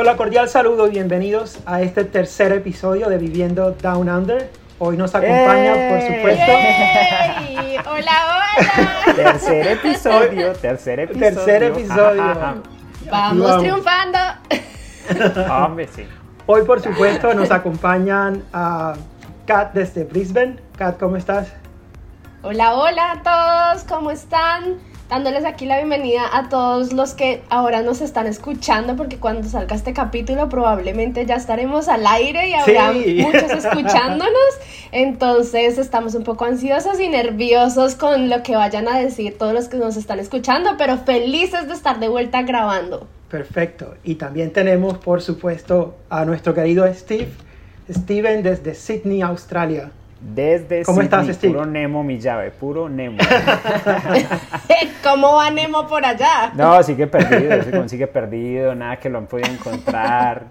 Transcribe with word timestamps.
Hola, 0.00 0.16
cordial 0.16 0.48
saludo 0.48 0.86
y 0.86 0.90
bienvenidos 0.90 1.58
a 1.66 1.82
este 1.82 2.04
tercer 2.04 2.52
episodio 2.52 3.08
de 3.08 3.18
Viviendo 3.18 3.72
Down 3.72 4.08
Under. 4.08 4.48
Hoy 4.78 4.96
nos 4.96 5.12
acompaña, 5.12 5.74
por 5.88 6.00
supuesto. 6.02 6.52
Hola, 7.90 8.12
hola. 8.30 9.16
Tercer 9.16 9.66
episodio, 9.66 10.52
tercer 10.52 11.00
episodio. 11.00 11.34
Tercer 11.34 11.62
episodio. 11.64 12.22
Vamos, 13.10 13.44
Vamos. 13.44 13.58
triunfando. 13.58 14.18
Hombre, 15.52 15.88
sí. 15.88 16.06
Hoy, 16.46 16.62
por 16.62 16.80
supuesto, 16.80 17.34
nos 17.34 17.50
acompañan 17.50 18.44
a 18.52 18.94
Kat 19.46 19.72
desde 19.72 20.04
Brisbane. 20.04 20.60
Kat, 20.76 20.96
¿cómo 20.96 21.16
estás? 21.16 21.52
Hola, 22.44 22.74
hola 22.74 23.12
a 23.14 23.72
todos, 23.74 23.82
¿cómo 23.82 24.12
están? 24.12 24.78
Dándoles 25.08 25.46
aquí 25.46 25.64
la 25.64 25.78
bienvenida 25.78 26.20
a 26.30 26.50
todos 26.50 26.92
los 26.92 27.14
que 27.14 27.40
ahora 27.48 27.80
nos 27.80 28.02
están 28.02 28.26
escuchando, 28.26 28.94
porque 28.94 29.16
cuando 29.16 29.48
salga 29.48 29.74
este 29.74 29.94
capítulo 29.94 30.50
probablemente 30.50 31.24
ya 31.24 31.36
estaremos 31.36 31.88
al 31.88 32.06
aire 32.06 32.50
y 32.50 32.52
habrá 32.52 32.92
Sí. 32.92 33.18
muchos 33.22 33.50
escuchándonos. 33.64 34.58
Entonces 34.92 35.78
estamos 35.78 36.14
un 36.14 36.24
poco 36.24 36.44
ansiosos 36.44 37.00
y 37.00 37.08
nerviosos 37.08 37.94
con 37.94 38.28
lo 38.28 38.42
que 38.42 38.54
vayan 38.54 38.86
a 38.86 38.98
decir 38.98 39.38
todos 39.38 39.54
los 39.54 39.68
que 39.68 39.78
nos 39.78 39.96
están 39.96 40.18
escuchando, 40.18 40.72
pero 40.76 40.98
felices 40.98 41.68
de 41.68 41.72
estar 41.72 42.00
de 42.00 42.08
vuelta 42.08 42.42
grabando. 42.42 43.06
Perfecto. 43.30 43.94
Y 44.04 44.16
también 44.16 44.52
tenemos, 44.52 44.98
por 44.98 45.22
supuesto, 45.22 45.96
a 46.10 46.26
nuestro 46.26 46.52
querido 46.52 46.86
Steve. 46.92 47.28
Steven 47.90 48.42
desde 48.42 48.74
Sydney, 48.74 49.22
Australia. 49.22 49.90
Desde 50.20 50.82
¿Cómo 50.82 51.00
estás, 51.00 51.26
Steve? 51.28 51.52
puro 51.54 51.64
Nemo, 51.66 52.02
mi 52.02 52.18
llave, 52.18 52.50
puro 52.50 52.88
Nemo. 52.88 53.18
¿Cómo 55.02 55.36
va 55.36 55.50
Nemo 55.50 55.86
por 55.86 56.04
allá? 56.04 56.52
No, 56.54 56.82
sigue 56.82 57.06
perdido, 57.06 57.62
sigue- 57.62 57.88
sigue 57.88 58.06
perdido, 58.06 58.74
nada 58.74 58.96
que 58.96 59.08
lo 59.08 59.18
han 59.18 59.26
podido 59.26 59.48
encontrar, 59.50 60.46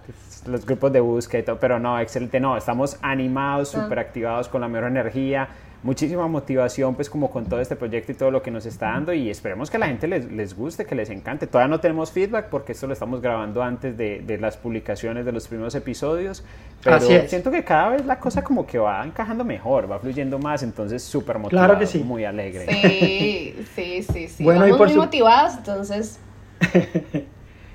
los 0.47 0.65
grupos 0.65 0.91
de 0.93 0.99
búsqueda 1.01 1.41
y 1.41 1.43
todo, 1.43 1.59
pero 1.59 1.79
no, 1.79 1.99
excelente, 1.99 2.39
no, 2.39 2.55
estamos 2.57 2.97
animados, 3.01 3.75
Ah. 3.75 3.83
súper 3.83 3.99
activados 3.99 4.47
con 4.47 4.61
la 4.61 4.67
mejor 4.67 4.87
energía, 4.87 5.47
muchísima 5.83 6.27
motivación 6.27 6.95
pues 6.95 7.09
como 7.09 7.29
con 7.29 7.45
todo 7.45 7.61
este 7.61 7.75
proyecto 7.75 8.11
y 8.11 8.15
todo 8.15 8.31
lo 8.31 8.41
que 8.41 8.49
nos 8.51 8.65
está 8.65 8.87
dando 8.87 9.13
y 9.13 9.29
esperemos 9.29 9.69
que 9.69 9.77
a 9.77 9.79
la 9.79 9.87
gente 9.87 10.07
les, 10.07 10.29
les 10.31 10.55
guste, 10.55 10.85
que 10.85 10.95
les 10.95 11.09
encante. 11.09 11.47
Todavía 11.47 11.69
no 11.69 11.79
tenemos 11.79 12.11
feedback 12.11 12.47
porque 12.49 12.71
esto 12.71 12.87
lo 12.87 12.93
estamos 12.93 13.21
grabando 13.21 13.61
antes 13.63 13.95
de, 13.97 14.21
de 14.25 14.37
las 14.37 14.57
publicaciones 14.57 15.25
de 15.25 15.31
los 15.31 15.47
primeros 15.47 15.75
episodios, 15.75 16.43
pero 16.83 16.95
Así 16.97 17.13
es. 17.13 17.29
siento 17.29 17.51
que 17.51 17.63
cada 17.63 17.89
vez 17.89 18.05
la 18.05 18.19
cosa 18.19 18.43
como 18.43 18.65
que 18.65 18.79
va 18.79 19.05
encajando 19.05 19.43
mejor, 19.43 19.89
va 19.89 19.99
fluyendo 19.99 20.39
más, 20.39 20.63
entonces 20.63 21.03
súper 21.03 21.37
motivado, 21.37 21.67
Claro 21.67 21.79
que 21.79 21.85
sí. 21.87 21.99
muy 21.99 22.25
alegre. 22.25 22.65
Sí, 22.69 23.55
sí, 23.75 24.03
sí, 24.03 24.27
sí. 24.27 24.43
Bueno, 24.43 24.67
y 24.67 24.71
por 24.71 24.87
muy 24.87 24.91
su- 24.91 24.97
motivados, 24.97 25.55
entonces. 25.57 26.19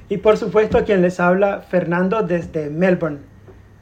Y 0.08 0.18
por 0.18 0.36
supuesto, 0.36 0.76
a 0.76 0.82
quien 0.82 1.00
les 1.00 1.18
habla, 1.20 1.60
Fernando 1.60 2.22
desde 2.22 2.68
Melbourne. 2.68 3.18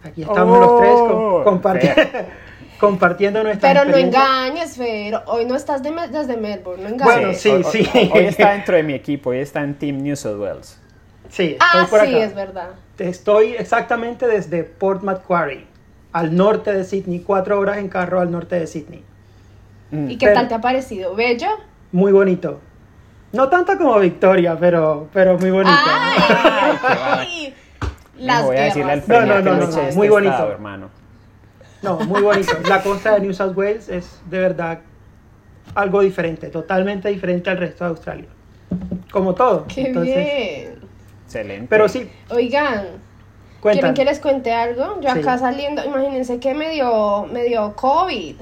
Aquí 0.05 0.23
estamos 0.23 0.59
Oh, 0.59 0.61
los 0.61 0.81
tres 0.81 0.95
com- 0.95 1.61
comparti- 1.61 1.95
fea. 1.95 2.27
compartiendo 2.81 3.43
nuestra 3.43 3.73
Pero 3.73 3.85
no 3.85 3.97
engañes, 3.97 4.77
Fer. 4.77 5.21
Hoy 5.27 5.45
no 5.45 5.55
estás 5.55 5.83
de, 5.83 5.93
desde 6.11 6.37
Melbourne, 6.37 6.83
no 6.83 6.89
engañes. 6.89 7.15
Bueno, 7.17 7.35
sí, 7.35 7.49
hoy- 7.51 7.65
sí. 7.65 7.89
Hoy, 7.95 8.11
hoy 8.15 8.25
está 8.25 8.51
dentro 8.53 8.77
de 8.77 8.83
mi 8.83 8.95
equipo, 8.95 9.31
hoy 9.31 9.39
está 9.39 9.63
en 9.63 9.75
Team 9.75 9.99
New 10.03 10.17
South 10.17 10.39
Wales. 10.41 10.81
Sí, 11.29 11.57
estoy 11.61 11.81
ah, 11.83 11.87
por 11.89 12.01
sí, 12.01 12.15
acá. 12.15 12.25
es 12.25 12.35
verdad. 12.35 12.71
Estoy 12.99 13.55
exactamente 13.55 14.27
desde 14.27 14.65
Port 14.65 15.03
Macquarie, 15.03 15.67
al 16.13 16.35
norte 16.35 16.73
de 16.73 16.85
Sydney, 16.85 17.21
cuatro 17.21 17.59
horas 17.61 17.79
en 17.79 17.89
carro 17.89 18.21
al 18.21 18.31
norte 18.31 18.59
de 18.59 18.67
Sydney. 18.67 19.05
Mm. 19.93 20.11
¿Y 20.11 20.19
qué 20.19 20.27
Pero- 20.27 20.41
tal 20.41 20.49
te 20.49 20.55
ha 20.55 20.61
parecido? 20.61 21.15
¿Bello? 21.15 21.49
Muy 21.93 22.13
bonito. 22.13 22.61
No 23.33 23.49
tanto 23.49 23.79
como 23.79 23.97
Victoria, 24.01 24.57
pero, 24.59 25.09
pero 25.13 25.39
muy 25.39 25.51
bonito. 25.51 25.77
¡Ay! 25.87 27.55
Las 28.19 28.43
Me 28.43 28.47
voy 28.49 28.57
a 28.57 28.61
decirle 28.63 28.93
al. 28.93 29.03
No, 29.07 29.21
no, 29.21 29.35
que 29.37 29.43
no, 29.43 29.51
lo 29.55 29.67
no, 29.67 29.67
no, 29.69 29.93
muy 29.95 30.09
bonito. 30.09 30.33
estado, 30.33 30.51
hermano. 30.53 31.00
No, 31.83 31.99
muy 32.01 32.21
bonito. 32.23 32.53
La 32.69 32.83
costa 32.83 33.15
de 33.15 33.21
New 33.21 33.33
South 33.33 33.57
Wales 33.57 33.89
es 33.89 34.21
de 34.29 34.39
verdad 34.39 34.81
algo 35.75 36.01
diferente, 36.01 36.49
totalmente 36.49 37.09
diferente 37.09 37.49
al 37.51 37.57
resto 37.59 37.85
de 37.85 37.91
Australia. 37.91 38.29
Como 39.11 39.35
todo. 39.35 39.67
¡Qué 39.67 39.83
Entonces, 39.89 40.15
bien! 40.15 40.75
Excelente. 41.25 41.67
Pero 41.69 41.89
sí, 41.89 42.11
Oigan. 42.31 42.87
¿quieren 43.63 43.95
que 43.95 44.05
les 44.05 44.21
cuente 44.21 44.53
algo? 44.53 45.01
Yo 45.01 45.13
Sí. 45.13 45.19
acá 45.21 45.39
saliendo, 45.39 45.85
imagínense 45.85 46.39
que 46.39 46.55
me 46.55 46.71
dio, 46.71 47.27
me 47.33 47.45
dio 47.45 47.75
COVID. 47.77 48.37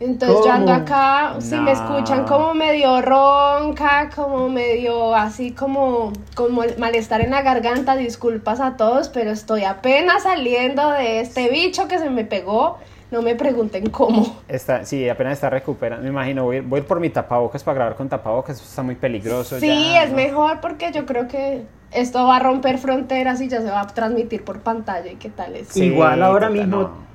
Entonces 0.00 0.44
yo 0.44 0.52
ando 0.52 0.72
acá, 0.72 1.34
si 1.40 1.56
me 1.56 1.72
escuchan 1.72 2.24
como 2.24 2.54
medio 2.54 3.02
ronca, 3.02 4.10
como 4.14 4.48
medio 4.48 5.14
así 5.14 5.50
como, 5.52 6.12
como 6.36 6.62
el 6.62 6.78
malestar 6.78 7.20
en 7.20 7.30
la 7.32 7.42
garganta, 7.42 7.96
disculpas 7.96 8.60
a 8.60 8.76
todos, 8.76 9.08
pero 9.08 9.30
estoy 9.32 9.64
apenas 9.64 10.22
saliendo 10.22 10.90
de 10.90 11.20
este 11.20 11.48
bicho 11.50 11.88
que 11.88 11.98
se 11.98 12.10
me 12.10 12.24
pegó. 12.24 12.78
No 13.10 13.22
me 13.22 13.34
pregunten 13.34 13.88
cómo. 13.88 14.36
Está, 14.48 14.84
sí, 14.84 15.08
apenas 15.08 15.32
está 15.32 15.48
recuperando. 15.48 16.02
Me 16.04 16.10
imagino, 16.10 16.44
voy, 16.44 16.60
voy 16.60 16.82
por 16.82 17.00
mi 17.00 17.08
tapabocas 17.08 17.64
para 17.64 17.76
grabar 17.76 17.94
con 17.96 18.08
tapabocas. 18.10 18.60
Está 18.60 18.82
muy 18.82 18.96
peligroso. 18.96 19.58
Sí, 19.58 19.66
ya, 19.94 20.04
es 20.04 20.10
¿no? 20.10 20.16
mejor 20.16 20.60
porque 20.60 20.92
yo 20.92 21.06
creo 21.06 21.26
que 21.26 21.64
esto 21.90 22.26
va 22.26 22.36
a 22.36 22.38
romper 22.40 22.76
fronteras 22.76 23.40
y 23.40 23.48
ya 23.48 23.62
se 23.62 23.70
va 23.70 23.80
a 23.80 23.86
transmitir 23.86 24.44
por 24.44 24.60
pantalla. 24.60 25.10
¿Y 25.10 25.16
qué 25.16 25.30
tal 25.30 25.56
es? 25.56 25.68
Sí. 25.68 25.84
Igual 25.86 26.22
ahora 26.22 26.48
total, 26.48 26.66
mismo- 26.66 26.82
no. 26.82 27.07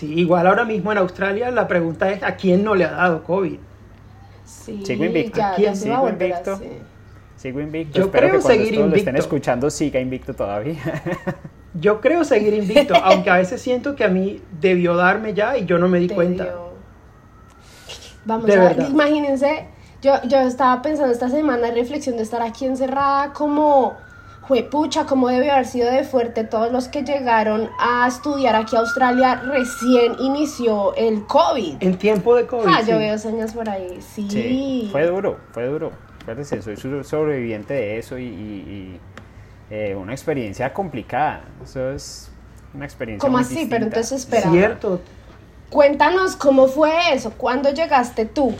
Sí, 0.00 0.14
igual 0.18 0.46
ahora 0.46 0.64
mismo 0.64 0.92
en 0.92 0.98
Australia 0.98 1.50
la 1.50 1.68
pregunta 1.68 2.10
es 2.10 2.22
¿a 2.22 2.36
quién 2.36 2.64
no 2.64 2.74
le 2.74 2.84
ha 2.84 2.92
dado 2.92 3.22
COVID? 3.24 3.58
Sí, 4.44 4.84
Sigo 4.84 5.04
invicto. 5.04 5.38
ya, 5.38 5.54
¿Quién 5.54 5.74
ya 5.74 5.76
se 5.76 5.82
sigo 5.84 5.94
a 5.94 6.00
volver 6.00 6.30
invicto? 6.32 6.52
así. 6.54 6.70
Sigo 7.36 7.60
invicto. 7.60 7.98
Yo 7.98 8.04
Espero 8.04 8.28
creo 8.28 8.30
que 8.30 8.40
cuando 8.40 8.64
seguir 8.64 8.74
esto 8.74 8.86
lo 8.86 8.96
estén 8.96 9.16
invicto. 9.16 9.20
escuchando 9.20 9.70
siga 9.70 10.00
invicto 10.00 10.34
todavía. 10.34 10.78
Yo 11.74 12.00
creo 12.00 12.24
seguir 12.24 12.54
invicto, 12.54 12.94
aunque 13.02 13.30
a 13.30 13.36
veces 13.36 13.62
siento 13.62 13.94
que 13.94 14.04
a 14.04 14.08
mí 14.08 14.42
debió 14.60 14.96
darme 14.96 15.34
ya 15.34 15.56
y 15.56 15.66
yo 15.66 15.78
no 15.78 15.88
me 15.88 16.00
di 16.00 16.08
Te 16.08 16.14
cuenta. 16.14 16.44
dio. 16.44 16.70
Vamos 18.24 18.46
De 18.46 18.56
a 18.56 18.60
verdad. 18.60 18.88
imagínense, 18.88 19.68
yo, 20.02 20.14
yo 20.24 20.38
estaba 20.40 20.82
pensando 20.82 21.12
esta 21.12 21.28
semana 21.28 21.68
en 21.68 21.74
reflexión 21.74 22.16
de 22.16 22.22
estar 22.24 22.42
aquí 22.42 22.66
encerrada 22.66 23.32
como, 23.32 23.96
juepucha, 24.54 25.06
como 25.06 25.28
debió 25.28 25.52
haber 25.52 25.64
sido 25.64 25.88
de 25.92 26.02
fuerte 26.02 26.42
todos 26.42 26.72
los 26.72 26.88
que 26.88 27.04
llegaron 27.04 27.70
a 27.78 28.08
estudiar 28.08 28.56
aquí 28.56 28.74
a 28.74 28.80
Australia 28.80 29.36
recién 29.46 30.16
inició 30.18 30.92
el 30.96 31.24
COVID. 31.26 31.76
En 31.78 31.96
tiempo 31.96 32.34
de 32.34 32.48
COVID. 32.48 32.66
Ah, 32.68 32.80
sí. 32.84 32.90
yo 32.90 32.98
veo 32.98 33.16
señas 33.16 33.52
por 33.52 33.68
ahí, 33.68 34.00
sí. 34.00 34.26
Sí, 34.28 34.88
fue 34.90 35.06
duro, 35.06 35.38
fue 35.52 35.66
duro. 35.66 35.92
Acuérdense, 36.22 36.60
soy 36.62 36.76
so- 36.76 37.04
sobreviviente 37.04 37.74
de 37.74 37.98
eso 37.98 38.18
y, 38.18 38.24
y- 38.24 38.28
y, 38.28 39.00
eh, 39.70 39.94
una 39.94 40.12
experiencia 40.14 40.72
complicada. 40.72 41.44
Eso 41.62 41.92
es 41.92 42.32
una 42.74 42.86
experiencia 42.86 43.24
¿Cómo 43.24 43.38
muy 43.38 43.44
así? 43.44 43.54
distinta. 43.54 43.76
Pero 43.76 43.86
entonces 43.86 44.18
espera. 44.20 44.50
Cierto. 44.50 45.00
Cuéntanos 45.70 46.34
cómo 46.34 46.66
fue 46.66 46.90
eso, 47.12 47.32
¿cuándo 47.36 47.70
llegaste 47.70 48.24
tú? 48.24 48.52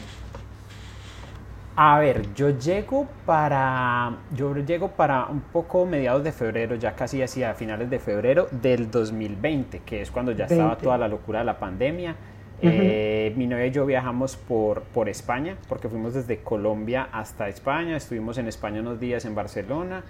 A 1.82 1.98
ver, 1.98 2.34
yo 2.34 2.50
llego 2.50 3.08
para 3.24 4.18
yo 4.36 4.54
llego 4.54 4.88
para 4.88 5.24
un 5.24 5.40
poco 5.40 5.86
mediados 5.86 6.22
de 6.22 6.30
febrero, 6.30 6.74
ya 6.74 6.94
casi 6.94 7.22
hacia 7.22 7.54
finales 7.54 7.88
de 7.88 7.98
febrero 7.98 8.48
del 8.50 8.90
2020, 8.90 9.78
que 9.78 10.02
es 10.02 10.10
cuando 10.10 10.32
ya 10.32 10.44
estaba 10.44 10.72
20. 10.72 10.84
toda 10.84 10.98
la 10.98 11.08
locura 11.08 11.38
de 11.38 11.46
la 11.46 11.58
pandemia. 11.58 12.10
Ujú. 12.58 12.68
Eh, 12.70 13.32
mi 13.34 13.46
novia 13.46 13.68
y 13.68 13.70
yo 13.70 13.86
viajamos 13.86 14.36
por, 14.36 14.82
por 14.82 15.08
España, 15.08 15.56
porque 15.70 15.88
fuimos 15.88 16.12
desde 16.12 16.40
Colombia 16.42 17.08
hasta 17.12 17.48
España, 17.48 17.96
estuvimos 17.96 18.36
en 18.36 18.48
España 18.48 18.82
unos 18.82 19.00
días 19.00 19.24
en 19.24 19.34
Barcelona, 19.34 20.02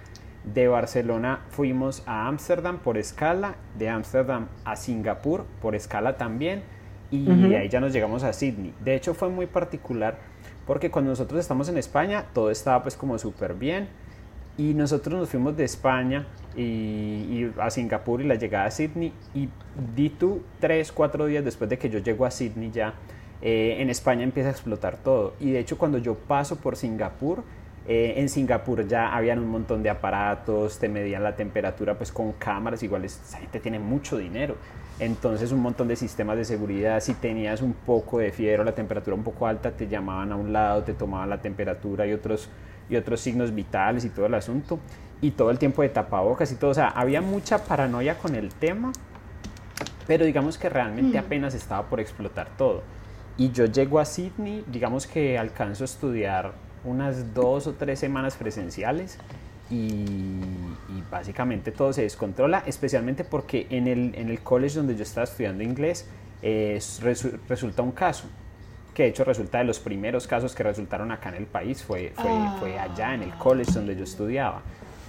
de 0.43 0.67
Barcelona 0.67 1.39
fuimos 1.51 2.03
a 2.05 2.27
Ámsterdam 2.27 2.79
por 2.79 2.97
escala, 2.97 3.55
de 3.79 3.87
Ámsterdam 3.87 4.47
a 4.65 4.75
Singapur 4.75 5.45
por 5.61 5.75
escala 5.75 6.17
también, 6.17 6.63
y 7.11 7.29
Ujú. 7.29 7.47
de 7.47 7.57
ahí 7.59 7.69
ya 7.69 7.79
nos 7.79 7.93
llegamos 7.93 8.25
a 8.25 8.33
Sydney. 8.33 8.73
De 8.83 8.93
hecho 8.93 9.13
fue 9.13 9.29
muy 9.29 9.45
particular 9.45 10.30
porque 10.65 10.91
cuando 10.91 11.11
nosotros 11.11 11.39
estamos 11.39 11.69
en 11.69 11.77
España 11.77 12.25
todo 12.33 12.51
estaba 12.51 12.81
pues 12.83 12.95
como 12.95 13.17
súper 13.17 13.53
bien. 13.53 13.89
Y 14.57 14.73
nosotros 14.73 15.17
nos 15.17 15.29
fuimos 15.29 15.55
de 15.55 15.63
España 15.63 16.27
y, 16.55 16.61
y 16.61 17.53
a 17.57 17.69
Singapur 17.69 18.21
y 18.21 18.25
la 18.25 18.35
llegada 18.35 18.65
a 18.65 18.71
Sydney. 18.71 19.13
Y 19.33 19.49
di 19.95 20.09
tú 20.09 20.43
tres, 20.59 20.91
cuatro 20.91 21.25
días 21.25 21.43
después 21.43 21.69
de 21.69 21.77
que 21.77 21.89
yo 21.89 21.99
llego 21.99 22.25
a 22.25 22.31
Sydney 22.31 22.69
ya 22.69 22.93
eh, 23.41 23.77
en 23.79 23.89
España 23.89 24.23
empieza 24.23 24.49
a 24.49 24.51
explotar 24.51 24.97
todo. 24.97 25.33
Y 25.39 25.51
de 25.51 25.59
hecho 25.59 25.77
cuando 25.77 25.97
yo 25.97 26.15
paso 26.15 26.57
por 26.57 26.75
Singapur 26.75 27.43
eh, 27.87 28.13
en 28.17 28.29
Singapur 28.29 28.87
ya 28.87 29.15
habían 29.15 29.39
un 29.39 29.49
montón 29.49 29.81
de 29.83 29.89
aparatos, 29.89 30.77
te 30.79 30.87
medían 30.87 31.23
la 31.23 31.35
temperatura 31.35 31.95
pues 31.97 32.11
con 32.11 32.33
cámaras, 32.33 32.83
igual 32.83 33.05
es- 33.05 33.19
esa 33.27 33.39
gente 33.39 33.59
tiene 33.59 33.79
mucho 33.79 34.17
dinero. 34.17 34.55
Entonces 34.99 35.51
un 35.51 35.61
montón 35.61 35.87
de 35.87 35.95
sistemas 35.95 36.37
de 36.37 36.45
seguridad, 36.45 36.99
si 36.99 37.15
tenías 37.15 37.61
un 37.61 37.73
poco 37.73 38.19
de 38.19 38.31
fiebre 38.31 38.61
o 38.61 38.63
la 38.63 38.75
temperatura 38.75 39.15
un 39.15 39.23
poco 39.23 39.47
alta, 39.47 39.71
te 39.71 39.87
llamaban 39.87 40.31
a 40.31 40.35
un 40.35 40.53
lado, 40.53 40.83
te 40.83 40.93
tomaban 40.93 41.29
la 41.29 41.41
temperatura 41.41 42.05
y 42.05 42.13
otros, 42.13 42.49
y 42.89 42.95
otros 42.95 43.19
signos 43.19 43.53
vitales 43.55 44.05
y 44.05 44.09
todo 44.09 44.27
el 44.27 44.33
asunto. 44.35 44.79
Y 45.23 45.31
todo 45.31 45.49
el 45.51 45.57
tiempo 45.59 45.81
de 45.81 45.89
tapabocas 45.89 46.51
y 46.51 46.55
todo. 46.55 46.71
O 46.71 46.73
sea, 46.73 46.87
había 46.89 47.21
mucha 47.21 47.63
paranoia 47.65 48.17
con 48.17 48.35
el 48.35 48.49
tema, 48.53 48.91
pero 50.07 50.25
digamos 50.25 50.57
que 50.57 50.69
realmente 50.69 51.17
Mm. 51.19 51.23
apenas 51.25 51.53
estaba 51.53 51.87
por 51.87 51.99
explotar 51.99 52.47
todo. 52.57 52.83
Y 53.37 53.51
yo 53.51 53.65
llego 53.65 53.99
a 53.99 54.05
Sydney, 54.05 54.63
digamos 54.67 55.07
que 55.07 55.37
alcanzo 55.37 55.83
a 55.83 55.85
estudiar 55.85 56.53
unas 56.83 57.33
dos 57.33 57.67
o 57.67 57.73
tres 57.73 57.99
semanas 57.99 58.35
presenciales 58.35 59.17
y, 59.69 59.75
y 59.75 61.03
básicamente 61.09 61.71
todo 61.71 61.93
se 61.93 62.01
descontrola, 62.03 62.63
especialmente 62.65 63.23
porque 63.23 63.67
en 63.69 63.87
el, 63.87 64.15
en 64.15 64.29
el 64.29 64.41
college 64.41 64.75
donde 64.77 64.95
yo 64.95 65.03
estaba 65.03 65.23
estudiando 65.23 65.63
inglés 65.63 66.07
eh, 66.41 66.79
resulta 67.47 67.81
un 67.81 67.91
caso, 67.91 68.25
que 68.93 69.03
de 69.03 69.09
hecho 69.09 69.23
resulta 69.23 69.59
de 69.59 69.63
los 69.63 69.79
primeros 69.79 70.27
casos 70.27 70.53
que 70.55 70.63
resultaron 70.63 71.11
acá 71.11 71.29
en 71.29 71.35
el 71.35 71.45
país, 71.45 71.83
fue, 71.83 72.11
fue, 72.15 72.31
fue 72.59 72.77
Ah. 72.79 72.83
allá 72.91 73.13
en 73.13 73.23
el 73.23 73.33
college 73.35 73.71
donde 73.71 73.95
yo 73.95 74.03
estudiaba. 74.03 74.61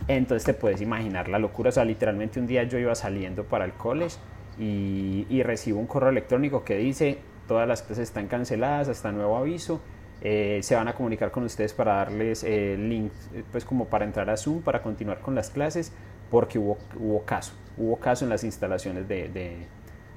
Entonces 0.08 0.44
te 0.44 0.54
puedes 0.54 0.80
imaginar 0.80 1.28
la 1.28 1.38
locura, 1.38 1.70
o 1.70 1.72
sea, 1.72 1.84
literalmente 1.84 2.38
un 2.38 2.46
día 2.46 2.64
yo 2.64 2.78
iba 2.78 2.94
saliendo 2.94 3.44
para 3.44 3.64
el 3.64 3.72
college 3.72 4.16
y, 4.58 5.26
y 5.30 5.42
recibo 5.42 5.80
un 5.80 5.86
correo 5.86 6.10
electrónico 6.10 6.64
que 6.64 6.76
dice 6.76 7.18
todas 7.48 7.66
las 7.66 7.82
clases 7.82 8.08
están 8.08 8.28
canceladas 8.28 8.88
hasta 8.88 9.10
nuevo 9.10 9.36
aviso, 9.36 9.80
eh, 10.22 10.60
se 10.62 10.74
van 10.74 10.88
a 10.88 10.94
comunicar 10.94 11.30
con 11.30 11.42
ustedes 11.44 11.72
para 11.74 11.96
darles 11.96 12.44
eh, 12.44 12.76
links, 12.78 13.28
eh, 13.34 13.44
pues 13.52 13.64
como 13.64 13.86
para 13.86 14.04
entrar 14.04 14.30
a 14.30 14.36
Zoom, 14.36 14.62
para 14.62 14.82
continuar 14.82 15.20
con 15.20 15.34
las 15.34 15.50
clases, 15.50 15.92
porque 16.30 16.58
hubo, 16.58 16.78
hubo 16.98 17.24
caso, 17.24 17.52
hubo 17.76 17.96
caso 17.96 18.24
en 18.24 18.30
las 18.30 18.44
instalaciones 18.44 19.08
de, 19.08 19.28
de- 19.28 19.66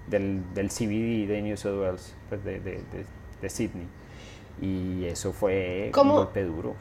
del, 0.08 0.44
del 0.54 0.70
CBD 0.70 1.28
de 1.28 1.42
New 1.42 1.58
South 1.58 1.82
Wales, 1.82 2.16
pues 2.30 2.44
de, 2.44 2.60
de, 2.60 2.72
de- 2.74 3.06
de 3.42 3.50
Sydney. 3.50 3.88
Y 4.62 5.06
eso 5.06 5.34
fue 5.34 5.90
¿Cómo? 5.94 6.12
un 6.14 6.18
golpe 6.20 6.44
duro. 6.44 6.76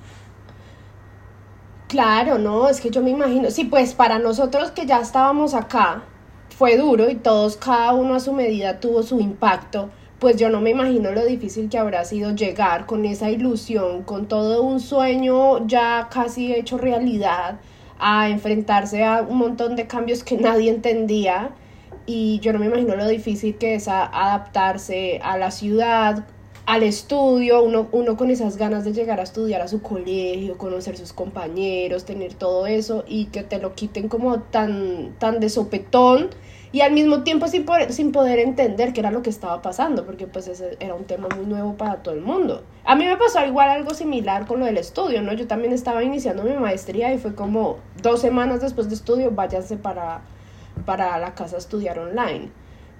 Claro, 1.88 2.38
no, 2.38 2.68
es 2.68 2.80
que 2.80 2.90
yo 2.90 3.02
me 3.02 3.10
imagino, 3.10 3.50
sí, 3.50 3.64
pues 3.64 3.94
para 3.94 4.18
nosotros 4.18 4.70
que 4.72 4.86
ya 4.86 5.00
estábamos 5.00 5.54
acá, 5.54 6.02
fue 6.56 6.76
duro 6.76 7.08
y 7.10 7.14
todos, 7.16 7.56
cada 7.56 7.92
uno 7.94 8.14
a 8.14 8.20
su 8.20 8.32
medida 8.32 8.80
tuvo 8.80 9.02
su 9.02 9.20
impacto, 9.20 9.90
pues 10.18 10.36
yo 10.36 10.48
no 10.48 10.60
me 10.60 10.70
imagino 10.70 11.10
lo 11.12 11.24
difícil 11.24 11.68
que 11.68 11.78
habrá 11.78 12.04
sido 12.04 12.34
llegar 12.34 12.86
con 12.86 13.04
esa 13.04 13.30
ilusión, 13.30 14.02
con 14.04 14.26
todo 14.26 14.62
un 14.62 14.80
sueño 14.80 15.66
ya 15.66 16.08
casi 16.10 16.54
hecho 16.54 16.78
realidad, 16.78 17.60
a 17.98 18.28
enfrentarse 18.28 19.04
a 19.04 19.22
un 19.22 19.38
montón 19.38 19.76
de 19.76 19.86
cambios 19.86 20.24
que 20.24 20.36
nadie 20.38 20.70
entendía. 20.70 21.50
Y 22.06 22.38
yo 22.40 22.52
no 22.52 22.58
me 22.58 22.66
imagino 22.66 22.96
lo 22.96 23.08
difícil 23.08 23.56
que 23.56 23.76
es 23.76 23.88
adaptarse 23.88 25.20
a 25.22 25.38
la 25.38 25.50
ciudad, 25.50 26.26
al 26.66 26.82
estudio, 26.82 27.62
uno, 27.62 27.88
uno 27.92 28.16
con 28.16 28.30
esas 28.30 28.56
ganas 28.56 28.84
de 28.84 28.92
llegar 28.92 29.20
a 29.20 29.24
estudiar 29.24 29.60
a 29.60 29.68
su 29.68 29.82
colegio, 29.82 30.56
conocer 30.56 30.96
sus 30.96 31.12
compañeros, 31.12 32.04
tener 32.04 32.34
todo 32.34 32.66
eso 32.66 33.04
y 33.06 33.26
que 33.26 33.42
te 33.42 33.58
lo 33.58 33.74
quiten 33.74 34.08
como 34.08 34.40
tan, 34.40 35.14
tan 35.18 35.40
de 35.40 35.50
sopetón 35.50 36.30
y 36.74 36.80
al 36.80 36.90
mismo 36.90 37.22
tiempo 37.22 37.46
sin 37.46 37.64
poder, 37.64 37.92
sin 37.92 38.10
poder 38.10 38.40
entender 38.40 38.92
qué 38.92 38.98
era 38.98 39.12
lo 39.12 39.22
que 39.22 39.30
estaba 39.30 39.62
pasando, 39.62 40.04
porque 40.04 40.26
pues 40.26 40.48
ese 40.48 40.76
era 40.80 40.96
un 40.96 41.04
tema 41.04 41.28
muy 41.36 41.46
nuevo 41.46 41.74
para 41.76 42.02
todo 42.02 42.16
el 42.16 42.20
mundo. 42.20 42.64
A 42.84 42.96
mí 42.96 43.06
me 43.06 43.16
pasó 43.16 43.46
igual 43.46 43.70
algo 43.70 43.94
similar 43.94 44.44
con 44.44 44.58
lo 44.58 44.66
del 44.66 44.78
estudio, 44.78 45.22
¿no? 45.22 45.32
Yo 45.34 45.46
también 45.46 45.72
estaba 45.72 46.02
iniciando 46.02 46.42
mi 46.42 46.52
maestría 46.54 47.14
y 47.14 47.18
fue 47.18 47.36
como 47.36 47.76
dos 48.02 48.20
semanas 48.20 48.60
después 48.60 48.88
de 48.88 48.96
estudio, 48.96 49.30
váyanse 49.30 49.76
para, 49.76 50.22
para 50.84 51.16
la 51.18 51.36
casa 51.36 51.54
a 51.54 51.58
estudiar 51.60 51.96
online. 52.00 52.50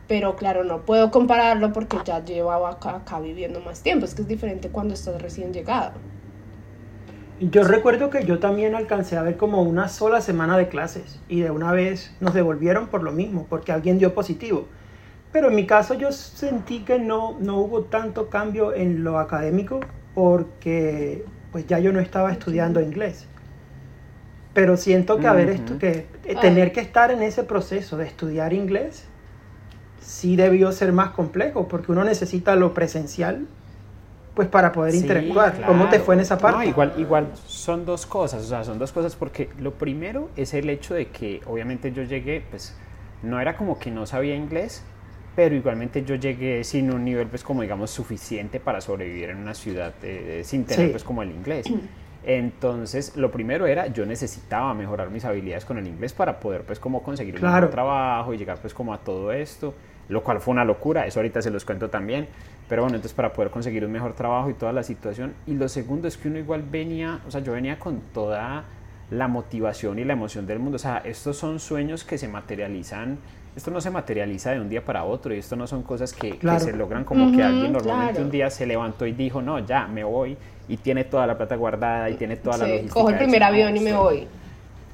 Pero 0.07 0.37
claro, 0.37 0.63
no 0.63 0.83
puedo 0.83 1.11
compararlo 1.11 1.73
porque 1.73 1.99
ya 2.05 2.25
llevaba 2.25 2.71
acá, 2.71 2.95
acá 2.95 3.19
viviendo 3.19 3.59
más 3.59 3.83
tiempo. 3.83 4.05
Es 4.05 4.15
que 4.15 4.23
es 4.23 4.29
diferente 4.29 4.69
cuando 4.69 4.95
estás 4.95 5.21
recién 5.21 5.53
llegado. 5.53 5.95
Yo 7.51 7.65
recuerdo 7.65 8.11
que 8.11 8.25
yo 8.25 8.39
también 8.39 8.75
alcancé 8.75 9.17
a 9.17 9.23
ver 9.23 9.37
como 9.37 9.63
una 9.63 9.89
sola 9.89 10.21
semana 10.21 10.57
de 10.57 10.69
clases 10.69 11.21
y 11.29 11.41
de 11.41 11.51
una 11.51 11.73
vez 11.73 12.15
nos 12.21 12.33
devolvieron 12.33 12.87
por 12.87 13.03
lo 13.03 13.13
mismo, 13.13 13.47
porque 13.51 13.73
alguien 13.73 13.99
dio 13.99 14.15
positivo. 14.15 14.67
Pero 15.33 15.49
en 15.49 15.57
mi 15.57 15.67
caso 15.67 15.95
yo 15.95 16.13
sentí 16.13 16.85
que 16.85 16.99
no, 16.99 17.37
no 17.41 17.59
hubo 17.59 17.83
tanto 17.83 18.31
cambio 18.31 18.73
en 18.73 19.05
lo 19.05 19.19
académico 19.19 19.81
porque 20.15 21.25
pues 21.53 21.67
ya 21.67 21.79
yo 21.81 21.93
no 21.93 22.01
estaba 22.01 22.33
estudiando 22.33 22.81
inglés. 22.81 23.27
Pero 24.55 24.77
siento 24.77 25.19
que, 25.19 25.27
haber 25.27 25.51
esto, 25.51 25.73
Ujú. 25.73 25.81
que 25.81 26.07
eh, 26.25 26.37
tener 26.41 26.73
que 26.73 26.81
estar 26.81 27.11
en 27.11 27.23
ese 27.23 27.43
proceso 27.43 27.97
de 27.97 28.07
estudiar 28.07 28.53
inglés 28.53 29.05
sí 30.01 30.37
debió 30.37 30.71
ser 30.71 30.93
más 30.93 31.11
complejo 31.11 31.67
porque 31.67 31.91
uno 31.91 32.05
necesita 32.05 32.55
lo 32.55 32.73
presencial 32.73 33.47
pues 34.35 34.49
para 34.49 34.73
poder 34.73 34.93
Sí, 34.93 34.99
interactuar. 34.99 35.63
¿Cómo 35.67 35.85
te 35.85 35.91
claro. 35.91 36.05
fue 36.05 36.15
en 36.17 36.21
esa 36.21 36.39
parte? 36.39 36.59
No, 36.59 36.65
igual, 36.65 36.93
igual 36.99 37.29
son 37.47 37.85
dos 37.87 38.05
cosas, 38.07 38.43
o 38.45 38.47
sea, 38.49 38.65
son 38.65 38.79
dos 38.79 38.93
cosas 38.93 39.15
porque 39.17 39.49
lo 39.61 39.73
primero 39.75 40.29
es 40.37 40.55
el 40.55 40.69
hecho 40.71 40.95
de 40.95 41.07
que 41.07 41.41
obviamente 41.47 41.93
yo 41.93 42.03
llegué, 42.03 42.43
pues 42.51 42.77
no 43.23 43.41
era 43.41 43.57
como 43.57 43.79
que 43.79 43.91
no 43.91 44.07
sabía 44.07 44.35
inglés, 44.35 44.83
pero 45.37 45.55
igualmente 45.55 46.05
yo 46.05 46.15
llegué 46.17 46.63
sin 46.65 46.93
un 46.93 47.05
nivel 47.05 47.27
pues 47.29 47.43
como 47.43 47.63
digamos 47.63 47.91
suficiente 47.91 48.61
para 48.61 48.81
sobrevivir 48.81 49.31
en 49.31 49.37
una 49.39 49.55
ciudad 49.55 49.93
eh, 50.03 50.43
sin 50.45 50.65
tener 50.65 50.87
Sí. 50.87 50.91
pues 50.93 51.05
como 51.05 51.23
el 51.23 51.31
inglés. 51.31 51.67
Entonces, 52.27 53.17
lo 53.17 53.31
primero 53.31 53.67
era, 53.67 53.87
yo 53.89 54.07
necesitaba 54.07 54.73
mejorar 54.73 55.11
mis 55.11 55.25
habilidades 55.27 55.65
con 55.67 55.77
el 55.79 55.87
inglés 55.87 56.13
para 56.15 56.41
poder 56.41 56.63
pues 56.63 56.79
como 56.81 57.03
conseguir 57.03 57.35
un 57.35 57.41
Claro. 57.41 57.55
mejor 57.67 57.71
trabajo 57.71 58.33
y 58.33 58.39
llegar 58.39 58.59
pues 58.59 58.73
como 58.73 58.95
a 58.95 58.99
todo 58.99 59.31
esto, 59.33 59.75
lo 60.09 60.23
cual 60.25 60.41
fue 60.41 60.53
una 60.53 60.65
locura, 60.65 61.07
eso 61.07 61.19
ahorita 61.21 61.43
se 61.43 61.51
los 61.51 61.65
cuento 61.67 61.91
también, 61.91 62.27
pero 62.75 62.83
bueno, 62.83 62.97
entonces 62.97 63.15
para 63.15 63.33
poder 63.33 63.53
conseguir 63.53 63.85
un 63.85 63.93
mejor 63.93 64.15
trabajo 64.15 64.51
y 64.51 64.55
toda 64.55 64.73
la 64.73 64.83
situación. 64.83 65.33
Y 65.47 65.55
lo 65.55 65.69
segundo 65.69 66.09
es 66.09 66.17
que 66.17 66.27
uno 66.27 66.41
igual 66.41 66.65
venía, 66.69 67.21
o 67.25 67.31
sea, 67.31 67.41
yo 67.41 67.53
venía 67.53 67.79
con 67.79 68.01
toda 68.13 68.65
la 69.13 69.29
motivación 69.29 70.01
y 70.01 70.05
la 70.05 70.15
emoción 70.15 70.45
del 70.45 70.59
mundo, 70.59 70.75
o 70.75 70.79
sea, 70.81 71.01
estos 71.05 71.37
son 71.37 71.61
sueños 71.61 72.03
que 72.03 72.19
se 72.19 72.27
materializan, 72.27 73.19
esto 73.55 73.71
no 73.71 73.81
se 73.81 73.93
materializa 73.93 74.51
de 74.51 74.61
un 74.61 74.69
día 74.69 74.85
para 74.85 75.05
otro 75.05 75.33
y 75.33 75.39
esto 75.39 75.55
no 75.55 75.69
son 75.69 75.85
cosas 75.85 76.13
que, 76.13 76.37
se 76.59 76.73
logran 76.73 77.05
como 77.05 77.31
que 77.31 77.45
alguien 77.45 77.73
normalmente 77.73 78.15
claro. 78.15 78.25
un 78.25 78.33
día 78.33 78.51
se 78.51 78.67
levantó 78.67 79.07
y 79.07 79.13
dijo, 79.13 79.41
no, 79.41 79.61
ya, 79.61 79.87
me 79.87 80.03
voy 80.03 80.37
y 80.67 80.77
tiene 80.79 81.05
toda 81.05 81.29
la 81.29 81.37
plata 81.37 81.55
guardada 81.55 82.11
y 82.11 82.15
tiene 82.15 82.39
toda 82.39 82.59
la 82.59 82.67
logística. 82.67 82.93
cojo 82.95 83.11
el 83.11 83.19
primer 83.19 83.45
avión 83.45 83.77
y 83.77 83.81
me 83.83 83.93
voy. 83.93 84.27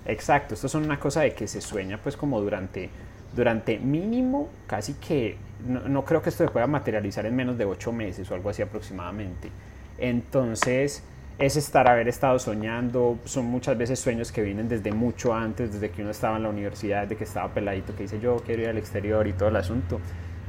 Exacto, 0.05 0.53
esto 0.53 0.69
son 0.69 0.85
una 0.85 1.01
cosa 1.01 1.23
de 1.23 1.33
que 1.33 1.49
se 1.49 1.63
sueña 1.63 1.99
pues 2.03 2.15
como 2.15 2.43
durante, 2.43 2.91
durante 3.35 3.79
mínimo, 3.79 4.49
casi 4.67 4.95
que, 4.95 5.37
no, 5.67 5.81
no 5.89 6.05
creo 6.05 6.23
que 6.23 6.31
esto 6.31 6.45
se 6.45 6.51
pueda 6.51 6.67
materializar 6.67 7.27
en 7.27 7.37
menos 7.37 7.57
de 7.59 7.65
ocho 7.65 7.93
meses 7.93 8.31
o 8.31 8.35
algo 8.35 8.51
así 8.51 8.63
aproximadamente. 8.63 9.51
Entonces, 9.99 11.05
es 11.41 11.57
estar, 11.57 11.89
haber 11.89 12.07
estado 12.07 12.39
soñando, 12.39 13.19
son 13.25 13.47
muchas 13.47 13.77
veces 13.79 13.99
sueños 13.99 14.31
que 14.31 14.43
vienen 14.43 14.69
desde 14.69 14.93
mucho 14.93 15.33
antes, 15.35 15.73
desde 15.73 15.91
que 15.91 16.03
uno 16.03 16.11
estaba 16.11 16.37
en 16.37 16.43
la 16.43 16.51
universidad, 16.51 17.07
de 17.07 17.17
que 17.17 17.25
estaba 17.25 17.49
peladito, 17.53 17.97
que 17.97 18.03
dice 18.03 18.21
yo 18.21 18.43
quiero 18.45 18.63
ir 18.63 18.69
al 18.69 18.79
exterior 18.79 19.27
y 19.27 19.33
todo 19.33 19.49
el 19.49 19.57
asunto. 19.57 20.01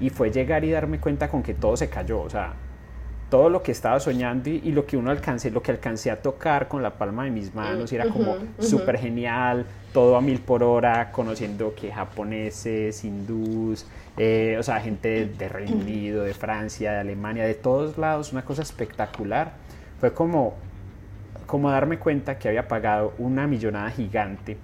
Y 0.02 0.10
fue 0.10 0.32
llegar 0.32 0.66
y 0.66 0.72
darme 0.72 1.00
cuenta 1.00 1.30
con 1.30 1.44
que 1.44 1.54
todo 1.54 1.78
se 1.78 1.90
cayó, 1.90 2.22
o 2.22 2.30
sea, 2.30 2.54
todo 3.32 3.50
lo 3.50 3.64
que 3.64 3.72
estaba 3.72 3.98
soñando 4.02 4.50
y, 4.50 4.58
y 4.58 4.74
lo 4.74 4.86
que 4.86 4.98
uno 4.98 5.10
alcancé, 5.10 5.52
lo 5.52 5.64
que 5.64 5.72
alcancé 5.72 6.12
a 6.12 6.22
tocar 6.22 6.68
con 6.68 6.84
la 6.84 6.98
palma 6.98 7.24
de 7.24 7.32
mis 7.32 7.56
manos, 7.56 7.92
y 7.94 7.96
era 7.96 8.10
como 8.10 8.34
ujú. 8.34 8.46
súper 8.60 9.00
genial, 9.00 9.66
todo 9.94 10.18
a 10.18 10.22
mil 10.22 10.42
por 10.42 10.64
hora, 10.64 11.12
conociendo 11.14 11.74
que 11.74 11.94
japoneses, 11.94 13.06
hindús, 13.06 13.86
eh, 14.18 14.58
o 14.60 14.64
sea, 14.64 14.82
gente 14.82 15.08
de, 15.08 15.26
de 15.28 15.48
Reino 15.48 15.78
Unido, 15.78 16.24
de 16.26 16.34
Francia, 16.34 16.92
de 16.92 17.00
Alemania, 17.00 17.46
de 17.46 17.56
todos 17.56 17.98
lados, 17.98 18.34
una 18.34 18.44
cosa 18.44 18.64
espectacular. 18.64 19.54
Fue 20.02 20.14
como, 20.14 20.58
como 21.46 21.72
darme 21.72 22.00
cuenta 22.00 22.38
que 22.38 22.50
había 22.50 22.68
pagado 22.68 23.14
una 23.18 23.48
millonada 23.48 23.90
gigante, 23.92 24.58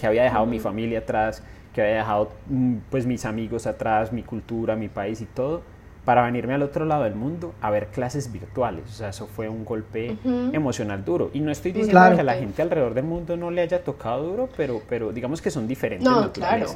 que 0.00 0.06
había 0.08 0.24
dejado 0.24 0.44
mi 0.46 0.58
familia 0.58 0.98
atrás, 1.00 1.40
que 1.72 1.82
había 1.82 1.98
dejado 1.98 2.32
mm, 2.46 2.76
pues 2.90 3.06
mis 3.06 3.24
amigos 3.24 3.66
atrás, 3.68 4.12
mi 4.12 4.24
cultura, 4.24 4.74
mi 4.74 4.88
país 4.88 5.20
y 5.20 5.26
todo, 5.26 5.62
para 6.06 6.22
venirme 6.22 6.54
al 6.54 6.62
otro 6.62 6.84
lado 6.86 7.02
del 7.02 7.16
mundo 7.16 7.52
a 7.60 7.68
ver 7.70 7.88
clases 7.88 8.30
virtuales. 8.32 8.84
O 8.88 8.92
sea, 8.94 9.08
eso 9.10 9.26
fue 9.26 9.48
un 9.48 9.64
golpe 9.64 10.16
Ujú. 10.24 10.50
emocional 10.54 11.04
duro. 11.04 11.30
Y 11.34 11.40
no 11.40 11.50
estoy 11.50 11.72
diciendo 11.72 12.00
Claro. 12.00 12.14
que 12.14 12.20
a 12.20 12.24
la 12.24 12.34
gente 12.34 12.62
alrededor 12.62 12.94
del 12.94 13.04
mundo 13.04 13.36
no 13.36 13.50
le 13.50 13.60
haya 13.60 13.82
tocado 13.82 14.22
duro, 14.22 14.48
pero, 14.56 14.80
pero 14.88 15.10
digamos 15.12 15.42
que 15.42 15.50
son 15.50 15.66
diferentes 15.66 16.08
No, 16.08 16.32
claro. 16.32 16.66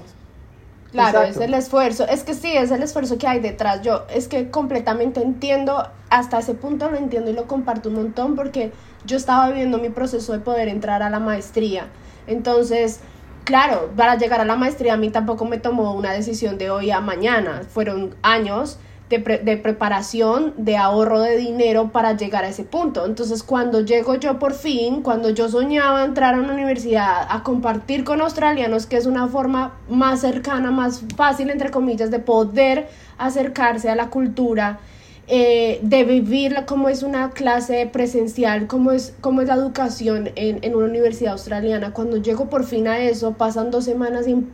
Claro, 0.91 1.21
Exacto. 1.21 1.41
es 1.43 1.47
el 1.49 1.55
esfuerzo. 1.55 2.09
Es 2.09 2.25
que 2.25 2.35
sí, 2.35 2.51
es 2.53 2.73
el 2.73 2.83
esfuerzo 2.83 3.17
que 3.19 3.29
hay 3.29 3.39
detrás. 3.39 3.83
Yo 3.83 4.05
es 4.13 4.27
que 4.27 4.51
completamente 4.51 5.23
entiendo, 5.23 5.87
hasta 6.09 6.41
ese 6.41 6.55
punto 6.55 6.91
lo 6.91 6.97
entiendo 6.97 7.31
y 7.31 7.35
lo 7.35 7.45
comparto 7.47 7.89
un 7.91 7.95
montón 7.95 8.35
porque 8.35 8.73
yo 9.07 9.17
estaba 9.17 9.49
viviendo 9.49 9.79
mi 9.79 9.91
proceso 9.91 10.33
de 10.33 10.41
poder 10.41 10.67
entrar 10.67 11.05
a 11.05 11.09
la 11.11 11.21
maestría. 11.21 11.85
Entonces, 12.27 12.99
claro, 13.45 13.91
para 13.97 14.17
llegar 14.17 14.41
a 14.41 14.45
la 14.45 14.57
maestría 14.57 14.95
a 14.95 14.97
mí 14.97 15.11
tampoco 15.11 15.45
me 15.45 15.59
tomó 15.59 15.95
una 15.95 16.13
decisión 16.13 16.59
de 16.59 16.71
hoy 16.71 16.91
a 16.91 17.01
mañana. 17.01 17.63
Fueron 17.69 18.17
años 18.23 18.81
de, 19.11 19.19
pre- 19.19 19.39
de 19.41 19.57
preparación, 19.57 20.55
de 20.57 20.77
ahorro 20.77 21.21
de 21.21 21.37
dinero 21.37 21.91
para 21.93 22.17
llegar 22.17 22.45
a 22.45 22.49
ese 22.49 22.65
punto. 22.65 23.05
Entonces, 23.05 23.43
cuando 23.43 23.81
llego 23.81 24.15
yo 24.15 24.39
por 24.39 24.55
fin, 24.55 25.03
cuando 25.03 25.31
yo 25.31 25.49
soñaba 25.49 26.05
entrar 26.05 26.35
a 26.35 26.39
una 26.39 26.55
universidad 26.55 27.27
a 27.29 27.43
compartir 27.43 28.05
con 28.05 28.21
australianos, 28.23 28.87
que 28.87 28.97
es 28.97 29.07
una 29.07 29.27
forma 29.27 29.75
más 29.89 30.21
cercana, 30.21 30.71
más 30.71 31.03
fácil, 31.17 31.51
entre 31.51 31.71
comillas, 31.71 32.11
de 32.11 32.21
poder 32.21 32.89
acercarse 33.19 33.91
a 33.91 33.97
la 33.97 34.09
cultura, 34.09 34.79
eh, 35.27 35.81
de 35.83 36.05
vivir 36.05 36.65
como 36.67 36.89
es 36.89 37.03
una 37.03 37.31
clase 37.31 37.89
presencial, 37.93 38.67
como 38.69 38.93
es, 38.93 39.15
como 39.21 39.41
es 39.43 39.49
la 39.49 39.55
educación 39.55 40.31
en, 40.37 40.61
en 40.63 40.75
una 40.75 40.87
universidad 40.87 41.33
australiana. 41.33 41.93
Cuando 41.93 42.17
llego 42.17 42.49
por 42.49 42.65
fin 42.65 42.87
a 42.87 42.99
eso, 43.01 43.33
pasan 43.33 43.71
dos 43.71 43.85
semanas 43.85 44.27
y 44.29 44.47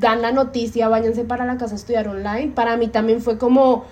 dan 0.00 0.22
la 0.22 0.32
noticia, 0.32 0.88
váyanse 0.88 1.24
para 1.24 1.44
la 1.44 1.56
casa 1.56 1.74
a 1.74 1.76
estudiar 1.76 2.08
online. 2.08 2.52
Para 2.54 2.76
mí 2.76 2.88
también 2.88 3.20
fue 3.20 3.38
como 3.38 3.84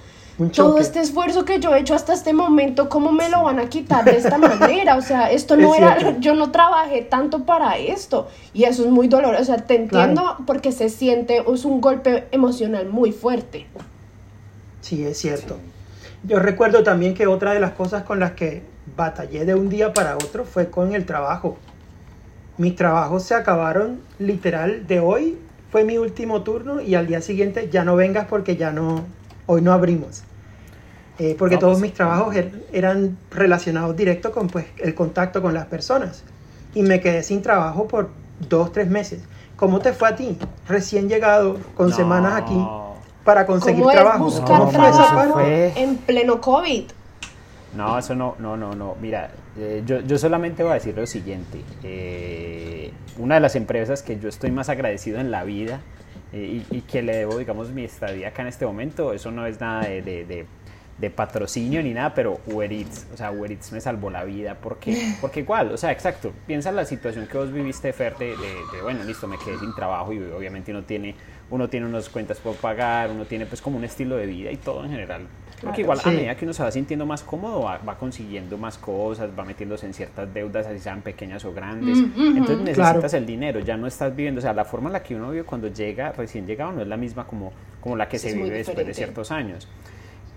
todo 0.51 0.79
este 0.79 1.01
esfuerzo 1.01 1.45
que 1.45 1.61
yo 1.61 1.75
he 1.75 1.81
hecho 1.81 1.95
hasta 1.95 2.13
este 2.13 2.33
momento, 2.33 2.89
¿cómo 2.89 3.13
me 3.13 3.29
lo 3.29 3.45
van 3.45 3.59
a 3.59 3.69
quitar 3.69 4.05
de 4.05 4.17
esta 4.17 4.39
manera? 4.39 4.97
O 4.97 5.03
sea, 5.03 5.31
esto 5.31 5.57
no 5.57 5.75
era, 5.75 6.19
yo 6.21 6.35
no 6.35 6.51
trabajé 6.51 7.03
tanto 7.03 7.45
para 7.45 7.77
esto 7.79 8.29
y 8.55 8.65
eso 8.65 8.85
es 8.85 8.91
muy 8.91 9.09
doloroso. 9.09 9.43
O 9.43 9.45
sea, 9.45 9.57
te 9.59 9.77
entiendo 9.77 10.37
porque 10.47 10.73
se 10.73 10.89
siente, 10.89 11.43
es 11.47 11.65
un 11.65 11.81
golpe 11.81 12.29
emocional 12.31 12.89
muy 12.89 13.13
fuerte. 13.13 13.67
Sí, 14.81 15.05
es 15.05 15.19
cierto. 15.19 15.59
Yo 16.25 16.39
recuerdo 16.39 16.83
también 16.83 17.15
que 17.15 17.27
otra 17.27 17.53
de 17.53 17.61
las 17.61 17.73
cosas 17.73 18.05
con 18.05 18.21
las 18.21 18.33
que 18.33 18.63
batallé 18.97 19.45
de 19.45 19.55
un 19.55 19.69
día 19.69 19.93
para 19.93 20.17
otro 20.17 20.45
fue 20.45 20.71
con 20.71 20.95
el 20.95 21.07
trabajo. 21.07 21.57
Mis 22.59 22.77
trabajos 22.77 23.25
se 23.25 23.35
acabaron 23.35 24.01
literal 24.19 24.87
de 24.87 25.01
hoy, 25.01 25.39
fue 25.71 25.85
mi 25.85 25.99
último 25.99 26.43
turno 26.43 26.81
y 26.81 26.95
al 26.95 27.07
día 27.07 27.21
siguiente 27.23 27.71
ya 27.71 27.85
no 27.85 27.97
vengas 27.97 28.27
porque 28.27 28.57
ya 28.57 28.73
no, 28.73 29.05
hoy 29.47 29.63
no 29.63 29.73
abrimos. 29.73 30.23
Eh, 31.19 31.37
porque 31.39 31.59
todos 31.59 31.75
pues, 31.75 31.83
mis 31.83 31.95
trabajos 31.95 32.35
er, 32.35 32.51
eran 32.73 33.19
relacionados 33.31 33.95
directo 33.97 34.33
con 34.33 34.49
pues, 34.49 34.67
el 34.79 34.95
contacto 34.95 35.43
con 35.43 35.55
las 35.55 35.67
personas. 35.67 36.25
Y 36.75 36.83
me 36.83 37.01
quedé 37.01 37.23
sin 37.23 37.43
trabajo 37.43 37.87
por 37.87 38.11
dos, 38.49 38.73
tres 38.73 38.89
meses. 38.89 39.23
¿Cómo 39.57 39.81
te 39.81 39.93
fue 39.93 40.09
a 40.09 40.17
ti? 40.17 40.39
Recién 40.67 41.09
llegado, 41.09 41.59
con 41.77 41.93
semanas 41.93 42.35
aquí, 42.35 42.67
para 43.25 43.47
conseguir 43.47 43.83
¿Cómo 43.83 43.93
trabajo. 43.93 44.29
Es 44.29 44.41
buscar 44.41 44.71
trabajo 44.71 45.41
en 45.41 45.97
pleno 45.99 46.41
COVID? 46.41 46.85
No, 47.77 47.99
eso 47.99 48.15
no, 48.15 48.35
no, 48.39 48.57
no, 48.57 48.75
no. 48.75 48.97
Mira, 49.01 49.31
eh, 49.59 49.83
yo, 49.87 50.01
yo, 50.01 50.19
solamente 50.19 50.63
voy 50.63 50.73
a 50.73 50.75
decir 50.75 50.97
lo 50.97 51.07
siguiente. 51.07 51.63
Eh, 51.83 52.93
una 53.19 53.37
de 53.37 53.41
las 53.41 53.55
empresas 53.55 54.03
que 54.03 54.19
yo 54.19 54.29
estoy 54.29 54.51
más 54.51 54.69
agradecido 54.69 55.21
en 55.21 55.31
la 55.31 55.45
vida 55.45 55.81
y, 56.33 56.65
y, 56.71 56.81
que 56.83 57.03
le 57.03 57.17
debo, 57.17 57.39
digamos, 57.39 57.71
mi 57.71 57.85
estadía 57.85 58.29
acá 58.29 58.43
en 58.43 58.49
este 58.49 58.67
momento, 58.67 59.13
eso 59.13 59.31
no 59.31 59.47
es 59.47 59.61
nada 59.61 59.83
de, 59.83 60.03
de, 60.03 60.25
de, 60.25 60.47
patrocinio 61.11 61.83
ni 61.83 61.93
nada, 61.93 62.15
pero 62.15 62.41
Uber 62.47 62.73
Eats, 62.73 63.07
o 63.13 63.17
sea, 63.17 63.31
Uber 63.33 63.51
Eats 63.51 63.73
me 63.73 63.81
salvó 63.81 64.11
la 64.11 64.25
vida 64.25 64.57
porque, 64.61 65.15
porque 65.21 65.41
igual, 65.41 65.73
o 65.73 65.77
sea, 65.77 65.91
exacto, 65.93 66.33
piensa 66.47 66.71
en 66.71 66.77
la 66.77 66.85
situación 66.85 67.27
que 67.27 67.39
vos 67.39 67.53
viviste, 67.53 67.93
Fer, 67.93 68.17
de, 68.19 68.35
bueno, 68.83 69.03
listo, 69.05 69.27
me 69.27 69.39
quedé 69.39 69.59
sin 69.59 69.75
trabajo 69.75 70.13
y 70.13 70.19
obviamente 70.19 70.71
uno 70.71 70.83
tiene, 70.83 71.15
uno 71.51 71.69
tiene 71.69 71.87
unas 71.87 72.09
cuentas 72.09 72.39
por 72.39 72.55
pagar, 72.57 73.11
uno 73.11 73.25
tiene 73.25 73.47
pues 73.47 73.61
como 73.61 73.79
un 73.79 73.85
estilo 73.85 74.17
de 74.17 74.27
vida 74.27 74.51
y 74.51 74.57
todo 74.57 74.85
en 74.85 74.91
general. 74.91 75.27
Porque 75.63 75.83
igual 75.83 76.01
a 76.03 76.11
medida 76.11 76.35
que 76.35 76.45
uno 76.45 76.53
se 76.53 76.63
va 76.63 76.73
sintiendo 76.73 77.07
más 77.07 77.23
cómodo, 77.23 77.63
va, 77.63 77.99
consiguiendo 77.99 78.59
más 78.59 78.79
cosas, 78.79 79.31
va 79.39 79.45
metiéndose 79.45 79.87
en 79.87 79.95
ciertas 79.95 80.33
deudas, 80.35 80.67
así 80.67 80.81
sean 80.81 81.03
pequeñas 81.03 81.45
o 81.45 81.53
grandes. 81.53 81.99
Entonces 81.99 82.61
necesitas 82.61 83.15
el 83.15 83.27
dinero, 83.27 83.61
ya 83.61 83.77
no 83.77 83.87
estás 83.87 84.15
viviendo, 84.15 84.41
o 84.41 84.43
sea, 84.43 84.53
la 84.53 84.65
forma 84.65 84.89
en 84.89 84.95
la 84.95 85.03
que 85.03 85.15
uno 85.15 85.31
vive 85.31 85.45
cuando 85.45 85.69
llega, 85.69 86.13
recién 86.13 86.47
llegado, 86.47 86.73
no 86.73 86.83
es 86.83 86.89
la 86.89 86.97
misma 86.97 87.27
como, 87.27 87.53
como 87.81 87.97
la 87.97 88.09
que 88.09 88.19
se 88.19 88.33
vive 88.33 88.51
después 88.51 88.87
de 88.87 88.95
ciertos 88.95 89.31
años. 89.31 89.69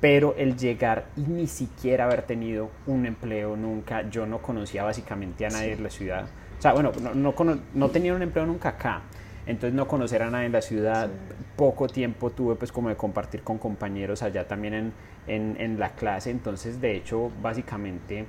Pero 0.02 0.36
el 0.38 0.58
llegar 0.58 1.06
y 1.16 1.22
ni 1.22 1.48
siquiera 1.48 2.06
haber 2.06 2.24
tenido 2.24 2.70
un 2.86 3.06
empleo 3.06 3.56
nunca, 3.56 4.10
yo 4.10 4.26
no 4.26 4.40
conocía 4.40 4.84
básicamente 4.84 5.46
a 5.46 5.50
nadie 5.50 5.74
en 5.74 5.84
la 5.84 5.90
ciudad. 5.90 6.26
O 6.58 6.62
sea, 6.62 6.74
bueno, 6.74 6.92
no, 7.02 7.34
no, 7.34 7.60
no 7.74 7.90
tenía 7.90 8.14
un 8.14 8.22
empleo 8.22 8.46
nunca 8.46 8.70
acá. 8.70 9.02
Entonces 9.46 9.76
no 9.76 9.88
conocer 9.88 10.24
a 10.24 10.30
nadie 10.30 10.48
en 10.48 10.52
la 10.52 10.62
ciudad, 10.62 11.10
poco 11.56 11.88
tiempo 11.88 12.32
tuve 12.32 12.56
pues 12.56 12.72
como 12.72 12.90
de 12.90 12.96
compartir 12.96 13.44
con 13.44 13.58
compañeros 13.58 14.24
allá 14.24 14.48
también 14.48 14.74
en, 14.74 14.94
en, 15.28 15.56
en, 15.60 15.80
la 15.80 15.92
clase, 15.92 16.32
entonces 16.32 16.82
de 16.82 16.96
hecho 16.96 17.32
básicamente 17.42 18.26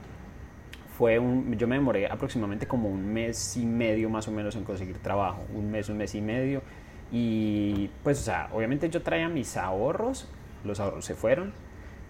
fue 0.96 1.18
un, 1.18 1.56
yo 1.56 1.66
me 1.66 1.76
demoré 1.76 2.06
aproximadamente 2.06 2.66
como 2.66 2.88
un 2.88 3.12
mes 3.12 3.56
y 3.56 3.64
medio 3.64 4.10
más 4.10 4.28
o 4.28 4.30
menos 4.30 4.56
en 4.56 4.64
conseguir 4.64 4.98
trabajo, 4.98 5.42
un 5.54 5.70
mes, 5.70 5.88
un 5.88 5.96
mes 5.96 6.14
y 6.14 6.20
medio, 6.20 6.62
y 7.10 7.90
pues 8.02 8.20
o 8.20 8.22
sea, 8.22 8.48
obviamente 8.52 8.90
yo 8.90 9.02
traía 9.02 9.28
mis 9.28 9.56
ahorros, 9.56 10.28
los 10.66 10.80
ahorros 10.80 11.04
se 11.04 11.14
fueron, 11.14 11.52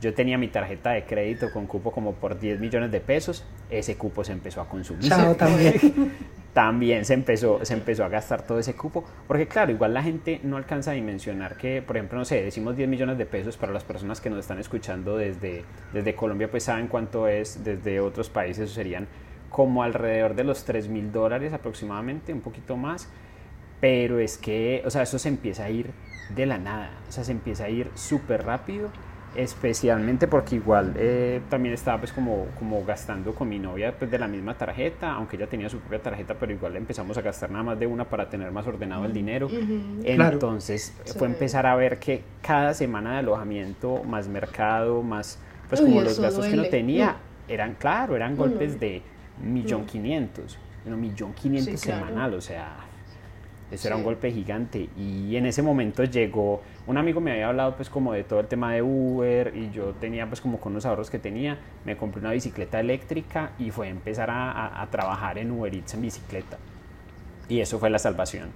yo 0.01 0.13
tenía 0.13 0.37
mi 0.37 0.49
tarjeta 0.49 0.91
de 0.91 1.05
crédito 1.05 1.51
con 1.53 1.67
cupo 1.67 1.91
como 1.91 2.15
por 2.15 2.39
10 2.39 2.61
millones 2.61 2.91
de 2.91 3.01
pesos, 3.01 3.45
ese 3.71 3.97
cupo 3.97 4.25
se 4.25 4.33
empezó 4.33 4.61
a 4.61 4.69
consumir. 4.69 5.11
también. 5.39 6.13
también 6.57 7.05
se 7.05 7.13
empezó, 7.13 7.63
se 7.67 7.75
empezó 7.75 8.03
a 8.03 8.09
gastar 8.09 8.47
todo 8.47 8.59
ese 8.59 8.75
cupo, 8.75 9.05
porque 9.27 9.47
claro, 9.47 9.73
igual 9.73 9.93
la 9.93 10.03
gente 10.03 10.41
no 10.43 10.57
alcanza 10.57 10.93
a 10.93 10.95
dimensionar 10.95 11.59
que, 11.59 11.83
por 11.83 11.99
ejemplo, 11.99 12.19
no 12.19 12.25
sé, 12.25 12.43
decimos 12.43 12.77
10 12.77 12.89
millones 12.89 13.19
de 13.19 13.27
pesos 13.27 13.59
para 13.59 13.73
las 13.73 13.85
personas 13.85 14.23
que 14.23 14.31
nos 14.31 14.39
están 14.39 14.59
escuchando 14.59 15.19
desde, 15.19 15.65
desde 15.93 16.15
Colombia, 16.15 16.51
pues 16.51 16.65
saben 16.65 16.89
cuánto 16.89 17.29
es, 17.29 17.63
desde 17.63 18.01
otros 18.01 18.31
países 18.31 18.71
serían 18.71 19.07
como 19.51 19.83
alrededor 19.83 20.35
de 20.35 20.45
los 20.45 20.65
3 20.65 20.89
mil 20.89 21.13
dólares 21.13 21.53
aproximadamente, 21.53 22.33
un 22.33 22.41
poquito 22.41 22.77
más, 22.79 23.09
pero 23.81 24.19
es 24.19 24.39
que, 24.39 24.83
o 24.87 24.91
sea, 24.91 25.03
eso 25.03 25.19
se 25.19 25.29
empieza 25.29 25.65
a 25.65 25.71
ir 25.71 25.91
de 26.35 26.47
la 26.47 26.59
nada, 26.59 26.90
o 27.09 27.12
sea, 27.12 27.25
se 27.25 27.33
empieza 27.33 27.64
a 27.64 27.68
ir 27.68 27.90
súper 27.95 28.45
rápido 28.45 28.90
especialmente 29.37 30.26
porque 30.26 30.56
igual 30.56 30.95
eh, 30.97 31.40
también 31.49 31.75
estaba 31.75 31.99
pues 31.99 32.12
como, 32.12 32.47
como 32.59 32.85
gastando 32.85 33.35
con 33.35 33.49
mi 33.49 33.59
novia 33.59 33.95
pues 33.97 34.11
de 34.11 34.18
la 34.18 34.26
misma 34.26 34.54
tarjeta, 34.54 35.12
aunque 35.12 35.37
ella 35.37 35.47
tenía 35.47 35.68
su 35.68 35.78
propia 35.78 36.00
tarjeta, 36.00 36.35
pero 36.35 36.52
igual 36.52 36.76
empezamos 36.76 37.16
a 37.18 37.23
gastar 37.23 37.50
nada 37.50 37.62
más 37.62 37.78
de 37.78 37.87
una 37.87 38.04
para 38.04 38.28
tener 38.28 38.50
más 38.50 38.66
ordenado 38.66 39.04
el 39.04 39.12
dinero. 39.12 39.49
Entonces 40.04 40.95
fue 41.18 41.28
empezar 41.28 41.66
a 41.66 41.76
ver 41.76 41.99
que 41.99 42.23
cada 42.42 42.75
semana 42.75 43.12
de 43.12 43.18
alojamiento, 43.18 44.02
más 44.04 44.28
mercado, 44.28 45.02
más 45.02 45.38
pues 45.68 45.80
como 45.80 46.00
los 46.00 46.18
gastos 46.18 46.47
que 46.47 46.54
uno 46.54 46.64
tenía, 46.64 47.16
eran 47.49 47.75
claro, 47.75 48.16
eran 48.16 48.37
golpes 48.37 48.80
de 48.80 49.02
millón 49.42 49.85
quinientos, 49.85 50.59
millón 50.87 51.35
quinientos 51.35 51.80
semanal, 51.80 52.35
o 52.35 52.40
sea, 52.40 52.76
eso 53.70 53.88
era 53.88 53.96
un 53.96 54.04
golpe 54.04 54.30
gigante 54.30 54.88
y 54.96 55.35
en 55.35 55.44
ese 55.44 55.61
momento 55.61 56.04
llegó, 56.04 56.62
un 56.87 56.99
amigo 56.99 57.20
me 57.20 57.32
había 57.32 57.49
hablado 57.49 57.75
pues 57.75 57.90
como 57.90 58.12
de 58.12 58.23
todo 58.23 58.38
el 58.38 58.46
tema 58.46 58.73
de 58.73 58.82
Uber 58.82 59.52
y 59.56 59.70
yo 59.70 59.94
tenía 60.00 60.26
pues 60.28 60.40
como 60.40 60.61
con 60.61 60.73
los 60.73 60.87
ahorros 60.87 61.11
que 61.11 61.18
tenía, 61.18 61.58
me 61.85 61.96
compré 61.96 62.20
una 62.20 62.30
bicicleta 62.30 62.78
eléctrica 62.78 63.52
y 63.58 63.73
fue 63.73 63.88
a 63.88 63.90
empezar 63.90 64.28
a, 64.30 64.87
trabajar 64.92 65.38
en 65.38 65.50
Uber 65.50 65.75
Eats 65.75 65.94
en 65.94 66.02
bicicleta. 66.02 66.58
Y 67.49 67.61
eso 67.61 67.80
fue 67.80 67.90
la 67.90 67.99
salvación. 67.99 68.50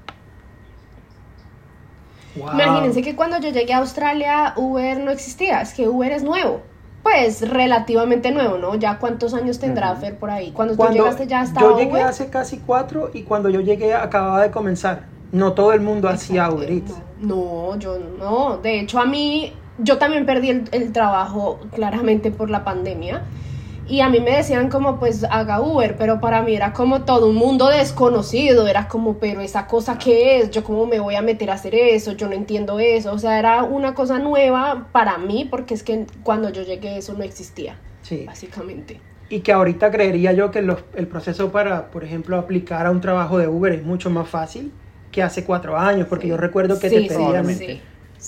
Imagínense 2.37 3.03
que 3.03 3.17
cuando 3.17 3.41
yo 3.41 3.51
llegué 3.51 3.73
a 3.73 3.79
Australia 3.79 4.55
Uber 4.57 5.01
no 5.01 5.11
existía, 5.11 5.61
es 5.61 5.75
que 5.75 5.89
Uber 5.89 6.13
es 6.13 6.23
nuevo. 6.23 6.63
Pues 7.03 7.49
relativamente 7.49 8.31
nuevo, 8.31 8.59
¿no? 8.59 8.75
Ya 8.75 8.99
cuántos 8.99 9.33
años 9.35 9.59
tendrá 9.59 9.95
Fer 9.97 10.17
por 10.19 10.31
ahí. 10.31 10.53
Cuando, 10.53 10.77
tú 10.77 10.93
llegaste 10.93 11.27
ya 11.27 11.43
estaba 11.43 11.71
Yo 11.71 11.79
llegué 11.79 12.03
hace 12.03 12.29
casi 12.29 12.59
cuatro 12.59 13.11
y 13.15 13.23
cuando 13.23 13.49
yo 13.49 13.61
llegué 13.61 13.95
acababa 13.95 14.43
de 14.43 14.51
comenzar. 14.51 15.05
No 15.33 15.53
todo 15.53 15.73
el 15.73 15.81
mundo 15.81 16.09
hacía 16.09 16.51
Uber 16.51 16.71
Eats. 16.71 16.93
No, 17.21 17.79
yo 17.79 17.99
no. 18.19 18.59
De 18.59 18.81
hecho, 18.81 18.99
a 18.99 19.07
mí, 19.07 19.53
yo 19.79 19.97
también 19.97 20.27
perdí 20.27 20.51
el, 20.51 20.65
el 20.73 20.93
trabajo 20.93 21.61
claramente 21.73 22.31
por 22.31 22.51
la 22.51 22.65
pandemia. 22.65 23.23
Y 23.91 24.03
a 24.03 24.09
mí 24.09 24.21
me 24.21 24.37
decían 24.37 24.69
como 24.69 25.01
pues 25.01 25.25
haga 25.25 25.61
Uber, 25.61 25.97
pero 25.97 26.21
para 26.21 26.43
mí 26.43 26.55
era 26.55 26.73
como 26.73 27.03
todo 27.03 27.27
un 27.29 27.35
mundo 27.35 27.67
desconocido, 27.67 28.69
era 28.69 28.87
como, 28.87 29.19
pero 29.19 29.41
esa 29.41 29.67
cosa 29.67 29.99
qué 29.99 30.39
es, 30.39 30.51
yo 30.53 30.63
cómo 30.63 30.87
me 30.87 31.01
voy 31.01 31.17
a 31.17 31.23
meter 31.23 31.51
a 31.51 31.55
hacer 31.55 31.75
eso, 31.75 32.13
yo 32.13 32.29
no 32.29 32.35
entiendo 32.35 32.79
eso, 32.79 33.13
o 33.13 33.19
sea, 33.19 33.37
era 33.37 33.65
una 33.65 33.93
cosa 33.95 34.21
nueva 34.21 34.87
para 34.93 35.19
mí 35.19 35.45
porque 35.51 35.75
es 35.75 35.83
que 35.83 36.07
cuando 36.23 36.51
yo 36.51 36.63
llegué 36.63 36.99
eso 36.99 37.15
no 37.15 37.25
existía, 37.25 37.81
sí. 38.03 38.23
básicamente. 38.25 39.01
Y 39.29 39.41
que 39.41 39.53
ahorita 39.53 39.91
creería 39.91 40.33
yo 40.35 40.53
que 40.53 40.61
el 40.61 41.09
proceso 41.09 41.51
para, 41.51 41.91
por 41.91 42.05
ejemplo, 42.05 42.39
aplicar 42.39 42.87
a 42.87 42.93
un 42.93 43.01
trabajo 43.01 43.39
de 43.39 43.49
Uber 43.49 43.73
es 43.73 43.83
mucho 43.83 44.09
más 44.09 44.29
fácil 44.29 44.71
que 45.11 45.25
hace 45.25 45.43
cuatro 45.43 45.77
años, 45.77 46.07
porque 46.07 46.29
yo 46.29 46.37
recuerdo 46.37 46.79
que 46.79 46.91
te 46.91 47.09
pedían... 47.09 47.45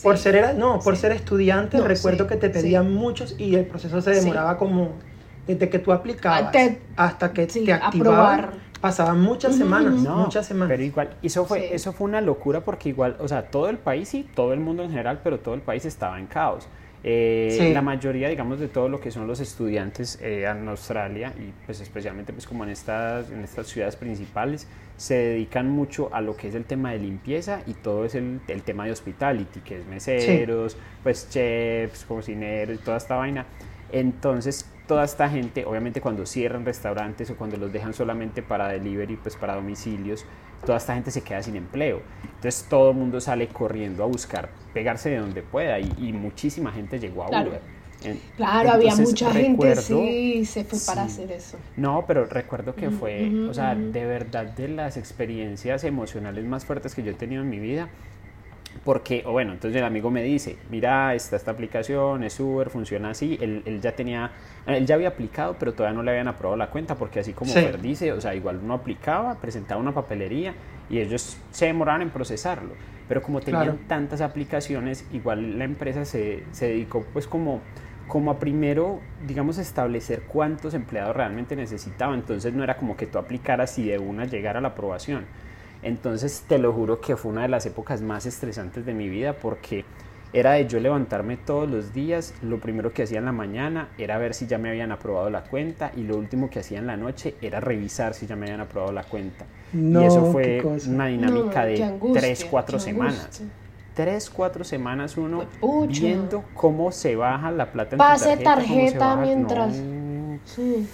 Por 0.02 0.16
ser, 0.16 0.56
no, 0.56 0.78
por 0.78 0.96
ser 0.96 1.12
estudiante, 1.12 1.78
recuerdo 1.78 2.26
que 2.26 2.36
te 2.36 2.48
pedían 2.48 2.94
muchos 2.94 3.34
y 3.38 3.56
el 3.56 3.66
proceso 3.66 4.00
se 4.00 4.12
demoraba 4.12 4.56
como 4.56 4.92
desde 5.46 5.68
que 5.68 5.78
tú 5.78 5.92
aplicabas 5.92 6.54
hasta 6.96 7.32
que 7.32 7.46
te 7.46 7.72
activaban, 7.72 8.50
pasaban 8.80 9.20
muchas 9.20 9.56
semanas, 9.56 9.94
muchas 9.94 10.46
semanas. 10.46 10.68
Pero 10.68 10.82
igual, 10.82 11.16
eso 11.22 11.44
fue, 11.44 11.74
eso 11.74 11.92
fue 11.92 12.06
una 12.06 12.20
locura 12.20 12.60
porque 12.60 12.88
igual, 12.88 13.16
o 13.20 13.28
sea, 13.28 13.50
todo 13.50 13.68
el 13.68 13.78
país 13.78 14.12
y 14.14 14.22
todo 14.22 14.52
el 14.52 14.60
mundo 14.60 14.82
en 14.82 14.90
general, 14.90 15.20
pero 15.22 15.40
todo 15.40 15.54
el 15.54 15.60
país 15.60 15.84
estaba 15.84 16.18
en 16.18 16.26
caos. 16.26 16.68
Eh, 17.04 17.72
la 17.74 17.82
mayoría, 17.82 18.28
digamos, 18.28 18.60
de 18.60 18.68
todo 18.68 18.88
lo 18.88 19.00
que 19.00 19.10
son 19.10 19.26
los 19.26 19.40
estudiantes 19.40 20.20
eh, 20.22 20.44
en 20.48 20.68
Australia 20.68 21.32
y 21.36 21.52
pues 21.66 21.80
especialmente 21.80 22.32
pues 22.32 22.46
como 22.46 22.62
en 22.62 22.70
estas, 22.70 23.28
en 23.30 23.42
estas 23.42 23.66
ciudades 23.66 23.96
principales, 23.96 24.68
se 24.96 25.14
dedican 25.14 25.68
mucho 25.68 26.10
a 26.14 26.20
lo 26.20 26.36
que 26.36 26.46
es 26.46 26.54
el 26.54 26.64
tema 26.64 26.92
de 26.92 27.00
limpieza 27.00 27.62
y 27.66 27.74
todo 27.74 28.04
es 28.04 28.14
el, 28.14 28.40
el 28.46 28.62
tema 28.62 28.84
de 28.84 28.92
hospitality, 28.92 29.60
que 29.60 29.80
es 29.80 29.86
meseros, 29.86 30.76
pues 31.02 31.28
chefs, 31.28 32.04
cocineros, 32.04 32.78
toda 32.80 32.98
esta 32.98 33.16
vaina. 33.16 33.46
Entonces, 33.90 34.64
toda 34.92 35.04
esta 35.04 35.26
gente, 35.30 35.64
obviamente 35.64 36.02
cuando 36.02 36.26
cierran 36.26 36.66
restaurantes 36.66 37.30
o 37.30 37.36
cuando 37.36 37.56
los 37.56 37.72
dejan 37.72 37.94
solamente 37.94 38.42
para 38.42 38.68
delivery, 38.68 39.16
pues 39.16 39.36
para 39.36 39.54
domicilios, 39.54 40.26
toda 40.66 40.76
esta 40.76 40.92
gente 40.92 41.10
se 41.10 41.22
queda 41.22 41.42
sin 41.42 41.56
empleo. 41.56 42.02
Entonces 42.22 42.66
todo 42.68 42.90
el 42.90 42.96
mundo 42.98 43.18
sale 43.18 43.48
corriendo 43.48 44.04
a 44.04 44.06
buscar 44.06 44.50
pegarse 44.74 45.08
de 45.08 45.16
donde 45.16 45.40
pueda 45.40 45.80
y, 45.80 46.12
muchísima 46.12 46.72
gente 46.72 47.00
llegó 47.00 47.22
a 47.22 47.28
Uber. 47.28 47.62
claro, 48.36 48.72
había 48.72 48.94
mucha 48.96 49.32
gente, 49.32 49.76
sí, 49.76 50.44
se 50.44 50.62
fue 50.64 50.78
para 50.86 51.04
hacer 51.04 51.32
eso. 51.32 51.56
No, 51.78 52.04
pero 52.06 52.26
recuerdo 52.26 52.74
que 52.74 52.90
fue, 52.90 53.32
o 53.48 53.54
sea, 53.54 53.74
de 53.74 54.04
verdad 54.04 54.44
de 54.44 54.68
las 54.68 54.98
experiencias 54.98 55.84
emocionales 55.84 56.44
más 56.44 56.66
fuertes 56.66 56.94
que 56.94 57.02
yo 57.02 57.12
he 57.12 57.14
tenido 57.14 57.40
en 57.40 57.48
mi 57.48 57.60
vida, 57.60 57.88
porque, 58.84 59.22
o 59.26 59.32
bueno, 59.32 59.52
entonces 59.52 59.78
el 59.78 59.84
amigo 59.84 60.10
me 60.10 60.22
dice, 60.22 60.56
mira, 60.70 61.14
está 61.14 61.36
esta 61.36 61.50
aplicación, 61.50 62.24
es 62.24 62.38
Uber, 62.40 62.70
funciona 62.70 63.10
así, 63.10 63.38
él, 63.40 63.62
él, 63.64 63.80
ya 63.80 63.94
tenía, 63.94 64.30
él 64.66 64.86
ya 64.86 64.94
había 64.94 65.08
aplicado, 65.08 65.56
pero 65.58 65.72
todavía 65.72 65.96
no 65.96 66.02
le 66.02 66.10
habían 66.10 66.28
aprobado 66.28 66.56
la 66.56 66.70
cuenta, 66.70 66.96
porque 66.96 67.20
así 67.20 67.32
como 67.32 67.52
Fer 67.52 67.80
dice, 67.80 68.12
o 68.12 68.20
sea, 68.20 68.34
igual 68.34 68.60
uno 68.62 68.74
aplicaba, 68.74 69.36
presentaba 69.36 69.80
una 69.80 69.92
papelería 69.92 70.54
y 70.90 70.98
ellos 70.98 71.36
se 71.50 71.66
demoraban 71.66 72.02
en 72.02 72.10
procesarlo, 72.10 72.74
pero 73.08 73.22
como 73.22 73.40
tenían 73.40 73.78
tantas 73.88 74.20
aplicaciones, 74.20 75.06
igual 75.12 75.58
la 75.58 75.64
empresa 75.64 76.04
se, 76.04 76.44
se 76.52 76.68
dedicó 76.68 77.04
pues 77.12 77.26
como 77.26 77.60
como 78.08 78.30
a 78.30 78.38
primero, 78.38 79.00
digamos, 79.26 79.56
establecer 79.56 80.24
cuántos 80.24 80.74
empleados 80.74 81.16
realmente 81.16 81.56
necesitaba. 81.56 82.14
Entonces 82.14 82.52
no 82.52 82.62
era 82.62 82.76
como 82.76 82.94
que 82.94 83.06
tú 83.06 83.16
aplicaras 83.16 83.78
y 83.78 83.86
de 83.86 83.98
una 83.98 84.26
llegara 84.26 84.58
a 84.58 84.60
la 84.60 84.68
aprobación. 84.68 85.24
Entonces 85.82 86.44
te 86.48 86.58
lo 86.58 86.72
juro 86.72 87.00
que 87.00 87.16
fue 87.16 87.32
una 87.32 87.42
de 87.42 87.48
las 87.48 87.66
épocas 87.66 88.02
más 88.02 88.26
estresantes 88.26 88.86
de 88.86 88.94
mi 88.94 89.08
vida 89.08 89.34
porque 89.34 89.84
era 90.32 90.52
de 90.52 90.66
yo 90.66 90.80
levantarme 90.80 91.36
todos 91.36 91.68
los 91.68 91.92
días, 91.92 92.32
lo 92.40 92.58
primero 92.58 92.92
que 92.92 93.02
hacía 93.02 93.18
en 93.18 93.26
la 93.26 93.32
mañana 93.32 93.88
era 93.98 94.16
ver 94.16 94.32
si 94.32 94.46
ya 94.46 94.56
me 94.56 94.70
habían 94.70 94.90
aprobado 94.90 95.28
la 95.28 95.44
cuenta 95.44 95.92
y 95.94 96.04
lo 96.04 96.16
último 96.16 96.48
que 96.48 96.60
hacía 96.60 96.78
en 96.78 96.86
la 96.86 96.96
noche 96.96 97.34
era 97.42 97.60
revisar 97.60 98.14
si 98.14 98.26
ya 98.26 98.34
me 98.34 98.46
habían 98.46 98.60
aprobado 98.60 98.92
la 98.92 99.04
cuenta. 99.04 99.44
y 99.74 99.96
eso 100.04 100.32
fue 100.32 100.62
una 100.88 101.06
dinámica 101.06 101.66
de 101.66 101.98
tres, 102.14 102.46
cuatro 102.46 102.78
semanas. 102.78 103.42
Tres, 103.94 104.30
cuatro 104.30 104.64
semanas 104.64 105.18
uno 105.18 105.44
viendo 105.88 106.44
cómo 106.54 106.92
se 106.92 107.14
baja 107.14 107.50
la 107.50 107.70
plata 107.70 107.96
en 107.96 107.98
Pase 107.98 108.38
tu 108.38 108.44
tarjeta, 108.44 108.98
tarjeta 108.98 109.16
mientras... 109.16 109.76
Sí. 110.46 110.88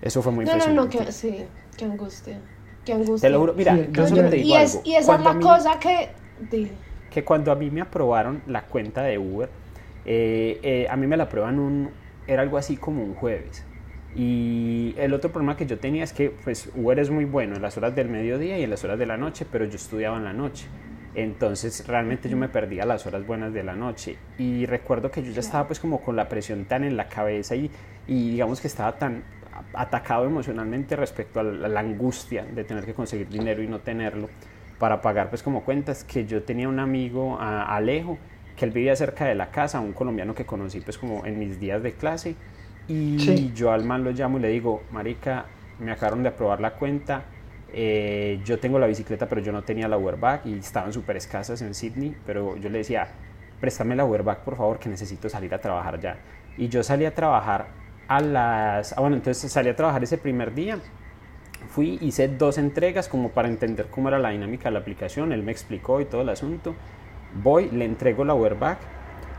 Eso 0.00 0.22
fue 0.22 0.32
muy 0.32 0.46
no, 0.46 0.56
No, 0.56 0.72
no, 0.72 0.88
que, 0.88 1.12
sí, 1.12 1.44
qué 1.76 1.84
angustia. 1.84 2.40
Qué 2.90 2.94
angustia. 2.96 3.28
Te 3.28 3.32
lo 3.32 3.38
juro, 3.38 3.54
mira, 3.54 3.76
yo 3.92 4.08
solo 4.08 4.28
te 4.28 4.36
digo 4.36 4.48
y, 4.48 4.54
es, 4.54 4.80
y 4.82 4.94
esa 4.96 5.14
es 5.14 5.22
la 5.22 5.38
cosa 5.38 5.78
que... 5.78 6.08
Que 7.08 7.22
cuando 7.22 7.52
a 7.52 7.54
mí 7.54 7.70
me 7.70 7.80
aprobaron 7.80 8.42
la 8.48 8.62
cuenta 8.62 9.02
de 9.02 9.16
Uber, 9.16 9.48
eh, 10.04 10.58
eh, 10.62 10.86
a 10.90 10.96
mí 10.96 11.06
me 11.06 11.16
la 11.16 11.24
aprueban 11.24 11.60
un... 11.60 11.90
Era 12.26 12.42
algo 12.42 12.58
así 12.58 12.76
como 12.76 13.04
un 13.04 13.14
jueves. 13.14 13.64
Y 14.16 14.94
el 14.98 15.14
otro 15.14 15.30
problema 15.30 15.56
que 15.56 15.66
yo 15.66 15.78
tenía 15.78 16.02
es 16.02 16.12
que 16.12 16.30
pues 16.30 16.68
Uber 16.74 16.98
es 16.98 17.10
muy 17.10 17.26
bueno 17.26 17.54
en 17.54 17.62
las 17.62 17.76
horas 17.76 17.94
del 17.94 18.08
mediodía 18.08 18.58
y 18.58 18.64
en 18.64 18.70
las 18.70 18.82
horas 18.82 18.98
de 18.98 19.06
la 19.06 19.16
noche, 19.16 19.46
pero 19.50 19.64
yo 19.66 19.76
estudiaba 19.76 20.16
en 20.16 20.24
la 20.24 20.32
noche. 20.32 20.66
Entonces 21.14 21.86
realmente 21.86 22.28
yo 22.28 22.36
me 22.36 22.48
perdía 22.48 22.84
las 22.86 23.06
horas 23.06 23.24
buenas 23.24 23.52
de 23.52 23.62
la 23.62 23.76
noche. 23.76 24.16
Y 24.36 24.66
recuerdo 24.66 25.12
que 25.12 25.22
yo 25.22 25.30
ya 25.30 25.40
estaba 25.40 25.68
pues 25.68 25.78
como 25.78 26.00
con 26.00 26.16
la 26.16 26.28
presión 26.28 26.64
tan 26.64 26.82
en 26.82 26.96
la 26.96 27.06
cabeza 27.08 27.54
y, 27.54 27.70
y 28.08 28.30
digamos 28.30 28.60
que 28.60 28.66
estaba 28.66 28.98
tan 28.98 29.22
atacado 29.72 30.24
emocionalmente 30.24 30.96
respecto 30.96 31.40
a 31.40 31.42
la, 31.42 31.80
angustia 31.80 32.44
de 32.44 32.64
tener 32.64 32.84
que 32.84 32.94
conseguir 32.94 33.28
dinero 33.28 33.62
y 33.62 33.66
no 33.66 33.80
tenerlo 33.80 34.28
para 34.78 35.00
pagar 35.00 35.28
pues 35.28 35.42
como 35.42 35.62
cuentas 35.62 36.04
que 36.04 36.26
yo 36.26 36.42
tenía 36.42 36.68
un 36.68 36.78
amigo 36.78 37.38
Alejo 37.40 38.18
que 38.56 38.64
él 38.64 38.70
vivía 38.70 38.96
cerca 38.96 39.26
de 39.26 39.34
la 39.34 39.50
casa 39.50 39.80
un 39.80 39.92
colombiano 39.92 40.34
que 40.34 40.44
conocí 40.44 40.80
pues 40.80 40.98
como 40.98 41.24
en 41.26 41.38
mis 41.38 41.60
días 41.60 41.82
de 41.82 41.92
clase 41.92 42.34
y 42.88 43.52
yo 43.52 43.72
al 43.72 43.84
man 43.84 44.02
lo 44.04 44.10
llamo 44.10 44.38
y 44.38 44.42
le 44.42 44.48
digo 44.48 44.82
marica 44.90 45.46
me 45.78 45.92
acabaron 45.92 46.22
de 46.22 46.30
aprobar 46.30 46.60
la 46.60 46.74
cuenta 46.74 47.24
eh, 47.72 48.40
yo 48.44 48.58
tengo 48.58 48.78
la 48.78 48.86
bicicleta 48.86 49.28
pero 49.28 49.40
yo 49.40 49.52
no 49.52 49.62
tenía 49.62 49.86
la 49.86 49.96
Uberback 49.96 50.46
y 50.46 50.58
estaban 50.58 50.92
súper 50.92 51.16
escasas 51.16 51.62
en 51.62 51.74
Sydney 51.74 52.16
pero 52.26 52.56
yo 52.56 52.68
le 52.68 52.78
decía 52.78 53.08
préstame 53.60 53.94
la 53.94 54.04
Uberback 54.04 54.40
por 54.40 54.56
favor 54.56 54.78
que 54.78 54.88
necesito 54.88 55.28
salir 55.28 55.54
a 55.54 55.60
trabajar 55.60 56.00
ya 56.00 56.18
y 56.56 56.68
yo 56.68 56.82
salí 56.82 57.04
a 57.04 57.14
trabajar 57.14 57.79
a 58.10 58.20
las... 58.20 58.92
Ah, 58.98 59.02
bueno, 59.02 59.14
entonces 59.14 59.52
salí 59.52 59.68
a 59.68 59.76
trabajar 59.76 60.02
ese 60.02 60.18
primer 60.18 60.52
día. 60.52 60.80
Fui, 61.68 61.96
hice 62.00 62.26
dos 62.26 62.58
entregas 62.58 63.08
como 63.08 63.30
para 63.30 63.46
entender 63.46 63.86
cómo 63.88 64.08
era 64.08 64.18
la 64.18 64.30
dinámica 64.30 64.64
de 64.64 64.72
la 64.72 64.80
aplicación. 64.80 65.32
Él 65.32 65.44
me 65.44 65.52
explicó 65.52 66.00
y 66.00 66.06
todo 66.06 66.22
el 66.22 66.28
asunto. 66.28 66.74
Voy, 67.40 67.70
le 67.70 67.84
entrego 67.84 68.24
la 68.24 68.34
Uberback. 68.34 68.78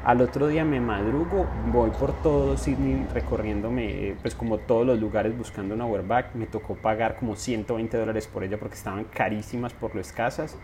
Al 0.06 0.22
otro 0.22 0.48
día 0.48 0.64
me 0.64 0.80
madrugo, 0.80 1.48
voy 1.68 1.90
por 1.92 2.14
todo 2.24 2.58
Sydney 2.58 3.06
recorriéndome, 3.14 4.16
pues 4.22 4.36
como 4.36 4.58
todos 4.58 4.88
los 4.88 5.00
lugares 5.00 5.38
buscando 5.38 5.76
una 5.76 5.86
Uberback. 5.86 6.34
Me 6.36 6.46
tocó 6.46 6.76
pagar 6.76 7.18
como 7.18 7.36
120 7.36 7.98
dólares 7.98 8.26
por 8.28 8.46
ella 8.46 8.58
porque 8.58 8.76
estaban 8.76 9.04
carísimas 9.04 9.74
por 9.74 9.94
lo 9.94 10.00
escasas. 10.00 10.58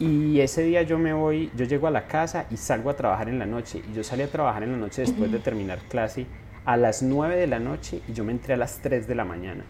Y 0.00 0.40
ese 0.40 0.64
día 0.64 0.82
yo 0.82 0.98
me 0.98 1.12
voy, 1.12 1.52
yo 1.54 1.66
llego 1.66 1.86
a 1.86 1.92
la 1.92 2.08
casa 2.08 2.46
y 2.50 2.56
salgo 2.56 2.90
a 2.90 2.96
trabajar 2.96 3.28
en 3.28 3.38
la 3.38 3.46
noche. 3.46 3.80
Y 3.88 3.94
yo 3.94 4.02
salí 4.02 4.24
a 4.24 4.28
trabajar 4.28 4.64
en 4.64 4.72
la 4.72 4.78
noche 4.78 5.02
después 5.02 5.30
de 5.30 5.38
terminar 5.38 5.78
clase 5.88 6.26
a 6.64 6.76
las 6.76 7.02
9 7.02 7.36
de 7.36 7.46
la 7.46 7.58
noche 7.58 8.00
y 8.08 8.12
yo 8.12 8.24
me 8.24 8.32
entré 8.32 8.54
a 8.54 8.56
las 8.56 8.80
3 8.80 9.06
de 9.06 9.14
la 9.14 9.24
mañana. 9.24 9.64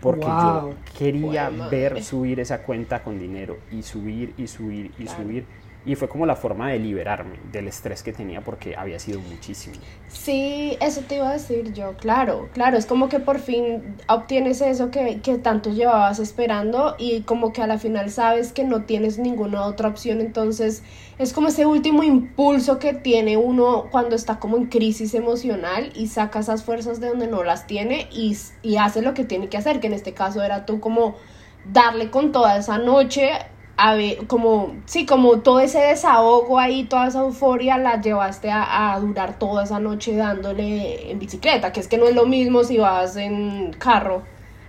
Porque 0.00 0.26
yo 0.26 0.74
quería 0.98 1.48
ver 1.70 2.02
subir 2.02 2.40
esa 2.40 2.62
cuenta 2.62 3.04
con 3.04 3.20
dinero 3.20 3.58
y 3.70 3.82
subir 3.82 4.34
y 4.36 4.48
subir 4.48 4.90
y 4.98 5.06
subir 5.06 5.44
y 5.84 5.96
fue 5.96 6.08
como 6.08 6.26
la 6.26 6.36
forma 6.36 6.70
de 6.70 6.78
liberarme 6.78 7.38
del 7.50 7.66
estrés 7.66 8.02
que 8.02 8.12
tenía 8.12 8.40
porque 8.40 8.76
había 8.76 8.98
sido 8.98 9.20
muchísimo. 9.20 9.76
Sí, 10.08 10.76
eso 10.80 11.00
te 11.08 11.16
iba 11.16 11.28
a 11.28 11.32
decir 11.32 11.72
yo, 11.72 11.94
claro, 11.96 12.48
claro, 12.52 12.76
es 12.76 12.86
como 12.86 13.08
que 13.08 13.18
por 13.18 13.40
fin 13.40 13.96
obtienes 14.08 14.60
eso 14.60 14.90
que, 14.90 15.20
que 15.20 15.38
tanto 15.38 15.70
llevabas 15.70 16.20
esperando 16.20 16.94
y 16.98 17.22
como 17.22 17.52
que 17.52 17.62
a 17.62 17.66
la 17.66 17.78
final 17.78 18.10
sabes 18.10 18.52
que 18.52 18.62
no 18.62 18.82
tienes 18.82 19.18
ninguna 19.18 19.66
otra 19.66 19.88
opción, 19.88 20.20
entonces 20.20 20.82
es 21.18 21.32
como 21.32 21.48
ese 21.48 21.66
último 21.66 22.04
impulso 22.04 22.78
que 22.78 22.94
tiene 22.94 23.36
uno 23.36 23.86
cuando 23.90 24.14
está 24.14 24.38
como 24.38 24.56
en 24.56 24.66
crisis 24.66 25.14
emocional 25.14 25.92
y 25.96 26.06
saca 26.06 26.40
esas 26.40 26.62
fuerzas 26.62 27.00
de 27.00 27.08
donde 27.08 27.26
no 27.26 27.42
las 27.42 27.66
tiene 27.66 28.08
y, 28.12 28.36
y 28.62 28.76
hace 28.76 29.02
lo 29.02 29.14
que 29.14 29.24
tiene 29.24 29.48
que 29.48 29.56
hacer, 29.56 29.80
que 29.80 29.88
en 29.88 29.94
este 29.94 30.14
caso 30.14 30.42
era 30.42 30.64
tú 30.64 30.78
como 30.78 31.16
darle 31.64 32.10
con 32.10 32.32
toda 32.32 32.56
esa 32.56 32.78
noche 32.78 33.30
a 33.76 33.94
ver, 33.94 34.26
como, 34.26 34.76
sí, 34.84 35.06
como 35.06 35.40
todo 35.40 35.60
ese 35.60 35.78
desahogo 35.78 36.58
ahí, 36.58 36.84
toda 36.84 37.08
esa 37.08 37.20
euforia 37.20 37.78
la 37.78 38.00
llevaste 38.00 38.50
a, 38.50 38.98
durar 39.00 39.38
toda 39.38 39.64
esa 39.64 39.80
noche 39.80 40.14
dándole 40.14 41.10
en 41.10 41.18
bicicleta, 41.18 41.72
que 41.72 41.80
es 41.80 41.88
que 41.88 41.98
no 41.98 42.06
es 42.06 42.14
lo 42.14 42.26
mismo 42.26 42.64
si 42.64 42.78
vas 42.78 43.16
en 43.16 43.72
carro 43.78 44.22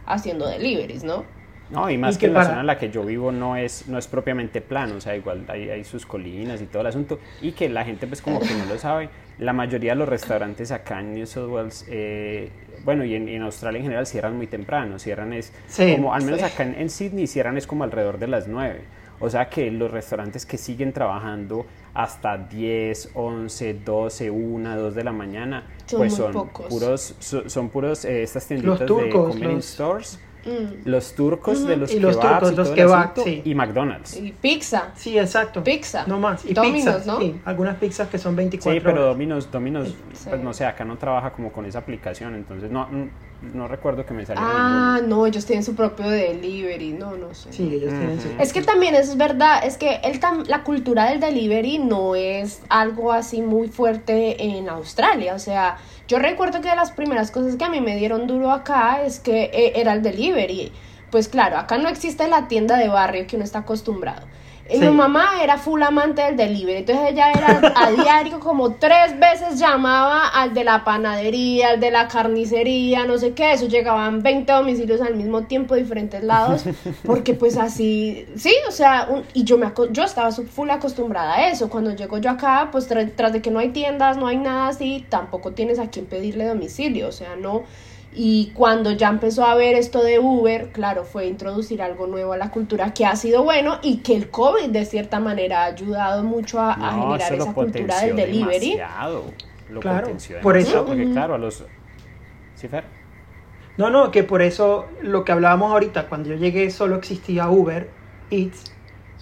haciendo 0.06 0.48
deliveries, 0.48 1.04
¿no? 1.04 1.26
No, 1.70 1.90
y 1.90 1.98
más 1.98 2.18
que, 2.18 2.28
la 2.28 2.46
zona 2.46 2.60
en 2.60 2.68
la 2.68 2.78
que 2.78 2.92
yo 2.92 3.04
vivo 3.04 3.32
no 3.32 3.56
es, 3.56 3.88
no 3.88 3.98
es 3.98 4.08
propiamente 4.08 4.62
plano, 4.62 4.96
o 4.98 5.02
sea, 5.02 5.16
igual 5.16 5.46
hay, 5.48 5.70
hay, 5.70 5.84
sus 5.84 6.06
colinas 6.06 6.62
y 6.62 6.66
todo 6.66 6.82
el 6.82 6.88
asunto, 6.88 7.20
y 7.42 7.54
que 7.54 7.68
la 7.68 7.84
gente 7.84 8.06
pues 8.06 8.22
como 8.22 8.40
que 8.40 8.54
no 8.54 8.66
lo 8.66 8.78
sabe, 8.78 9.10
la 9.40 9.54
mayoría 9.54 9.94
de 9.94 9.98
los 9.98 10.08
restaurantes 10.08 10.72
acá 10.72 11.00
en 11.00 11.16
New 11.16 11.26
South 11.26 11.50
Wales, 11.50 11.86
eh, 11.90 12.52
bueno, 12.84 13.06
y 13.06 13.16
en, 13.16 13.42
Australia 13.42 13.80
en 13.80 13.84
general 13.84 14.06
cierran 14.06 14.36
muy 14.36 14.48
temprano, 14.48 15.00
cierran 15.00 15.34
es 15.34 15.54
como, 15.78 16.14
al 16.14 16.24
menos 16.24 16.44
acá 16.44 16.64
en, 16.64 16.76
en 16.76 16.90
Sydney 16.90 17.28
cierran 17.28 17.58
es 17.58 17.68
como 17.68 17.84
alrededor 17.84 18.20
de 18.20 18.28
las 18.28 18.48
9 18.48 18.82
o 19.24 19.30
sea 19.30 19.50
que 19.50 19.72
los 19.72 19.90
restaurantes 19.90 20.46
que 20.46 20.58
siguen 20.58 20.92
trabajando 20.92 21.66
hasta 21.94 22.38
10, 22.38 23.12
11, 23.14 23.74
12, 23.76 24.30
1, 24.30 24.78
2 24.78 24.96
de 24.96 25.04
la 25.04 25.14
mañana, 25.14 25.68
pues 25.90 26.16
son 26.16 26.50
puros, 26.50 27.16
son, 27.20 27.70
puros 27.70 28.04
eh, 28.04 28.24
estas 28.24 28.48
tienditas 28.48 28.82
de 28.82 29.10
convenience 29.10 29.74
stores. 29.76 30.20
Mm. 30.46 30.90
Los 30.90 31.14
turcos 31.14 31.66
de 31.66 31.78
los 31.78 31.94
y 31.94 32.00
los 32.00 32.20
turcos, 32.20 32.56
los 32.56 32.70
kebabs, 32.72 33.24
sí. 33.24 33.42
y 33.46 33.56
McDonald's. 33.56 34.18
Y 34.18 34.32
pizza. 34.32 34.92
Sí, 34.96 35.18
exacto. 35.18 35.64
Pizza. 35.64 36.06
No 36.08 36.20
más. 36.20 36.46
Y 36.46 36.54
Domino's, 36.54 37.06
¿no? 37.06 37.20
Sí, 37.20 37.40
algunas 37.46 37.78
pizzas 37.78 38.10
que 38.10 38.18
son 38.18 38.36
24 38.36 38.80
Sí, 38.80 38.84
pero 38.84 39.06
Domino's, 39.06 39.50
Domino's 39.52 39.96
pues 40.30 40.42
no 40.42 40.54
sé, 40.54 40.66
acá 40.66 40.84
no 40.84 40.98
trabaja 40.98 41.32
como 41.32 41.52
con 41.52 41.66
esa 41.66 41.80
aplicación, 41.80 42.36
entonces 42.36 42.70
no, 42.72 42.88
no 43.54 43.68
recuerdo 43.68 44.06
que 44.06 44.14
me 44.14 44.26
saliera 44.26 44.48
Ah, 44.50 45.02
no, 45.06 45.26
ellos 45.26 45.46
tienen 45.46 45.64
su 45.64 45.76
propio 45.76 46.10
delivery, 46.10 46.94
no, 46.94 47.18
no 47.18 47.34
sé. 47.34 47.52
Sí, 47.52 47.64
ellos 47.74 47.90
tienen 47.90 48.20
su 48.22 48.30
Es 48.40 48.54
que 48.54 48.62
también 48.62 48.96
eso 48.96 49.12
es 49.12 49.18
verdad, 49.18 49.66
es 49.66 49.78
que 49.78 50.00
el 50.04 50.20
la 50.48 50.64
cultura 50.64 51.10
del 51.10 51.20
delivery 51.20 51.80
no 51.80 52.16
es 52.16 52.62
algo 52.70 53.12
así 53.12 53.42
muy 53.42 53.68
fuerte 53.68 54.42
en 54.44 54.70
Australia, 54.70 55.36
o 55.36 55.40
sea, 55.40 55.78
yo 56.08 56.20
recuerdo 56.20 56.62
que 56.62 56.70
de 56.70 56.76
las 56.76 56.92
primeras 56.92 57.32
cosas 57.32 57.56
que 57.56 57.66
a 57.66 57.70
mí 57.70 57.82
me 57.82 57.96
dieron 57.96 58.28
duro 58.28 58.52
acá 58.52 59.04
es 59.04 59.20
que 59.20 59.46
eh, 59.54 59.74
era 59.76 59.94
el 59.94 60.02
delivery. 60.02 60.72
Pues 61.12 61.28
claro, 61.28 61.58
acá 61.58 61.78
no 61.78 61.90
existe 61.90 62.28
la 62.28 62.48
tienda 62.48 62.78
de 62.78 62.88
barrio 62.88 63.28
que 63.28 63.36
uno 63.36 63.46
está 63.46 63.60
acostumbrado. 63.60 64.26
Mi 64.70 64.90
mamá 64.90 65.44
era 65.44 65.58
full 65.58 65.82
amante 65.82 66.22
del 66.22 66.38
delivery, 66.38 66.80
entonces 66.80 67.12
ella 67.12 67.32
era 67.32 67.74
a 67.76 67.92
diario 67.92 68.40
como 68.40 68.76
tres 68.76 69.20
veces 69.20 69.60
llamaba 69.60 70.30
al 70.30 70.54
de 70.54 70.64
la 70.64 70.86
panadería, 70.86 71.72
al 71.72 71.80
de 71.80 71.92
la 71.92 72.08
carnicería, 72.08 73.06
no 73.06 73.18
sé 73.18 73.34
qué, 73.34 73.52
eso 73.52 73.68
llegaban 73.68 74.24
20 74.24 74.52
domicilios 74.52 75.02
al 75.02 75.16
mismo 75.16 75.44
tiempo, 75.44 75.76
diferentes 75.76 76.24
lados, 76.24 76.64
porque 77.06 77.34
pues 77.34 77.58
así, 77.58 78.26
sí, 78.36 78.54
o 78.68 78.72
sea, 78.72 79.10
y 79.34 79.44
yo, 79.44 79.58
me, 79.58 79.72
yo 79.92 80.04
estaba 80.04 80.32
full 80.32 80.70
acostumbrada 80.70 81.36
a 81.36 81.50
eso, 81.50 81.70
cuando 81.70 81.92
llego 81.92 82.18
yo 82.20 82.30
acá, 82.30 82.70
pues 82.72 82.88
tras 82.88 83.34
de 83.34 83.42
que 83.42 83.52
no 83.52 83.60
hay 83.60 83.70
tiendas, 83.70 84.16
no 84.16 84.28
hay 84.28 84.38
nada 84.38 84.70
así, 84.70 85.06
tampoco 85.10 85.52
tienes 85.52 85.78
a 85.78 85.90
quien 85.90 86.06
pedirle 86.06 86.48
domicilio, 86.48 87.10
o 87.10 87.12
sea, 87.12 87.36
no 87.36 87.64
y 88.16 88.52
cuando 88.54 88.92
ya 88.92 89.10
empezó 89.10 89.46
a 89.46 89.56
ver 89.56 89.76
esto 89.76 90.04
de 90.04 90.20
Uber, 90.20 90.72
claro, 90.72 91.04
fue 91.04 91.28
introducir 91.28 91.82
algo 91.82 92.08
nuevo 92.08 92.34
a 92.34 92.38
la 92.38 92.52
cultura 92.52 92.94
que 92.94 93.06
ha 93.06 93.16
sido 93.16 93.44
bueno 93.44 93.80
y 93.82 93.98
que 93.98 94.16
el 94.16 94.30
COVID 94.30 94.70
de 94.70 94.86
cierta 94.86 95.20
manera 95.20 95.64
ha 95.64 95.66
ayudado 95.66 96.24
mucho 96.24 96.60
a, 96.60 96.76
generar 96.76 97.34
esa 97.34 97.54
cultura 97.54 98.02
del 98.02 98.16
delivery. 98.16 98.72
Demasiado. 98.72 99.24
Lo 99.70 99.80
claro, 99.80 100.10
por 100.42 100.58
eso, 100.58 100.86
porque 100.86 101.10
claro, 101.12 101.36
a 101.36 101.38
los... 101.38 101.64
¿Sí, 102.56 102.68
Fer? 102.68 102.84
No, 103.78 103.90
no, 103.90 104.12
que 104.12 104.24
por 104.24 104.42
eso 104.42 104.86
lo 105.02 105.24
que 105.24 105.32
hablábamos 105.32 105.72
ahorita, 105.72 106.08
cuando 106.08 106.30
yo 106.30 106.36
llegué 106.36 106.70
solo 106.70 106.96
existía 106.98 107.50
Uber 107.50 107.90
Eats 108.30 108.72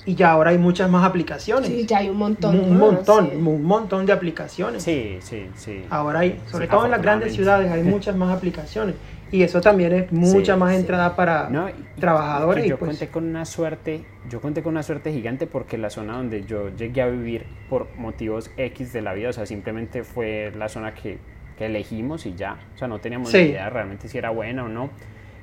Y 0.06 0.16
ya 0.16 0.32
ahora 0.32 0.50
hay 0.52 0.58
muchas 0.58 0.90
más 0.90 1.04
aplicaciones. 1.08 1.68
Sí, 1.70 1.86
ya 1.86 2.00
hay 2.00 2.10
un 2.10 2.18
montón. 2.18 2.60
Un 2.60 2.70
más, 2.72 2.80
montón, 2.80 3.30
sí. 3.32 3.36
un 3.38 3.64
montón 3.64 4.06
de 4.06 4.14
aplicaciones. 4.14 4.82
Sí, 4.84 5.18
sí, 5.22 5.48
sí. 5.56 5.86
Ahora 5.90 6.20
hay, 6.22 6.40
sobre 6.50 6.66
Sí, 6.66 6.72
todo 6.72 6.86
en 6.86 6.92
las 6.92 7.02
grandes 7.02 7.34
ciudades, 7.34 7.72
hay 7.72 7.84
muchas 7.96 8.16
más 8.16 8.36
aplicaciones. 8.36 8.96
Y 9.32 9.44
eso 9.44 9.62
también 9.62 9.94
es 9.94 10.12
mucha 10.12 10.56
Sí, 10.56 10.60
más 10.60 10.72
sí. 10.74 10.78
entrada 10.80 11.16
para 11.16 11.50
No, 11.50 11.70
y- 11.70 11.74
trabajadores. 12.00 12.64
y 12.64 12.68
Y 12.68 12.70
yo 12.72 12.78
pues, 12.80 12.90
conté 12.92 13.08
con 13.08 13.26
una 13.26 13.46
suerte, 13.46 14.04
yo 14.30 14.42
conté 14.42 14.62
con 14.62 14.74
una 14.74 14.84
suerte 14.84 15.14
gigante 15.14 15.48
porque 15.48 15.78
la 15.78 15.90
zona 15.90 16.18
donde 16.18 16.44
yo 16.46 16.70
llegué 16.76 17.02
a 17.02 17.08
vivir 17.08 17.46
por 17.70 17.88
motivos 17.96 18.52
X 18.58 18.92
de 18.92 19.02
la 19.02 19.14
vida, 19.14 19.30
o 19.30 19.34
sea, 19.34 19.46
simplemente 19.46 20.04
fue 20.04 20.52
la 20.58 20.68
zona 20.68 20.94
que, 20.96 21.20
que 21.58 21.68
elegimos 21.68 22.26
y 22.26 22.34
ya, 22.36 22.58
o 22.76 22.78
sea, 22.78 22.88
no 22.90 23.00
teníamos 23.00 23.30
Sí. 23.32 23.38
ni 23.38 23.44
idea 23.52 23.70
realmente 23.70 24.10
si 24.10 24.18
era 24.18 24.32
buena 24.32 24.66
o 24.66 24.68
no. 24.68 24.90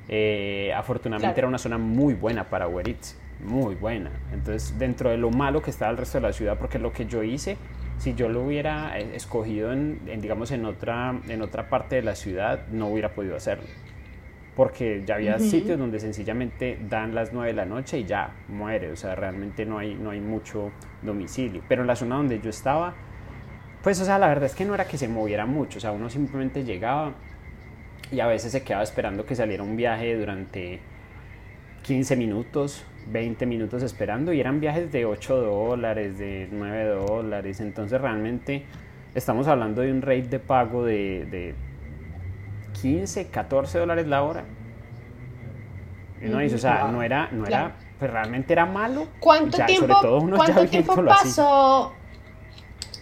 Eh, 0.07 0.71
afortunadamente 0.75 1.33
Claro. 1.35 1.39
era 1.39 1.47
una 1.47 1.57
zona 1.59 1.77
muy 1.77 2.13
buena 2.13 2.43
para 2.49 2.67
Uber 2.67 2.87
Eats, 2.87 3.17
muy 3.39 3.75
buena. 3.75 4.11
Entonces, 4.31 4.77
dentro 4.77 5.09
de 5.09 5.17
lo 5.17 5.31
malo 5.31 5.61
que 5.61 5.71
estaba 5.71 5.91
el 5.91 5.97
resto 5.97 6.17
de 6.17 6.27
la 6.27 6.33
ciudad, 6.33 6.57
porque 6.57 6.79
lo 6.79 6.91
que 6.91 7.05
yo 7.05 7.23
hice, 7.23 7.57
si 7.97 8.13
yo 8.13 8.29
lo 8.29 8.43
hubiera 8.43 8.99
eh, 8.99 9.15
escogido 9.15 9.73
en, 9.73 10.01
en, 10.07 10.21
digamos, 10.21 10.51
en 10.51 10.65
otra, 10.65 11.19
en 11.27 11.41
otra 11.41 11.69
parte 11.69 11.95
de 11.97 12.01
la 12.03 12.15
ciudad, 12.15 12.67
no 12.67 12.87
hubiera 12.87 13.13
podido 13.13 13.35
hacerlo 13.35 13.65
porque 14.59 15.03
ya 15.05 15.15
había 15.15 15.39
sitios 15.39 15.79
donde 15.79 16.01
sencillamente 16.01 16.77
dan 16.89 17.15
las 17.15 17.31
9 17.31 17.47
de 17.47 17.53
la 17.53 17.63
noche 17.63 17.99
y 17.99 18.03
ya 18.03 18.31
muere, 18.49 18.91
o 18.91 18.95
sea, 18.97 19.15
realmente 19.15 19.65
no 19.65 19.77
hay, 19.77 19.95
no 19.95 20.09
hay 20.09 20.19
mucho 20.19 20.73
domicilio. 21.01 21.61
Pero 21.69 21.83
en 21.83 21.87
la 21.87 21.95
zona 21.95 22.17
donde 22.17 22.41
yo 22.41 22.49
estaba, 22.49 22.93
pues, 23.81 24.01
o 24.01 24.03
sea, 24.03 24.19
la 24.19 24.27
verdad 24.27 24.43
es 24.43 24.55
que 24.55 24.65
no 24.65 24.73
era 24.73 24.85
que 24.85 24.97
se 24.97 25.07
moviera 25.07 25.45
mucho, 25.45 25.77
o 25.77 25.79
sea, 25.79 25.93
uno 25.93 26.09
simplemente 26.09 26.65
llegaba 26.65 27.13
y 28.11 28.19
a 28.19 28.27
veces 28.27 28.51
se 28.51 28.61
quedaba 28.61 28.83
esperando 28.83 29.25
que 29.25 29.33
saliera 29.33 29.63
un 29.63 29.77
viaje 29.77 30.13
durante 30.17 30.81
15 31.83 32.15
minutos, 32.15 32.83
20 33.07 33.45
minutos 33.45 33.83
esperando 33.83 34.33
y 34.33 34.39
eran 34.39 34.59
viajes 34.59 34.91
de 34.91 35.05
8 35.05 35.35
dólares, 35.35 36.17
de 36.17 36.47
9 36.51 36.85
dólares, 36.85 37.59
entonces 37.59 37.99
realmente 37.99 38.65
estamos 39.15 39.47
hablando 39.47 39.81
de 39.81 39.91
un 39.91 40.01
rate 40.01 40.23
de 40.23 40.39
pago 40.39 40.83
de, 40.83 41.25
de 41.25 41.55
15, 42.81 43.27
14 43.27 43.79
dólares 43.79 44.07
la 44.07 44.23
hora. 44.23 44.43
Dice, 46.21 46.55
o 46.55 46.57
sea, 46.57 46.89
no 46.91 47.01
era, 47.01 47.29
no 47.31 47.45
Claro. 47.45 47.67
era, 47.67 47.75
pues 47.97 48.11
realmente 48.11 48.53
era 48.53 48.65
malo. 48.65 49.07
¿Cuánto 49.19 49.57
ya, 49.57 49.65
tiempo, 49.65 49.87
sobre 49.87 50.07
todo 50.07 50.35
¿cuánto 50.35 50.65
tiempo 50.67 50.91
así. 50.93 51.01
pasó? 51.03 51.93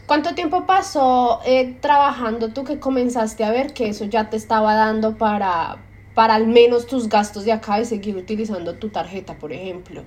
¿Cuánto 0.05 0.35
tiempo 0.35 0.65
pasó 0.65 1.41
eh, 1.45 1.77
trabajando 1.81 2.53
tú 2.53 2.63
que 2.63 2.79
comenzaste 2.79 3.43
a 3.43 3.51
ver 3.51 3.73
que 3.73 3.89
eso 3.89 4.05
ya 4.05 4.29
te 4.29 4.37
estaba 4.37 4.73
dando 4.75 5.17
para, 5.17 5.77
para 6.17 6.33
al 6.33 6.47
menos 6.47 6.87
tus 6.87 7.07
gastos 7.09 7.45
de 7.45 7.51
acá 7.51 7.79
y 7.79 7.85
seguir 7.85 8.15
utilizando 8.17 8.73
tu 8.79 8.89
tarjeta, 8.89 9.35
por 9.37 9.53
ejemplo? 9.53 10.01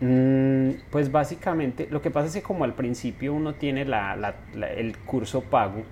Mm, 0.00 0.70
pues 0.90 1.10
básicamente, 1.10 1.88
lo 1.90 2.00
que 2.02 2.10
pasa 2.10 2.28
es 2.28 2.34
que 2.34 2.42
como 2.42 2.64
al 2.64 2.74
principio 2.74 3.32
uno 3.34 3.54
tiene 3.54 3.84
la- 3.84 4.16
la- 4.16 4.36
la- 4.54 4.70
el 4.72 4.96
curso 4.98 5.42
pago, 5.42 5.82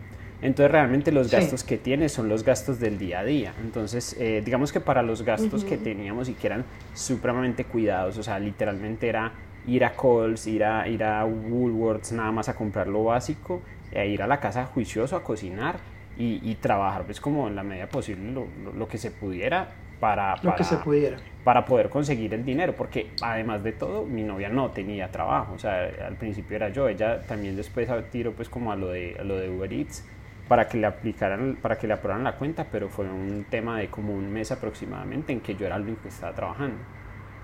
entonces 0.40 0.70
realmente 0.70 1.12
los 1.12 1.28
Sí. 1.28 1.30
gastos 1.30 1.64
que 1.64 1.78
tiene 1.78 2.08
son 2.08 2.28
los 2.28 2.44
gastos 2.44 2.78
del 2.80 2.98
día 2.98 3.20
a 3.20 3.24
día. 3.24 3.54
Entonces, 3.60 4.16
eh, 4.20 4.42
digamos 4.44 4.72
que 4.72 4.80
para 4.80 5.02
los 5.02 5.22
gastos 5.22 5.64
que 5.64 5.78
teníamos 5.78 6.28
y 6.28 6.34
que 6.34 6.46
eran 6.48 6.64
supremamente 6.94 7.64
cuidados, 7.64 8.18
o 8.18 8.22
sea, 8.22 8.38
literalmente 8.38 9.08
era 9.08 9.32
ir 9.66 9.84
a 9.84 9.94
Coles, 9.96 10.46
ir 10.46 10.64
a, 10.64 10.88
ir 10.88 11.04
a 11.04 11.24
Woolworths 11.24 12.12
nada 12.12 12.32
más 12.32 12.48
a 12.48 12.54
comprar 12.54 12.88
lo 12.88 13.04
básico, 13.04 13.62
e 13.92 14.08
ir 14.08 14.22
a 14.22 14.26
la 14.26 14.40
casa 14.40 14.64
juicioso 14.66 15.16
a 15.16 15.22
cocinar 15.22 15.76
y, 16.18 16.40
y 16.42 16.54
trabajar 16.56 17.04
pues 17.04 17.20
como 17.20 17.48
en 17.48 17.56
la 17.56 17.62
medida 17.62 17.86
posible 17.86 18.32
lo, 18.32 18.46
lo- 18.64 18.72
lo 18.72 18.88
que 18.88 18.98
se 18.98 19.10
pudiera 19.10 19.68
para, 20.00 20.34
lo 20.36 20.40
que 20.42 20.46
para- 20.48 20.64
se 20.64 20.76
pudiera. 20.78 21.18
para 21.44 21.64
poder 21.64 21.88
conseguir 21.88 22.34
el 22.34 22.44
dinero, 22.44 22.74
porque 22.76 23.10
además 23.22 23.62
de 23.62 23.72
todo, 23.72 24.04
mi 24.04 24.22
novia 24.22 24.48
no 24.48 24.70
tenía 24.70 25.10
trabajo, 25.10 25.54
o 25.54 25.58
sea, 25.58 25.88
al 26.06 26.16
principio 26.16 26.56
era 26.56 26.68
yo, 26.70 26.88
ella 26.88 27.22
también 27.22 27.56
después 27.56 27.88
tiró 28.10 28.32
pues 28.32 28.48
como 28.48 28.72
a 28.72 28.76
lo 28.76 28.88
de, 28.88 29.16
a 29.18 29.24
lo 29.24 29.36
de 29.36 29.48
Uber 29.48 29.72
Eats 29.72 30.04
para 30.48 30.68
que 30.68 30.76
le 30.76 30.86
aplicaran, 30.86 31.56
para 31.62 31.78
que 31.78 31.86
le 31.86 31.94
aprobaran 31.94 32.24
la 32.24 32.36
cuenta, 32.36 32.66
pero 32.70 32.88
fue 32.88 33.06
un 33.06 33.46
tema 33.48 33.78
de 33.78 33.88
como 33.88 34.12
un 34.12 34.30
mes 34.32 34.50
aproximadamente 34.52 35.32
en 35.32 35.40
que 35.40 35.54
yo 35.54 35.66
era 35.66 35.76
el 35.76 35.82
único 35.82 36.02
que 36.02 36.08
estaba 36.08 36.34
trabajando. 36.34 36.76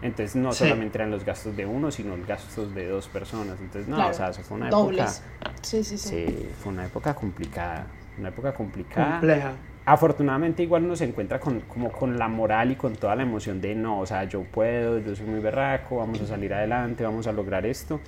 Entonces 0.03 0.37
no 0.37 0.53
Sí. 0.53 0.59
solamente 0.65 0.99
eran 0.99 1.11
los 1.11 1.25
gastos 1.25 1.57
de 1.57 1.65
uno, 1.67 1.91
sino 1.91 2.17
los 2.17 2.27
gastos 2.27 2.73
de 2.75 2.87
dos 2.87 3.09
personas. 3.09 3.59
Entonces 3.61 3.89
no, 3.89 3.97
Claro, 3.97 4.11
o 4.11 4.15
sea, 4.15 4.29
eso 4.29 4.43
fue 4.43 4.57
una 4.59 4.69
Dobles. 4.69 5.23
época, 5.23 5.53
Sí, 5.63 5.83
sí, 5.83 5.99
sí. 5.99 6.09
sí, 6.09 6.49
fue 6.63 6.73
una 6.73 6.85
época 6.87 7.15
complicada, 7.15 7.87
una 8.19 8.29
época 8.31 8.53
complicada. 8.53 9.13
Compleja. 9.21 9.53
Afortunadamente 9.87 10.63
igual 10.63 10.85
uno 10.85 10.97
se 10.97 11.05
encuentra 11.05 11.41
con, 11.41 11.61
como 11.61 11.91
con 11.91 12.19
la 12.19 12.29
moral 12.29 12.73
y 12.73 12.77
con 12.77 12.95
toda 12.97 13.17
la 13.17 13.23
emoción 13.23 13.61
de 13.63 13.75
no, 13.75 14.01
o 14.01 14.07
sea, 14.07 14.25
yo 14.25 14.43
puedo, 14.43 14.99
yo 14.99 15.17
soy 15.17 15.27
muy 15.27 15.41
berraco, 15.41 15.97
vamos 15.97 16.21
a 16.21 16.27
salir 16.27 16.53
adelante, 16.53 17.05
vamos 17.05 17.27
a 17.27 17.33
lograr 17.33 17.65
esto. 17.65 18.01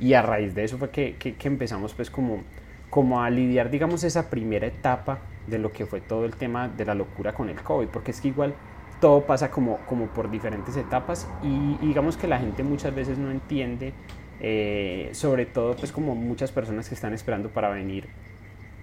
Y 0.00 0.14
a 0.14 0.22
raíz 0.22 0.54
de 0.54 0.64
eso 0.64 0.78
fue 0.78 0.90
que, 0.90 1.14
que- 1.16 1.34
que 1.36 1.48
empezamos 1.48 1.94
pues 1.94 2.10
como, 2.10 2.42
como 2.90 3.22
a 3.22 3.30
lidiar, 3.30 3.70
digamos, 3.70 4.02
esa 4.04 4.30
primera 4.30 4.66
etapa 4.66 5.18
de 5.46 5.58
lo 5.58 5.72
que 5.72 5.86
fue 5.86 6.00
todo 6.00 6.24
el 6.24 6.34
tema 6.34 6.68
de 6.68 6.84
la 6.84 6.94
locura 6.94 7.32
con 7.32 7.48
el 7.48 7.60
COVID, 7.62 7.86
porque 7.88 8.10
es 8.10 8.20
que 8.20 8.28
igual 8.28 8.54
todo 9.00 9.22
pasa 9.24 9.50
como, 9.50 9.78
como 9.86 10.06
por 10.06 10.28
diferentes 10.30 10.76
etapas 10.76 11.28
y, 11.42 11.76
y 11.80 11.86
digamos 11.86 12.16
que 12.16 12.26
la 12.26 12.38
gente 12.40 12.64
muchas 12.64 12.92
veces 12.94 13.16
no 13.16 13.30
entiende, 13.30 13.92
eh, 14.40 15.08
sobre 15.12 15.46
todo 15.46 15.76
pues 15.76 15.92
como 15.92 16.14
muchas 16.16 16.50
personas 16.52 16.88
que 16.88 16.94
están 16.96 17.12
esperando 17.14 17.48
para 17.48 17.68
venir 17.70 18.08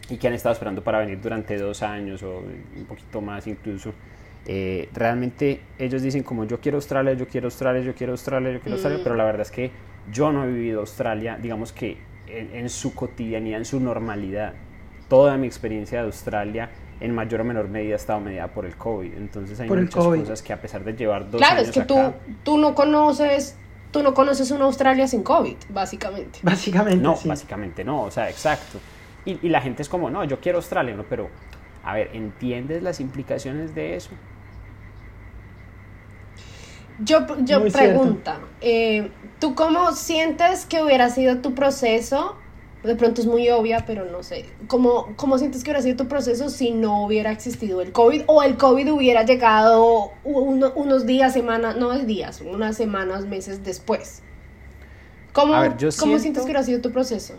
y 0.10 0.18
que 0.18 0.28
han 0.28 0.34
estado 0.34 0.54
esperando 0.54 0.84
para 0.84 1.00
venir 1.00 1.20
durante 1.22 1.58
dos 1.58 1.82
años 1.82 2.22
o 2.24 2.39
un 2.78 2.86
poquito 2.86 3.22
más 3.22 3.48
incluso. 3.48 3.94
eh, 4.48 4.89
realmente 4.94 5.60
ellos 5.80 6.04
dicen 6.04 6.22
como 6.22 6.44
yo 6.46 6.60
quiero 6.60 6.78
Australia, 6.78 7.13
yo 7.13 7.28
quiero 7.28 7.48
Australia, 7.48 7.82
yo 7.82 7.96
quiero 7.96 8.13
Australia, 8.13 8.52
yo 8.52 8.60
quiero 8.60 8.76
Australia, 8.76 9.00
Mm. 9.00 9.04
pero 9.04 9.15
la 9.15 9.24
verdad 9.24 9.41
es 9.41 9.50
que 9.50 9.72
yo 10.12 10.32
no 10.32 10.44
he 10.44 10.48
vivido 10.52 10.82
Australia, 10.82 11.39
digamos 11.41 11.72
que 11.74 11.98
en, 12.28 12.56
en 12.56 12.70
su 12.70 12.94
cotidianidad, 12.94 13.58
en 13.60 13.65
su 13.65 13.80
normalidad. 13.80 14.54
Toda 15.10 15.36
mi 15.38 15.48
experiencia 15.48 16.00
de 16.02 16.06
Australia 16.06 16.70
en 17.00 17.13
mayor 17.15 17.41
o 17.41 17.44
menor 17.44 17.70
medida 17.70 17.94
ha 17.94 17.96
estado 17.98 18.20
mediada 18.20 18.48
por 18.50 18.65
el 18.68 18.76
COVID. 18.76 19.13
Entonces 19.18 19.60
hay 19.60 19.68
Por 19.68 19.80
muchas 19.82 19.96
cosas 20.04 20.41
que 20.44 20.54
a 20.54 20.62
pesar 20.62 20.84
de 20.84 20.94
llevar 20.94 21.30
dos 21.32 21.39
Claro, 21.41 21.56
años 21.58 21.70
es 21.70 21.74
que 21.74 21.82
tú, 21.82 21.98
acá, 21.98 22.13
tú 22.44 22.58
no 22.60 22.76
conoces, 22.76 23.56
tú 23.91 24.04
no 24.04 24.13
conoces 24.13 24.52
una 24.52 24.65
Australia 24.65 25.08
sin 25.08 25.24
COVID, 25.24 25.56
básicamente. 25.70 26.39
Básicamente, 26.44 27.02
No, 27.04 27.15
sí. 27.22 27.28
básicamente 27.28 27.84
no, 27.84 28.04
o 28.04 28.12
sea, 28.12 28.30
exacto. 28.30 28.80
Y, 29.25 29.39
y 29.45 29.49
la 29.49 29.61
gente 29.61 29.81
es 29.81 29.89
como, 29.89 30.09
no, 30.09 30.23
yo 30.23 30.39
quiero 30.39 30.59
Australia, 30.59 30.95
¿no? 30.95 31.03
Pero, 31.09 31.29
a 31.83 31.93
ver, 31.93 32.11
¿entiendes 32.13 32.83
las 32.83 32.99
implicaciones 32.99 33.73
de 33.75 33.95
eso? 33.95 34.11
Yo, 36.99 37.25
yo 37.43 37.59
Muy 37.59 37.71
pregunta, 37.71 38.39
eh, 38.61 39.11
¿tú 39.39 39.53
cómo 39.53 39.91
sientes 39.91 40.65
que 40.65 40.81
hubiera 40.81 41.09
sido 41.09 41.39
tu 41.39 41.53
proceso? 41.53 42.38
De 42.83 42.95
pronto 42.95 43.19
es 43.19 43.27
muy 43.27 43.49
obvia, 43.49 43.83
pero 43.85 44.05
no 44.05 44.21
sé. 44.21 44.45
¿Cómo, 44.67 45.13
¿Cómo 45.17 45.38
sientes 45.39 45.63
que 45.63 45.71
hubiera 45.71 45.81
sido 45.81 45.97
tu 45.97 46.07
proceso 46.07 46.49
si 46.49 46.71
no 46.71 47.03
hubiera 47.03 47.31
existido 47.31 47.81
el 47.81 47.91
COVID? 47.91 48.23
O 48.27 48.43
el 48.43 48.57
COVID 48.57 48.93
hubiera 48.93 49.23
llegado 49.23 50.11
uno- 50.23 50.71
unos 50.75 51.05
días, 51.07 51.33
semanas, 51.33 51.75
no 51.77 51.97
días, 51.97 52.41
unas 52.41 52.77
semanas, 52.77 53.25
meses 53.25 53.63
después. 53.63 54.21
¿Cómo, 55.33 55.55
A 55.55 55.61
ver, 55.61 55.77
yo 55.77 55.89
¿cómo 55.89 56.17
siento- 56.17 56.19
sientes 56.21 56.41
que 56.43 56.45
hubiera 56.45 56.63
sido 56.63 56.79
tu 56.79 56.91
proceso? 56.91 57.33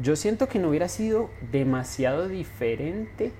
Yo 0.00 0.16
siento 0.16 0.48
que 0.48 0.58
no 0.58 0.68
hubiera 0.68 0.88
sido 0.88 1.30
demasiado 1.50 2.28
diferente 2.28 3.32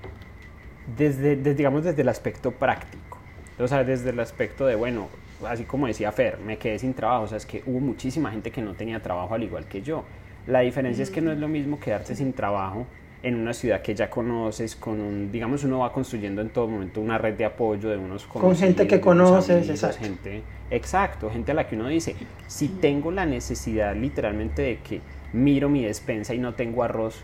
desde, 0.97 1.37
desde, 1.37 1.55
digamos, 1.55 1.85
desde 1.85 2.03
el 2.03 2.09
aspecto 2.09 2.51
práctico. 2.51 3.19
O 3.59 3.69
sea, 3.69 3.85
desde 3.85 4.11
el 4.11 4.21
aspecto 4.21 4.67
de, 4.67 4.75
bueno, 4.75 5.09
así 5.47 5.65
como 5.65 5.87
decía 5.87 6.13
Fer, 6.13 6.39
me 6.39 6.59
quedé 6.59 6.79
sin 6.79 6.95
trabajo. 6.95 7.25
O 7.25 7.27
sea, 7.27 7.39
es 7.39 7.47
que 7.47 7.63
hubo 7.67 7.81
muchísima 7.81 8.31
gente 8.31 8.51
que 8.51 8.61
no 8.61 8.75
tenía 8.75 9.01
trabajo 9.01 9.35
al 9.35 9.43
igual 9.43 9.65
que 9.67 9.83
yo. 9.83 10.05
La 10.47 10.61
diferencia 10.61 11.03
es 11.03 11.11
que 11.11 11.21
no 11.21 11.33
es 11.33 11.39
lo 11.39 11.49
mismo 11.49 11.79
quedarte 11.79 12.15
sin 12.15 12.33
trabajo 12.33 12.87
en 13.23 13.37
una 13.37 13.55
ciudad 13.55 13.83
que 13.83 13.95
ya 13.95 14.11
conoces, 14.11 14.75
con 14.75 15.01
un, 15.01 15.31
digamos, 15.31 15.63
uno 15.63 15.79
va 15.79 15.93
construyendo 15.93 16.43
en 16.43 16.51
todo 16.51 16.67
momento 16.67 17.01
una 17.01 17.19
red 17.19 17.35
de 17.35 17.45
apoyo 17.45 17.89
de 17.89 17.97
unos 17.97 18.27
Con 18.27 18.57
gente 18.57 18.87
que 18.89 19.01
conoces, 19.01 19.51
amigos, 19.51 19.71
exacto. 19.71 19.99
gente, 20.01 20.43
exacto, 20.71 21.31
gente 21.31 21.53
a 21.53 21.55
la 21.55 21.69
que 21.69 21.77
uno 21.77 21.87
dice, 21.87 22.17
si 22.49 22.67
tengo 22.69 23.13
la 23.13 23.25
necesidad 23.25 23.95
literalmente 23.95 24.63
de 24.63 24.79
que 24.79 25.01
miro 25.33 25.69
mi 25.69 25.85
despensa 25.85 26.35
y 26.35 26.39
no 26.39 26.55
tengo 26.55 26.83
arroz, 26.83 27.23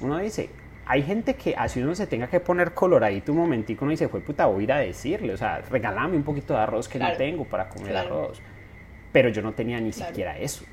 uno 0.00 0.18
dice, 0.18 0.50
hay 0.86 1.02
gente 1.02 1.34
que 1.34 1.54
así 1.56 1.82
uno 1.82 1.94
se 1.94 2.06
tenga 2.06 2.26
que 2.28 2.40
poner 2.40 2.72
coloradito 2.72 3.32
un 3.32 3.38
momentico, 3.38 3.84
uno 3.84 3.90
dice, 3.90 4.08
fue 4.08 4.20
puta, 4.20 4.46
voy 4.46 4.62
a 4.62 4.64
ir 4.64 4.72
a 4.72 4.78
decirle, 4.78 5.32
o 5.32 5.36
sea, 5.36 5.60
regálame 5.70 6.16
un 6.16 6.22
poquito 6.22 6.54
de 6.54 6.60
arroz 6.60 6.88
que 6.88 6.98
Claro, 6.98 7.12
no 7.14 7.18
tengo 7.18 7.44
para 7.44 7.68
comer 7.68 7.90
claro. 7.92 8.24
arroz. 8.24 8.40
Pero 9.12 9.28
yo 9.28 9.42
no 9.42 9.52
tenía 9.52 9.80
ni 9.80 9.90
Claro. 9.90 10.08
siquiera 10.10 10.38
eso. 10.38 10.64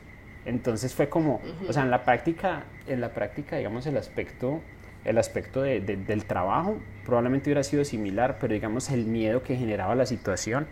Entonces 0.46 0.94
fue 0.94 1.10
como, 1.10 1.42
o 1.68 1.74
sea, 1.74 1.84
en 1.84 1.92
la 1.92 2.04
práctica, 2.06 2.64
en 2.88 3.02
la 3.02 3.10
práctica, 3.14 3.58
digamos, 3.58 3.86
el 3.86 3.98
aspecto, 3.98 4.62
el 5.04 5.18
aspecto 5.18 5.62
de- 5.62 5.82
de- 5.82 5.98
del 5.98 6.26
trabajo 6.26 6.78
probablemente 7.06 7.50
hubiera 7.50 7.64
sido 7.64 7.84
similar, 7.84 8.38
pero 8.40 8.54
digamos, 8.54 8.90
el 8.92 9.06
miedo 9.06 9.44
que 9.44 9.56
generaba 9.56 9.94
la 9.96 10.06
situación 10.06 10.68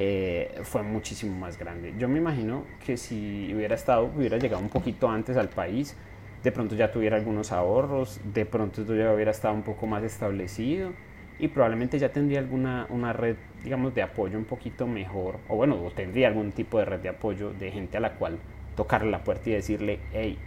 eh, 0.00 0.60
fue 0.62 0.84
muchísimo 0.84 1.36
más 1.36 1.58
grande. 1.58 1.92
Yo 1.98 2.08
me 2.08 2.18
imagino 2.18 2.64
que 2.86 2.96
si 2.96 3.52
hubiera 3.52 3.74
estado, 3.74 4.04
hubiera 4.04 4.38
llegado 4.38 4.62
un 4.62 4.68
poquito 4.68 5.10
antes 5.10 5.36
al 5.36 5.48
país, 5.48 5.96
de 6.44 6.52
pronto 6.52 6.76
ya 6.76 6.92
tuviera 6.92 7.16
algunos 7.16 7.50
ahorros, 7.50 8.20
de 8.32 8.46
pronto 8.46 8.84
yo 8.84 8.94
ya 8.94 9.12
hubiera 9.12 9.32
estado 9.32 9.54
un 9.54 9.62
poco 9.62 9.88
más 9.88 10.04
establecido 10.04 10.92
y 11.40 11.48
probablemente 11.48 11.98
ya 11.98 12.10
tendría 12.10 12.38
alguna 12.38 12.86
una 12.90 13.12
red, 13.12 13.36
digamos, 13.64 13.92
de 13.92 14.02
apoyo 14.02 14.38
un 14.38 14.44
poquito 14.44 14.86
mejor, 14.86 15.40
o 15.48 15.56
bueno, 15.56 15.74
o 15.84 15.90
tendría 15.90 16.28
algún 16.28 16.52
tipo 16.52 16.78
de 16.78 16.84
red 16.84 17.00
de 17.00 17.08
apoyo 17.08 17.50
de 17.50 17.72
gente 17.72 17.96
a 17.96 18.00
la 18.00 18.12
cual 18.12 18.38
tocarle 18.76 19.10
la 19.10 19.24
puerta 19.24 19.50
y 19.50 19.54
decirle, 19.54 19.98
hey, 20.12 20.38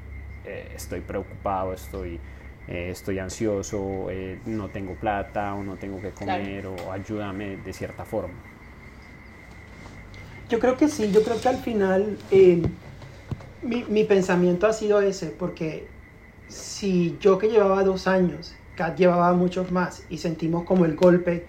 eh, 0.45 0.71
estoy 0.73 1.01
preocupado, 1.01 1.73
estoy, 1.73 2.21
eh, 2.69 2.89
estoy 2.89 3.19
ansioso, 3.19 4.09
eh, 4.09 4.39
no 4.45 4.69
tengo 4.69 4.95
plata 4.95 5.53
o 5.55 5.61
no 5.61 5.75
tengo 5.75 6.01
que 6.01 6.11
comer 6.11 6.67
o 6.67 6.91
ayúdame 6.93 7.57
de 7.57 7.73
cierta 7.73 8.05
forma. 8.05 8.50
Yo 10.51 10.59
creo 10.59 10.77
que 10.77 10.87
sí, 10.87 11.11
yo 11.11 11.23
creo 11.23 11.41
que 11.41 11.49
al 11.49 11.57
final 11.57 12.17
mi, 13.63 13.83
mi 13.87 14.03
pensamiento 14.03 14.67
ha 14.67 14.73
sido 14.73 15.01
ese, 15.01 15.27
porque 15.27 15.87
si 16.47 17.17
yo 17.19 17.39
que 17.39 17.47
llevaba 17.47 17.83
dos 17.83 18.05
años 18.05 18.53
llevaba 18.89 19.33
muchos 19.33 19.71
más 19.71 20.03
y 20.09 20.17
sentimos 20.17 20.63
como 20.63 20.85
el 20.85 20.95
golpe 20.95 21.45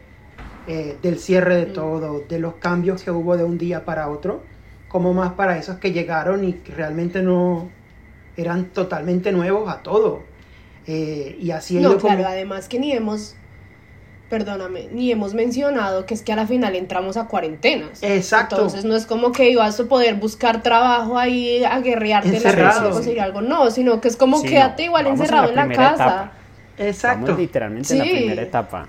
eh, 0.66 0.96
del 1.02 1.18
cierre 1.18 1.56
de 1.56 1.66
todo, 1.66 2.22
de 2.28 2.38
los 2.38 2.54
cambios 2.54 3.02
que 3.02 3.10
hubo 3.10 3.36
de 3.36 3.44
un 3.44 3.58
día 3.58 3.84
para 3.84 4.08
otro, 4.08 4.42
como 4.88 5.14
más 5.14 5.32
para 5.32 5.58
esos 5.58 5.78
que 5.78 5.92
llegaron 5.92 6.44
y 6.44 6.52
que 6.54 6.74
realmente 6.74 7.22
no 7.22 7.68
eran 8.36 8.66
totalmente 8.66 9.32
nuevos 9.32 9.68
a 9.68 9.82
todo. 9.82 10.20
Eh, 10.86 11.36
y 11.40 11.50
así 11.52 11.78
No, 11.80 11.96
claro, 11.96 12.26
además 12.26 12.68
que 12.68 12.78
ni 12.78 12.92
hemos, 12.92 13.34
perdóname, 14.32 14.88
ni 14.90 15.12
hemos 15.12 15.34
mencionado 15.34 16.06
que 16.06 16.14
es 16.14 16.22
que 16.22 16.32
a 16.32 16.36
la 16.36 16.46
final 16.46 16.74
entramos 16.74 17.18
a 17.18 17.26
cuarentenas. 17.26 18.02
Exacto. 18.02 18.56
Entonces 18.56 18.86
no 18.86 18.96
es 18.96 19.04
como 19.04 19.30
que 19.30 19.50
ibas 19.50 19.78
a 19.78 19.84
poder 19.84 20.14
buscar 20.14 20.62
trabajo 20.62 21.18
ahí, 21.18 21.62
a 21.62 21.78
guerrearte 21.80 22.38
en 22.38 22.42
la 22.42 22.56
casa 22.56 22.88
conseguir 22.88 23.20
algo, 23.20 23.42
no, 23.42 23.70
sino 23.70 24.00
que 24.00 24.08
es 24.08 24.16
como 24.16 24.42
quédate 24.42 24.84
igual 24.84 25.06
encerrado 25.06 25.50
en 25.50 25.56
la 25.56 25.68
casa. 25.68 26.32
Exacto. 26.78 27.36
literalmente 27.36 27.92
en 27.92 27.98
la 27.98 28.04
primera 28.04 28.40
etapa. 28.40 28.88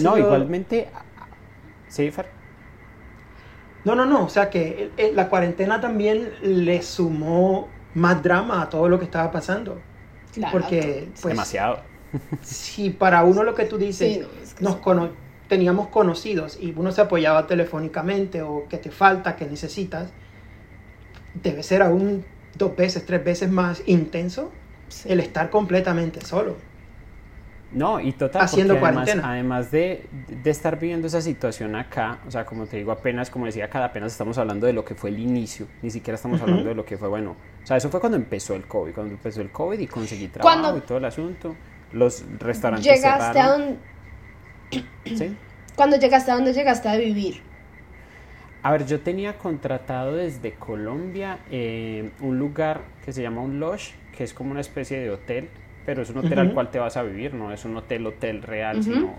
no, 0.00 0.18
igualmente. 0.18 0.88
Sí, 1.86 2.10
Fer. 2.10 2.26
No, 3.84 3.94
no, 3.94 4.04
no. 4.06 4.24
O 4.24 4.28
sea 4.28 4.50
que 4.50 4.90
eh, 4.96 5.12
la 5.14 5.28
cuarentena 5.28 5.80
también 5.80 6.32
le 6.42 6.82
sumó 6.82 7.68
más 7.94 8.20
drama 8.24 8.60
a 8.62 8.68
todo 8.68 8.88
lo 8.88 8.98
que 8.98 9.04
estaba 9.04 9.30
pasando. 9.30 9.80
Claro. 10.32 10.50
Porque, 10.50 11.10
pues, 11.12 11.32
Demasiado. 11.32 11.93
Si 12.42 12.90
para 12.90 13.24
uno 13.24 13.42
lo 13.42 13.54
que 13.54 13.64
tú 13.64 13.78
dices, 13.78 14.26
nos 14.60 14.78
teníamos 15.48 15.88
conocidos 15.88 16.58
y 16.60 16.72
uno 16.76 16.92
se 16.92 17.00
apoyaba 17.00 17.46
telefónicamente 17.46 18.42
o 18.42 18.66
que 18.68 18.78
te 18.78 18.90
falta, 18.90 19.36
que 19.36 19.46
necesitas, 19.46 20.10
debe 21.42 21.62
ser 21.62 21.82
aún 21.82 22.24
dos 22.56 22.76
veces, 22.76 23.04
tres 23.04 23.24
veces 23.24 23.50
más 23.50 23.82
intenso 23.86 24.52
el 25.06 25.20
estar 25.20 25.50
completamente 25.50 26.20
solo. 26.20 26.56
No, 27.72 27.98
y 27.98 28.12
total, 28.12 28.42
haciendo 28.42 28.74
además, 28.74 29.10
además 29.20 29.70
de, 29.72 30.06
de, 30.28 30.50
estar 30.50 30.78
viviendo 30.78 31.08
esa 31.08 31.20
situación 31.20 31.74
acá, 31.74 32.20
o 32.24 32.30
sea, 32.30 32.46
como 32.46 32.66
te 32.66 32.76
digo, 32.76 32.92
apenas, 32.92 33.30
como 33.30 33.46
decía 33.46 33.64
acá, 33.64 33.84
apenas 33.84 34.12
estamos 34.12 34.38
hablando 34.38 34.68
de 34.68 34.72
lo 34.72 34.84
que 34.84 34.94
fue 34.94 35.10
el 35.10 35.18
inicio, 35.18 35.66
ni 35.82 35.90
siquiera 35.90 36.14
estamos 36.14 36.40
hablando 36.40 36.68
de 36.68 36.74
lo 36.76 36.84
que 36.84 36.96
fue, 36.96 37.08
bueno, 37.08 37.32
o 37.62 37.66
sea, 37.66 37.76
eso 37.76 37.90
fue 37.90 37.98
cuando 37.98 38.16
empezó 38.16 38.54
el 38.54 38.68
COVID, 38.68 38.94
cuando 38.94 39.14
empezó 39.14 39.40
el 39.40 39.50
COVID 39.50 39.80
y 39.80 39.88
conseguí 39.88 40.28
trabajo 40.28 40.78
y 40.78 40.80
todo 40.82 40.98
el 40.98 41.04
asunto, 41.04 41.56
los 41.94 42.24
restaurantes 42.38 42.86
llegaste 42.86 43.40
A 43.40 43.48
donde... 43.52 43.76
¿Sí? 45.04 45.36
Cuando 45.76 45.96
llegaste 45.96 46.30
a 46.30 46.34
donde 46.34 46.52
llegaste 46.52 46.88
a 46.88 46.96
vivir. 46.96 47.40
A 48.62 48.72
ver, 48.72 48.86
yo 48.86 49.00
tenía 49.00 49.36
contratado 49.38 50.14
desde 50.14 50.52
Colombia 50.52 51.38
eh, 51.50 52.10
un 52.20 52.38
lugar 52.38 52.82
que 53.04 53.12
se 53.12 53.22
llama 53.22 53.42
un 53.42 53.60
lodge, 53.60 53.94
que 54.16 54.24
es 54.24 54.32
como 54.32 54.52
una 54.52 54.60
especie 54.60 54.98
de 55.00 55.10
hotel, 55.10 55.50
pero 55.84 56.02
es 56.02 56.10
un 56.10 56.18
hotel 56.18 56.38
al 56.38 56.54
cual 56.54 56.70
te 56.70 56.78
vas 56.78 56.96
a 56.96 57.02
vivir, 57.02 57.34
no 57.34 57.52
es 57.52 57.64
un 57.64 57.76
hotel 57.76 58.06
hotel 58.06 58.42
real, 58.42 58.82
sino 58.82 59.14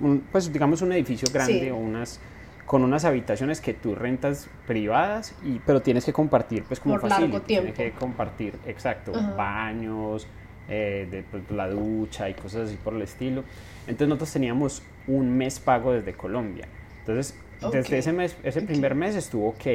un, 0.00 0.24
pues 0.32 0.52
digamos 0.52 0.82
un 0.82 0.92
edificio 0.92 1.28
grande 1.32 1.70
o 1.70 1.76
unas 1.76 2.20
con 2.66 2.82
unas 2.82 3.06
habitaciones 3.06 3.62
que 3.62 3.72
tú 3.72 3.94
rentas 3.94 4.50
privadas 4.66 5.34
y 5.42 5.58
pero 5.60 5.80
tienes 5.80 6.04
que 6.04 6.12
compartir 6.12 6.64
pues 6.64 6.80
como 6.80 6.98
fácil 6.98 7.40
tienes 7.46 7.74
que 7.74 7.92
compartir 7.92 8.58
exacto 8.66 9.12
baños 9.36 10.26
eh, 10.68 11.08
de, 11.10 11.22
pues, 11.22 11.42
la 11.50 11.68
ducha 11.68 12.28
y 12.28 12.34
cosas 12.34 12.68
así 12.68 12.76
por 12.76 12.94
el 12.94 13.02
estilo 13.02 13.44
entonces 13.82 14.08
nosotros 14.08 14.32
teníamos 14.32 14.82
un 15.06 15.36
mes 15.36 15.58
pago 15.60 15.92
desde 15.92 16.12
Colombia 16.12 16.66
entonces 17.00 17.38
desde 17.72 17.98
ese 17.98 18.12
mes 18.12 18.36
ese 18.42 18.62
primer 18.62 18.94
mes 18.94 19.16
estuvo 19.16 19.48
ok 19.48 19.66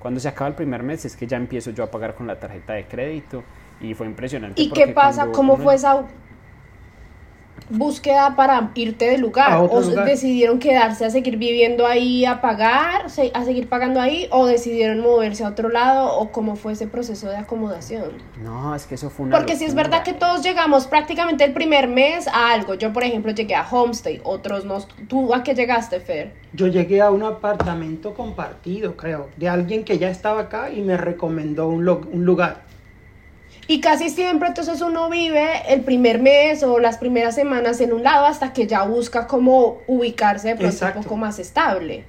cuando 0.00 0.18
se 0.18 0.28
acaba 0.28 0.48
el 0.48 0.54
primer 0.54 0.82
mes 0.82 1.04
es 1.04 1.14
que 1.14 1.26
ya 1.26 1.36
empiezo 1.36 1.70
yo 1.70 1.84
a 1.84 1.90
pagar 1.90 2.14
con 2.14 2.26
la 2.26 2.40
tarjeta 2.40 2.72
de 2.72 2.86
crédito 2.86 3.44
y 3.80 3.94
fue 3.94 4.06
impresionante. 4.06 4.60
¿Y 4.60 4.70
qué 4.70 4.88
pasa? 4.88 5.30
¿Cómo 5.30 5.56
fue 5.56 5.74
esa 5.74 6.04
búsqueda 7.68 8.34
para 8.36 8.70
irte 8.74 9.10
del 9.10 9.20
lugar? 9.20 9.68
¿O 9.70 9.80
decidieron 9.82 10.58
quedarse 10.58 11.04
a 11.04 11.10
seguir 11.10 11.36
viviendo 11.36 11.86
ahí, 11.86 12.24
a 12.24 12.40
pagar, 12.40 13.06
a 13.06 13.44
seguir 13.44 13.68
pagando 13.68 14.00
ahí? 14.00 14.28
¿O 14.30 14.46
decidieron 14.46 15.00
moverse 15.00 15.44
a 15.44 15.48
otro 15.48 15.68
lado? 15.68 16.18
¿O 16.18 16.32
cómo 16.32 16.56
fue 16.56 16.72
ese 16.72 16.86
proceso 16.86 17.28
de 17.28 17.36
acomodación? 17.36 18.12
No, 18.42 18.74
es 18.74 18.86
que 18.86 18.94
eso 18.94 19.10
fue 19.10 19.26
una 19.26 19.36
Porque 19.36 19.56
si 19.56 19.64
es 19.64 19.74
verdad 19.74 20.02
que 20.02 20.12
todos 20.12 20.42
llegamos 20.42 20.86
prácticamente 20.86 21.44
el 21.44 21.52
primer 21.52 21.88
mes 21.88 22.26
a 22.28 22.52
algo. 22.52 22.74
Yo, 22.74 22.92
por 22.92 23.04
ejemplo, 23.04 23.32
llegué 23.32 23.54
a 23.54 23.66
Homestay, 23.68 24.20
otros 24.24 24.64
no. 24.64 24.78
¿Tú 25.08 25.34
a 25.34 25.42
qué 25.42 25.54
llegaste, 25.54 26.00
Fer? 26.00 26.32
Yo 26.52 26.66
llegué 26.66 27.00
a 27.00 27.10
un 27.10 27.22
apartamento 27.22 28.14
compartido, 28.14 28.96
creo, 28.96 29.28
de 29.36 29.48
alguien 29.48 29.84
que 29.84 29.98
ya 29.98 30.10
estaba 30.10 30.42
acá 30.42 30.70
y 30.70 30.80
me 30.80 30.96
recomendó 30.96 31.68
un, 31.68 31.88
un 31.88 32.24
lugar. 32.24 32.69
Y 33.70 33.80
casi 33.80 34.10
siempre 34.10 34.48
entonces 34.48 34.80
uno 34.80 35.08
vive 35.08 35.46
el 35.68 35.82
primer 35.82 36.20
mes 36.20 36.64
o 36.64 36.80
las 36.80 36.98
primeras 36.98 37.36
semanas 37.36 37.80
en 37.80 37.92
un 37.92 38.02
lado 38.02 38.26
hasta 38.26 38.52
que 38.52 38.66
ya 38.66 38.82
busca 38.82 39.28
cómo 39.28 39.78
ubicarse 39.86 40.48
de 40.48 40.56
pronto 40.56 40.86
un 40.86 41.02
poco 41.04 41.16
más 41.16 41.38
estable. 41.38 42.02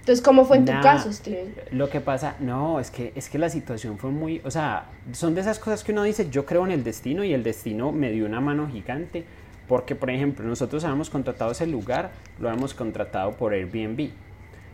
Entonces, 0.00 0.22
¿cómo 0.22 0.44
fue 0.44 0.58
en 0.58 0.66
tu 0.66 0.72
caso, 0.82 1.10
Steven? 1.10 1.54
Lo 1.70 1.88
que 1.88 2.02
pasa, 2.02 2.34
no, 2.40 2.78
es 2.78 2.90
que, 2.90 3.14
es 3.16 3.30
que 3.30 3.38
la 3.38 3.48
situación 3.48 3.96
fue 3.96 4.10
muy, 4.10 4.42
o 4.44 4.50
sea, 4.50 4.84
son 5.12 5.34
de 5.34 5.40
esas 5.40 5.58
cosas 5.58 5.82
que 5.82 5.92
uno 5.92 6.02
dice, 6.02 6.28
yo 6.28 6.44
creo 6.44 6.66
en 6.66 6.72
el 6.72 6.84
destino 6.84 7.24
y 7.24 7.32
el 7.32 7.42
destino 7.42 7.90
me 7.90 8.10
dio 8.10 8.26
una 8.26 8.42
mano 8.42 8.68
gigante, 8.68 9.24
porque, 9.66 9.94
por 9.94 10.10
ejemplo, 10.10 10.46
nosotros 10.46 10.84
habíamos 10.84 11.08
contratado 11.08 11.52
ese 11.52 11.66
lugar, 11.66 12.10
lo 12.38 12.50
habíamos 12.50 12.74
contratado 12.74 13.32
por 13.32 13.54
Airbnb. 13.54 14.10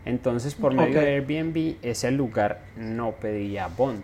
Entonces, 0.04 0.56
por 0.56 0.74
medio 0.74 1.00
de 1.00 1.14
Airbnb, 1.14 1.76
ese 1.82 2.10
lugar 2.10 2.62
no 2.76 3.12
pedía 3.12 3.68
bond 3.68 4.02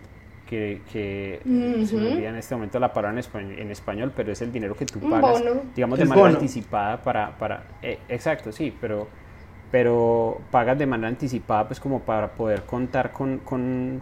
que, 0.51 1.39
se 1.85 1.95
me 1.95 2.11
olvida 2.11 2.29
en 2.29 2.35
este 2.35 2.55
momento 2.55 2.77
la 2.79 2.91
palabra 2.91 3.21
en 3.35 3.71
español, 3.71 4.11
pero 4.15 4.33
es 4.33 4.41
el 4.41 4.51
dinero 4.51 4.75
que 4.75 4.85
tú 4.85 4.99
pagas, 4.99 5.41
digamos, 5.75 5.97
de 5.97 6.05
manera 6.05 6.29
anticipada 6.29 7.01
para... 7.01 7.37
para 7.37 7.63
eh, 7.81 7.99
exacto, 8.09 8.51
sí, 8.51 8.75
pero, 8.81 9.07
pero 9.71 10.41
pagas 10.51 10.77
de 10.77 10.85
manera 10.85 11.07
anticipada 11.07 11.67
pues 11.67 11.79
como 11.79 12.01
para 12.01 12.33
poder 12.33 12.63
contar 12.63 13.13
con, 13.13 13.37
con, 13.39 14.01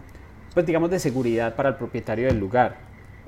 pues 0.52 0.66
digamos, 0.66 0.90
de 0.90 0.98
seguridad 0.98 1.54
para 1.54 1.68
el 1.68 1.76
propietario 1.76 2.26
del 2.26 2.40
lugar. 2.40 2.76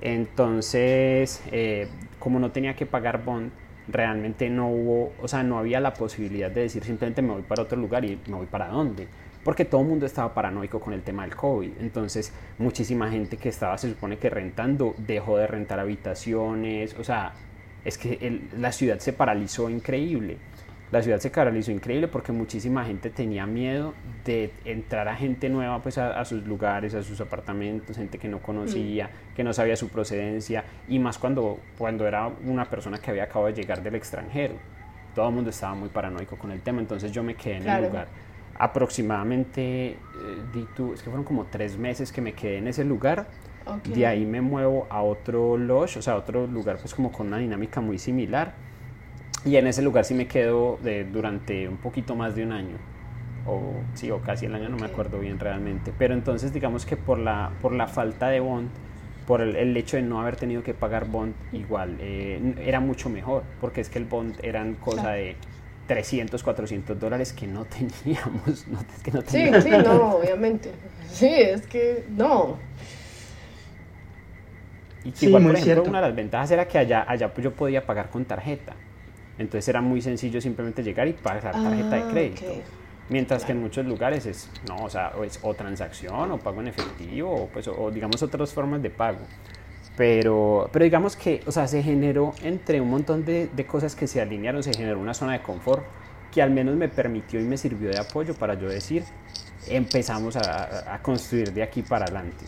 Entonces, 0.00 1.42
eh, 1.52 1.86
como 2.18 2.40
no 2.40 2.50
tenía 2.50 2.74
que 2.74 2.86
pagar 2.86 3.24
bond, 3.24 3.52
realmente 3.86 4.50
no 4.50 4.68
hubo, 4.68 5.12
o 5.22 5.28
sea, 5.28 5.44
no 5.44 5.58
había 5.58 5.78
la 5.78 5.94
posibilidad 5.94 6.50
de 6.50 6.62
decir 6.62 6.82
simplemente 6.82 7.22
me 7.22 7.32
voy 7.32 7.42
para 7.42 7.62
otro 7.62 7.78
lugar 7.78 8.04
y 8.04 8.18
me 8.26 8.34
voy 8.34 8.46
para 8.46 8.68
dónde 8.68 9.06
porque 9.44 9.64
todo 9.64 9.80
el 9.80 9.88
mundo 9.88 10.06
estaba 10.06 10.32
paranoico 10.34 10.80
con 10.80 10.92
el 10.92 11.02
tema 11.02 11.22
del 11.22 11.34
COVID. 11.34 11.72
Entonces, 11.80 12.32
muchísima 12.58 13.10
gente 13.10 13.36
que 13.36 13.48
estaba, 13.48 13.76
se 13.78 13.88
supone 13.88 14.18
que 14.18 14.30
rentando, 14.30 14.94
dejó 14.98 15.36
de 15.36 15.46
rentar 15.46 15.80
habitaciones. 15.80 16.94
O 16.98 17.04
sea, 17.04 17.32
es 17.84 17.98
que 17.98 18.42
la 18.56 18.72
ciudad 18.72 18.98
se 18.98 19.12
paralizó 19.12 19.68
increíble. 19.68 20.38
La 20.92 21.02
ciudad 21.02 21.18
se 21.20 21.30
paralizó 21.30 21.70
increíble 21.72 22.06
porque 22.06 22.32
muchísima 22.32 22.84
gente 22.84 23.08
tenía 23.08 23.46
miedo 23.46 23.94
de 24.26 24.52
entrar 24.66 25.08
a 25.08 25.16
gente 25.16 25.48
nueva 25.48 25.80
pues 25.80 25.96
a, 25.96 26.22
sus 26.26 26.46
lugares, 26.46 26.94
a 26.94 27.02
sus 27.02 27.18
apartamentos, 27.18 27.96
gente 27.96 28.18
que 28.18 28.28
no 28.28 28.40
conocía, 28.40 29.06
mm. 29.06 29.34
que 29.34 29.42
no 29.42 29.54
sabía 29.54 29.74
su 29.74 29.88
procedencia 29.88 30.64
y 30.88 30.98
más 30.98 31.16
cuando, 31.16 31.60
cuando 31.78 32.06
era 32.06 32.30
una 32.44 32.66
persona 32.66 32.98
que 32.98 33.10
había 33.10 33.24
acabado 33.24 33.46
de 33.46 33.54
llegar 33.54 33.82
del 33.82 33.94
extranjero. 33.94 34.56
Todo 35.14 35.28
el 35.28 35.34
mundo 35.34 35.48
estaba 35.48 35.74
muy 35.74 35.88
paranoico 35.88 36.36
con 36.36 36.52
el 36.52 36.60
tema, 36.60 36.80
entonces 36.80 37.10
yo 37.10 37.22
me 37.22 37.36
quedé 37.36 37.56
en 37.56 37.68
el 37.68 37.84
lugar 37.84 38.08
aproximadamente, 38.58 39.90
eh, 39.90 39.96
es 40.94 41.02
que 41.02 41.10
fueron 41.10 41.24
como 41.24 41.46
tres 41.46 41.76
meses 41.76 42.12
que 42.12 42.20
me 42.20 42.32
quedé 42.32 42.58
en 42.58 42.68
ese 42.68 42.84
lugar. 42.84 43.26
De 43.84 44.06
ahí 44.06 44.26
me 44.26 44.40
muevo 44.40 44.88
a 44.90 45.02
otro 45.02 45.56
lodge, 45.56 45.96
o 45.96 46.02
sea, 46.02 46.16
otro 46.16 46.48
lugar 46.48 46.78
pues 46.78 46.94
como 46.94 47.12
con 47.12 47.28
una 47.28 47.38
dinámica 47.38 47.80
muy 47.80 47.98
similar. 47.98 48.54
Y 49.44 49.56
en 49.56 49.66
ese 49.66 49.82
lugar 49.82 50.04
sí 50.04 50.14
me 50.14 50.26
quedo 50.26 50.78
de, 50.82 51.04
durante 51.04 51.68
un 51.68 51.76
poquito 51.76 52.14
más 52.16 52.34
de 52.34 52.44
un 52.44 52.52
año. 52.52 52.76
O 53.46 53.74
sí, 53.94 54.10
o 54.10 54.20
casi 54.20 54.46
el 54.46 54.54
año, 54.54 54.68
no 54.68 54.76
me 54.76 54.86
acuerdo 54.86 55.18
bien 55.18 55.38
realmente. 55.38 55.92
Pero 55.96 56.14
entonces 56.14 56.52
digamos 56.52 56.86
que 56.86 56.96
por 56.96 57.18
la, 57.18 57.52
por 57.60 57.72
la 57.72 57.86
falta 57.86 58.28
de 58.28 58.40
bond, 58.40 58.68
por 59.26 59.40
el, 59.40 59.76
hecho 59.76 59.96
de 59.96 60.02
no 60.02 60.20
haber 60.20 60.36
tenido 60.36 60.62
que 60.62 60.74
pagar 60.74 61.06
bond, 61.06 61.34
igual 61.52 61.96
eh, 62.00 62.54
era 62.64 62.80
mucho 62.80 63.08
mejor, 63.08 63.44
porque 63.60 63.80
es 63.80 63.88
que 63.88 63.98
el 63.98 64.04
bond 64.04 64.36
eran 64.42 64.74
cosa 64.74 65.12
de 65.12 65.36
300, 65.86 66.42
400 66.42 66.98
dólares 66.98 67.32
que 67.32 67.46
no 67.46 67.64
teníamos. 68.04 68.66
No, 68.68 68.80
es 68.80 69.02
que 69.02 69.10
no 69.10 69.22
teníamos. 69.22 69.64
Sí, 69.64 69.70
sí, 69.70 69.76
no, 69.84 70.16
obviamente. 70.16 70.70
Sí, 71.10 71.26
es 71.28 71.66
que 71.66 72.04
no. 72.10 72.58
Y 75.04 75.26
igual, 75.26 75.42
por 75.42 75.56
ejemplo, 75.56 75.82
una 75.84 76.00
de 76.00 76.06
las 76.08 76.16
ventajas 76.16 76.50
era 76.52 76.66
que 76.68 76.78
allá, 76.78 77.04
allá 77.08 77.32
pues 77.34 77.42
yo 77.44 77.52
podía 77.52 77.84
pagar 77.84 78.08
con 78.08 78.24
tarjeta. 78.24 78.74
Entonces 79.38 79.66
era 79.68 79.80
muy 79.80 80.00
sencillo 80.00 80.40
simplemente 80.40 80.82
llegar 80.82 81.08
y 81.08 81.14
pasar 81.14 81.52
tarjeta 81.52 81.96
de 81.96 82.02
Ah, 82.02 82.08
crédito. 82.10 82.44
ok. 82.46 82.58
Mientras 83.08 83.44
que 83.44 83.52
en 83.52 83.60
muchos 83.60 83.84
lugares 83.84 84.24
es, 84.26 84.48
no, 84.68 84.76
o 84.84 84.88
sea, 84.88 85.12
o, 85.18 85.24
es, 85.24 85.40
o 85.42 85.52
transacción, 85.54 86.30
o 86.30 86.38
pago 86.38 86.60
en 86.60 86.68
efectivo, 86.68 87.34
o, 87.34 87.46
pues, 87.48 87.66
o, 87.66 87.74
o 87.76 87.90
digamos 87.90 88.22
otras 88.22 88.52
formas 88.52 88.80
de 88.80 88.90
pago. 88.90 89.18
Pero, 89.96 90.70
pero 90.72 90.84
digamos 90.84 91.16
que, 91.16 91.42
o 91.46 91.52
sea, 91.52 91.68
se 91.68 91.82
generó 91.82 92.32
entre 92.42 92.80
un 92.80 92.90
montón 92.90 93.24
de, 93.24 93.48
de 93.48 93.66
cosas 93.66 93.94
que 93.94 94.06
se 94.06 94.20
alinearon, 94.20 94.62
se 94.62 94.72
generó 94.72 94.98
una 94.98 95.14
zona 95.14 95.32
de 95.32 95.42
confort 95.42 95.84
que 96.32 96.40
al 96.40 96.50
menos 96.50 96.76
me 96.76 96.88
permitió 96.88 97.38
y 97.40 97.44
me 97.44 97.58
sirvió 97.58 97.90
de 97.90 97.98
apoyo 97.98 98.34
para 98.34 98.54
yo 98.54 98.68
decir, 98.68 99.04
empezamos 99.68 100.36
a, 100.36 100.94
a 100.94 101.02
construir 101.02 101.52
de 101.52 101.62
aquí 101.62 101.82
para 101.82 102.06
adelante. 102.06 102.46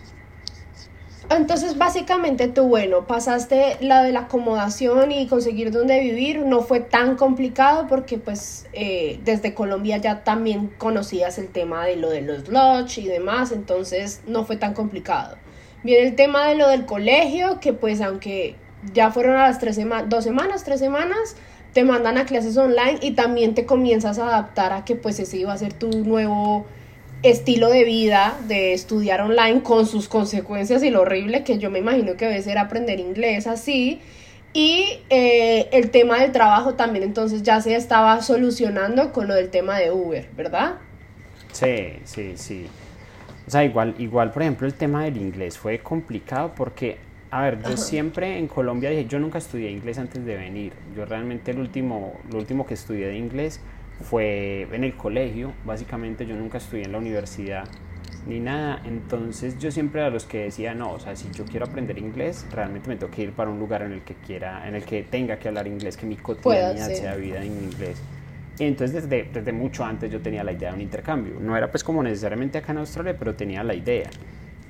Entonces, 1.30 1.78
básicamente 1.78 2.48
tú, 2.48 2.64
bueno, 2.64 3.06
pasaste 3.06 3.78
la 3.80 4.02
de 4.02 4.12
la 4.12 4.20
acomodación 4.20 5.10
y 5.10 5.26
conseguir 5.26 5.70
dónde 5.70 5.98
vivir, 6.00 6.40
no 6.40 6.60
fue 6.60 6.80
tan 6.80 7.16
complicado 7.16 7.86
porque 7.88 8.18
pues 8.18 8.66
eh, 8.74 9.20
desde 9.24 9.54
Colombia 9.54 9.96
ya 9.96 10.22
también 10.22 10.68
conocías 10.76 11.38
el 11.38 11.48
tema 11.48 11.86
de 11.86 11.96
lo 11.96 12.10
de 12.10 12.20
los 12.20 12.48
lodge 12.48 12.98
y 12.98 13.06
demás, 13.06 13.52
entonces 13.52 14.20
no 14.26 14.44
fue 14.44 14.56
tan 14.56 14.74
complicado. 14.74 15.36
Viene 15.84 16.08
el 16.08 16.16
tema 16.16 16.48
de 16.48 16.56
lo 16.56 16.68
del 16.68 16.86
colegio, 16.86 17.60
que 17.60 17.74
pues 17.74 18.00
aunque 18.00 18.56
ya 18.92 19.10
fueron 19.12 19.36
a 19.36 19.42
las 19.46 19.58
tres 19.58 19.76
semanas, 19.76 20.08
dos 20.08 20.24
semanas, 20.24 20.64
tres 20.64 20.80
semanas, 20.80 21.36
te 21.74 21.84
mandan 21.84 22.18
a 22.18 22.24
clases 22.24 22.56
online 22.56 22.98
y 23.02 23.12
también 23.12 23.54
te 23.54 23.66
comienzas 23.66 24.18
a 24.18 24.28
adaptar 24.28 24.72
a 24.72 24.84
que 24.84 24.96
pues 24.96 25.20
ese 25.20 25.36
iba 25.36 25.52
a 25.52 25.58
ser 25.58 25.74
tu 25.74 25.90
nuevo 26.04 26.66
estilo 27.22 27.68
de 27.68 27.84
vida 27.84 28.38
de 28.46 28.74
estudiar 28.74 29.20
online 29.20 29.62
con 29.62 29.86
sus 29.86 30.08
consecuencias 30.08 30.82
y 30.82 30.90
lo 30.90 31.02
horrible 31.02 31.42
que 31.42 31.58
yo 31.58 31.70
me 31.70 31.78
imagino 31.80 32.16
que 32.16 32.26
debe 32.26 32.42
ser 32.42 32.58
aprender 32.58 32.98
inglés 32.98 33.46
así. 33.46 34.00
Y 34.52 35.00
eh, 35.10 35.68
el 35.72 35.90
tema 35.90 36.20
del 36.20 36.32
trabajo 36.32 36.74
también 36.74 37.02
entonces 37.02 37.42
ya 37.42 37.60
se 37.60 37.74
estaba 37.74 38.22
solucionando 38.22 39.12
con 39.12 39.26
lo 39.26 39.34
del 39.34 39.50
tema 39.50 39.78
de 39.78 39.90
Uber, 39.90 40.28
¿verdad? 40.36 40.76
Sí, 41.52 41.98
sí, 42.04 42.34
sí. 42.36 42.66
O 43.46 43.50
sea, 43.50 43.64
igual, 43.64 43.94
igual, 43.98 44.32
por 44.32 44.42
ejemplo, 44.42 44.66
el 44.66 44.74
tema 44.74 45.04
del 45.04 45.18
inglés 45.18 45.58
fue 45.58 45.78
complicado 45.80 46.52
porque, 46.56 46.98
a 47.30 47.42
ver, 47.42 47.60
yo 47.60 47.68
Ajá. 47.68 47.76
siempre 47.76 48.38
en 48.38 48.48
Colombia 48.48 48.90
dije, 48.90 49.06
yo 49.06 49.18
nunca 49.18 49.38
estudié 49.38 49.70
inglés 49.70 49.98
antes 49.98 50.24
de 50.24 50.36
venir. 50.36 50.72
Yo 50.96 51.04
realmente 51.04 51.50
el 51.50 51.58
último, 51.58 52.20
lo 52.30 52.38
último 52.38 52.66
que 52.66 52.74
estudié 52.74 53.08
de 53.08 53.18
inglés 53.18 53.60
fue 54.00 54.62
en 54.72 54.84
el 54.84 54.94
colegio. 54.94 55.52
Básicamente 55.64 56.26
yo 56.26 56.36
nunca 56.36 56.58
estudié 56.58 56.84
en 56.84 56.92
la 56.92 56.98
universidad 56.98 57.68
ni 58.26 58.40
nada. 58.40 58.80
Entonces 58.84 59.58
yo 59.58 59.70
siempre 59.70 60.02
a 60.02 60.10
los 60.10 60.24
que 60.24 60.44
decía, 60.44 60.74
no, 60.74 60.92
o 60.92 60.98
sea, 60.98 61.14
si 61.14 61.30
yo 61.32 61.44
quiero 61.44 61.66
aprender 61.66 61.98
inglés, 61.98 62.46
realmente 62.50 62.88
me 62.88 62.96
tengo 62.96 63.12
que 63.12 63.22
ir 63.22 63.32
para 63.32 63.50
un 63.50 63.58
lugar 63.58 63.82
en 63.82 63.92
el 63.92 64.02
que 64.02 64.14
quiera, 64.14 64.66
en 64.66 64.74
el 64.74 64.84
que 64.84 65.02
tenga 65.02 65.38
que 65.38 65.48
hablar 65.48 65.66
inglés, 65.66 65.96
que 65.96 66.06
mi 66.06 66.16
cotidianidad 66.16 66.88
sea 66.88 67.14
vida 67.16 67.44
en 67.44 67.52
inglés. 67.64 68.00
Entonces 68.58 69.02
desde, 69.08 69.28
desde 69.32 69.52
mucho 69.52 69.84
antes 69.84 70.10
yo 70.12 70.20
tenía 70.20 70.44
la 70.44 70.52
idea 70.52 70.70
de 70.70 70.76
un 70.76 70.80
intercambio. 70.80 71.34
No 71.40 71.56
era 71.56 71.70
pues 71.70 71.82
como 71.82 72.02
necesariamente 72.02 72.58
acá 72.58 72.72
en 72.72 72.78
Australia, 72.78 73.16
pero 73.18 73.34
tenía 73.34 73.62
la 73.64 73.74
idea. 73.74 74.08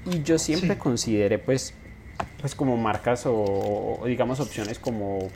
Y 0.06 0.22
yo 0.22 0.38
siempre 0.38 0.70
Sí. 0.74 0.76
consideré 0.76 1.38
pues, 1.38 1.74
pues 2.40 2.54
como 2.54 2.76
marcas 2.76 3.26
o, 3.26 3.98
o 4.00 4.06
digamos 4.06 4.40
opciones 4.40 4.78
como, 4.78 5.28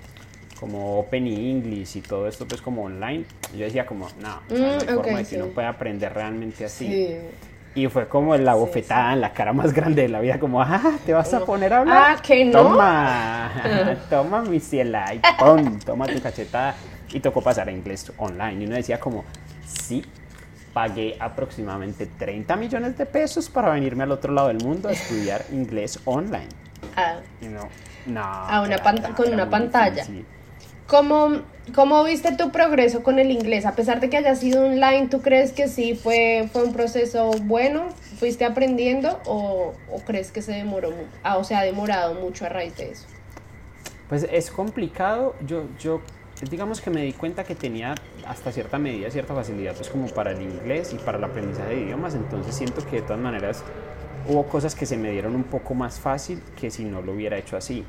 como 0.60 0.98
Open 1.00 1.26
English 1.26 1.96
y 1.96 2.00
todo 2.00 2.26
esto 2.28 2.46
pues 2.46 2.60
como 2.62 2.84
online. 2.84 3.24
Yo 3.56 3.64
decía 3.64 3.84
como, 3.86 4.08
no, 4.22 4.40
o 4.50 4.56
sea, 4.56 4.66
no 4.76 4.80
hay 4.80 4.86
Mm, 4.86 4.98
ok, 4.98 5.04
forma 5.04 5.18
de 5.18 5.24
que 5.24 5.30
sí. 5.30 5.36
uno 5.36 5.46
pueda 5.48 5.68
aprender 5.68 6.12
realmente 6.14 6.64
así. 6.64 6.86
Sí. 6.86 7.16
Y 7.74 7.86
fue 7.88 8.08
como 8.08 8.34
la 8.36 8.54
Sí, 8.54 8.58
bofetada 8.58 9.12
en 9.12 9.20
la 9.20 9.32
cara 9.32 9.52
más 9.52 9.72
grande 9.74 10.02
de 10.02 10.08
la 10.08 10.20
vida, 10.20 10.38
como, 10.40 10.60
ah, 10.62 10.80
te 11.06 11.12
vas 11.12 11.32
a 11.34 11.44
poner 11.44 11.72
a 11.72 11.80
hablar. 11.80 12.16
Ah, 12.16 12.22
¿que 12.22 12.44
no? 12.44 12.62
Toma, 12.62 13.52
toma 14.10 14.42
mi 14.42 14.58
ciela 14.58 15.14
y 15.14 15.20
pum, 15.38 15.78
toma 15.80 16.06
tu 16.06 16.20
cachetada. 16.20 16.74
Y 17.12 17.20
tocó 17.20 17.40
pasar 17.42 17.68
a 17.68 17.72
inglés 17.72 18.12
online. 18.18 18.62
Y 18.62 18.66
uno 18.66 18.76
decía 18.76 19.00
como, 19.00 19.24
sí, 19.66 20.04
pagué 20.74 21.16
aproximadamente 21.18 22.06
30 22.06 22.56
millones 22.56 22.96
de 22.98 23.06
pesos 23.06 23.48
para 23.48 23.70
venirme 23.70 24.04
al 24.04 24.12
otro 24.12 24.32
lado 24.32 24.48
del 24.48 24.58
mundo 24.58 24.88
a 24.88 24.92
estudiar 24.92 25.44
inglés 25.52 25.98
online. 26.04 26.48
Ah, 26.96 27.20
no, 27.40 27.68
no. 28.06 28.22
A 28.22 28.60
una 28.62 28.74
era- 28.76 29.14
con 29.14 29.26
era 29.26 29.34
una 29.34 29.50
pantalla. 29.50 30.02
difícil. 30.02 30.26
¿Cómo, 30.86 31.42
¿Cómo 31.74 32.02
viste 32.04 32.34
tu 32.36 32.50
progreso 32.50 33.02
con 33.02 33.18
el 33.18 33.30
inglés? 33.30 33.66
A 33.66 33.72
pesar 33.74 34.00
de 34.00 34.08
que 34.08 34.16
haya 34.16 34.34
sido 34.34 34.64
online, 34.64 35.08
¿tú 35.08 35.20
crees 35.20 35.52
que 35.52 35.68
sí 35.68 35.94
fue, 35.94 36.48
fue 36.50 36.64
un 36.64 36.72
proceso 36.72 37.30
bueno? 37.42 37.88
¿Fuiste 38.18 38.46
aprendiendo 38.46 39.20
o, 39.26 39.74
o 39.92 39.98
crees 40.06 40.30
que 40.32 40.40
se 40.40 40.52
demoró, 40.52 40.94
ah, 41.22 41.36
o 41.36 41.44
sea, 41.44 41.60
ha 41.60 41.64
demorado 41.64 42.14
mucho 42.14 42.46
a 42.46 42.48
raíz 42.48 42.74
de 42.78 42.92
eso? 42.92 43.04
Pues 44.08 44.26
es 44.32 44.50
complicado. 44.50 45.34
Yo, 45.46 45.64
yo, 45.78 46.00
digamos 46.46 46.80
que 46.80 46.90
me 46.90 47.02
di 47.02 47.12
cuenta 47.12 47.44
que 47.44 47.54
tenía 47.54 47.94
hasta 48.26 48.52
cierta 48.52 48.78
medida, 48.78 49.10
cierta 49.10 49.34
facilidad, 49.34 49.74
pues 49.74 49.88
como 49.88 50.06
para 50.08 50.32
el 50.32 50.42
inglés 50.42 50.92
y 50.92 50.96
para 50.98 51.18
el 51.18 51.24
aprendizaje 51.24 51.74
de 51.74 51.80
idiomas. 51.82 52.14
Entonces 52.14 52.54
siento 52.54 52.84
que 52.86 52.96
de 52.96 53.02
todas 53.02 53.20
maneras 53.20 53.64
hubo 54.28 54.46
cosas 54.46 54.74
que 54.74 54.86
se 54.86 54.96
me 54.96 55.10
dieron 55.10 55.34
un 55.34 55.44
poco 55.44 55.74
más 55.74 55.98
fácil 55.98 56.40
que 56.58 56.70
si 56.70 56.84
no 56.84 57.02
lo 57.02 57.12
hubiera 57.12 57.38
hecho 57.38 57.56
así. 57.56 57.84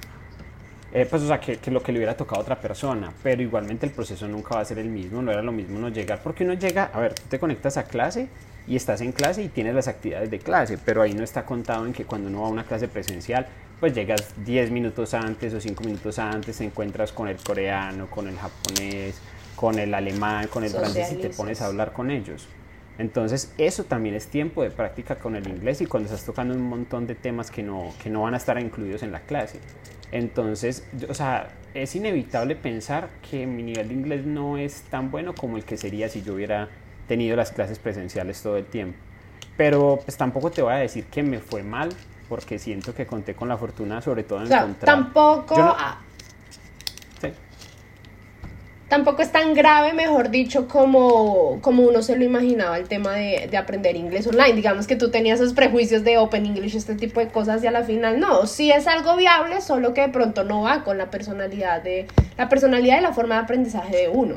Eh, 0.92 1.06
pues 1.08 1.22
o 1.22 1.28
sea, 1.28 1.40
que, 1.40 1.58
que 1.58 1.70
lo 1.70 1.84
que 1.84 1.92
le 1.92 2.00
hubiera 2.00 2.18
tocado 2.18 2.40
a 2.40 2.42
otra 2.42 2.60
persona, 2.60 3.14
pero 3.22 3.44
igualmente 3.44 3.86
el 3.86 3.92
proceso 3.92 4.28
nunca 4.28 4.56
va 4.56 4.62
a 4.62 4.66
ser 4.66 4.80
el 4.80 4.90
mismo, 4.90 5.22
no 5.22 5.32
era 5.32 5.44
lo 5.44 5.52
mismo 5.52 5.78
no 5.78 5.90
llegar, 5.90 6.20
porque 6.24 6.44
uno 6.44 6.54
llega, 6.54 6.90
a 6.92 7.00
ver, 7.00 7.14
tú 7.14 7.22
te 7.30 7.40
conectas 7.40 7.78
a 7.78 7.84
clase 7.84 8.28
y 8.70 8.76
estás 8.76 9.02
en 9.02 9.12
clase 9.12 9.42
y 9.42 9.48
tienes 9.50 9.74
las 9.74 9.88
actividades 9.88 10.30
de 10.30 10.38
clase, 10.38 10.78
pero 10.78 11.02
ahí 11.02 11.14
no 11.14 11.24
está 11.24 11.44
contado 11.44 11.88
en 11.88 11.92
que 11.92 12.06
cuando 12.06 12.30
uno 12.30 12.42
va 12.42 12.48
a 12.48 12.52
una 12.52 12.64
clase 12.64 12.88
presencial, 12.88 13.48
pues 13.80 13.94
llegas 13.94 14.34
10 14.46 14.70
minutos 14.70 15.16
antes 15.16 15.54
o 15.56 15.60
5 15.60 15.84
minutos 15.84 16.20
antes, 16.20 16.58
te 16.58 16.66
encuentras 16.66 17.12
con 17.12 17.28
el 17.28 17.38
coreano, 17.38 18.08
con 18.10 18.28
el 18.28 18.38
japonés, 18.38 19.20
con 19.56 19.80
el 19.80 19.94
alemán, 19.94 20.48
con 20.48 20.64
el 20.64 20.70
francés 20.70 21.12
y 21.14 21.16
te 21.16 21.30
pones 21.30 21.62
a 21.62 21.66
hablar 21.66 21.94
con 21.94 22.12
ellos. 22.12 22.48
Entonces, 23.00 23.54
eso 23.58 23.86
también 23.86 24.14
es 24.14 24.28
tiempo 24.28 24.62
de 24.62 24.70
práctica 24.70 25.16
con 25.16 25.36
el 25.36 25.48
inglés 25.48 25.82
y 25.82 25.88
cuando 25.88 26.08
estás 26.08 26.26
tocando 26.26 26.54
un 26.54 26.62
montón 26.62 27.08
de 27.08 27.16
temas 27.16 27.50
que 27.50 27.64
no, 27.64 27.94
que 28.04 28.10
no 28.10 28.22
van 28.24 28.36
a 28.36 28.38
estar 28.38 28.60
incluidos 28.62 29.02
en 29.02 29.12
la 29.12 29.22
clase. 29.22 29.60
Entonces, 30.12 30.86
o 31.08 31.14
sea, 31.14 31.50
es 31.74 31.96
inevitable 31.96 32.56
pensar 32.56 33.10
que 33.30 33.48
mi 33.48 33.64
nivel 33.64 33.88
de 33.88 33.94
inglés 33.94 34.26
no 34.26 34.58
es 34.58 34.82
tan 34.84 35.10
bueno 35.10 35.34
como 35.34 35.58
el 35.58 35.64
que 35.64 35.78
sería 35.78 36.10
si 36.10 36.22
yo 36.22 36.36
hubiera 36.36 36.70
tenido 37.10 37.36
las 37.36 37.52
clases 37.52 37.78
presenciales 37.80 38.42
todo 38.42 38.56
el 38.56 38.64
tiempo. 38.66 38.98
Pero 39.58 40.00
pues 40.06 40.16
tampoco 40.16 40.50
te 40.52 40.62
voy 40.62 40.72
a 40.72 40.78
decir 40.78 41.04
que 41.06 41.22
me 41.24 41.40
fue 41.40 41.64
mal, 41.64 41.90
porque 42.30 42.58
siento 42.60 42.94
que 42.96 43.06
conté 43.06 43.34
con 43.36 43.50
la 43.50 43.58
fortuna 43.58 44.02
sobre 44.02 44.24
todo 44.24 44.40
en 44.40 44.46
O 44.46 44.48
sea, 44.48 44.60
encontrar... 44.60 44.96
tampoco, 44.96 45.56
Yo 45.58 45.66
no- 45.66 45.76
Sí. 47.20 47.34
tampoco 48.88 49.22
es 49.22 49.32
tan 49.32 49.54
grave, 49.54 49.94
mejor 49.94 50.30
dicho, 50.30 50.68
como, 50.68 51.60
como 51.62 51.84
uno 51.84 52.02
se 52.02 52.16
lo 52.16 52.24
imaginaba 52.24 52.78
el 52.78 52.88
tema 52.88 53.14
de, 53.16 53.48
de 53.52 53.58
aprender 53.58 53.96
inglés 53.96 54.26
online. 54.28 54.54
Digamos 54.54 54.88
que 54.88 54.96
tú 54.96 55.12
tenías 55.12 55.40
esos 55.42 55.54
prejuicios 55.54 56.04
de 56.04 56.18
Open 56.18 56.46
English, 56.46 56.76
este 56.76 56.96
tipo 56.96 57.20
de 57.20 57.28
cosas, 57.28 57.64
y 57.64 57.68
a 57.68 57.72
la 57.72 57.84
final 57.84 58.20
no. 58.20 58.46
Sí 58.46 58.72
es 58.72 58.88
algo 58.88 59.18
viable, 59.18 59.60
solo 59.62 59.94
que 59.94 60.02
de 60.02 60.10
pronto 60.10 60.44
no 60.46 60.62
va 60.62 60.84
con 60.86 60.98
la 60.98 61.10
personalidad 61.12 61.82
de 61.82 62.08
la 62.38 62.48
personalidad 62.48 62.98
y 63.00 63.02
la 63.02 63.14
forma 63.14 63.36
de 63.36 63.42
aprendizaje 63.42 63.98
de 63.98 64.08
uno. 64.10 64.36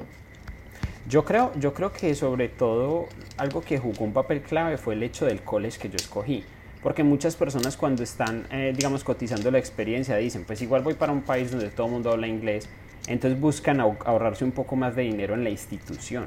Yo 1.09 1.25
creo, 1.25 1.53
yo 1.59 1.75
creo 1.75 1.93
que 1.93 2.15
sobre 2.15 2.49
todo 2.49 3.09
algo 3.37 3.61
que 3.61 3.79
jugó 3.79 4.05
un 4.05 4.12
papel 4.12 4.41
clave 4.43 4.77
fue 4.79 4.95
el 4.95 5.03
hecho 5.03 5.27
del 5.27 5.43
college 5.43 5.79
que 5.79 5.88
yo 5.88 5.97
escogí. 5.97 6.45
Porque 6.83 7.03
muchas 7.05 7.37
personas 7.37 7.77
cuando 7.77 8.03
están, 8.03 8.45
eh, 8.51 8.73
digamos, 8.77 9.05
cotizando 9.05 9.51
la 9.51 9.59
experiencia 9.59 10.17
dicen, 10.17 10.45
pues 10.45 10.61
igual 10.62 10.83
voy 10.83 10.95
para 10.95 11.12
un 11.12 11.23
país 11.23 11.51
donde 11.51 11.71
todo 11.71 11.87
el 11.87 11.93
mundo 11.93 12.11
habla 12.11 12.27
inglés, 12.27 12.69
entonces 13.07 13.38
buscan 13.41 13.79
ahor- 13.79 13.99
ahorrarse 14.05 14.45
un 14.45 14.51
poco 14.53 14.75
más 14.75 14.97
de 14.97 15.03
dinero 15.03 15.35
en 15.35 15.45
la 15.45 15.51
institución. 15.51 16.27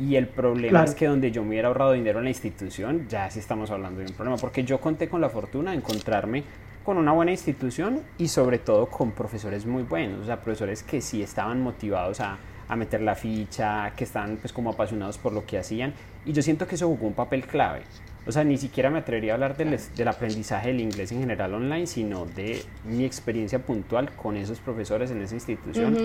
Y 0.00 0.14
el 0.16 0.28
problema 0.28 0.70
Claro. 0.70 0.84
es 0.90 0.94
que 0.96 1.06
donde 1.06 1.30
yo 1.32 1.42
me 1.42 1.50
hubiera 1.50 1.68
ahorrado 1.68 1.92
dinero 1.92 2.18
en 2.18 2.24
la 2.24 2.30
institución, 2.30 3.06
ya 3.08 3.30
sí 3.30 3.38
estamos 3.40 3.70
hablando 3.70 4.00
de 4.00 4.06
un 4.06 4.12
problema, 4.12 4.36
porque 4.36 4.62
yo 4.64 4.80
conté 4.80 5.08
con 5.08 5.20
la 5.20 5.28
fortuna 5.28 5.72
de 5.72 5.76
encontrarme 5.78 6.44
con 6.84 6.98
una 6.98 7.12
buena 7.12 7.32
institución 7.32 8.00
y 8.16 8.28
sobre 8.28 8.58
todo 8.58 8.86
con 8.86 9.10
profesores 9.12 9.66
muy 9.66 9.82
buenos, 9.82 10.20
o 10.22 10.24
sea, 10.24 10.40
profesores 10.40 10.82
que 10.82 11.00
sí 11.00 11.22
estaban 11.22 11.60
motivados 11.62 12.20
a, 12.20 12.38
a 12.68 12.76
meter 12.76 13.00
la 13.00 13.14
ficha, 13.14 13.92
que 13.96 14.04
estaban 14.04 14.36
pues 14.36 14.52
como 14.52 14.70
apasionados 14.70 15.18
por 15.18 15.32
lo 15.32 15.46
que 15.46 15.58
hacían 15.58 15.94
y 16.24 16.32
yo 16.32 16.42
siento 16.42 16.66
que 16.66 16.74
eso 16.74 16.86
jugó 16.86 17.06
un 17.06 17.14
papel 17.14 17.46
clave. 17.46 17.82
O 18.26 18.32
sea, 18.32 18.44
ni 18.44 18.58
siquiera 18.58 18.90
me 18.90 18.98
atrevería 18.98 19.32
a 19.32 19.34
hablar 19.34 19.56
del, 19.56 19.78
del 19.96 20.08
aprendizaje 20.08 20.68
del 20.68 20.80
inglés 20.80 21.10
en 21.12 21.20
general 21.20 21.54
online, 21.54 21.86
sino 21.86 22.26
de 22.26 22.62
mi 22.84 23.06
experiencia 23.06 23.58
puntual 23.58 24.10
con 24.12 24.36
esos 24.36 24.60
profesores 24.60 25.10
en 25.10 25.22
esa 25.22 25.34
institución. 25.34 25.96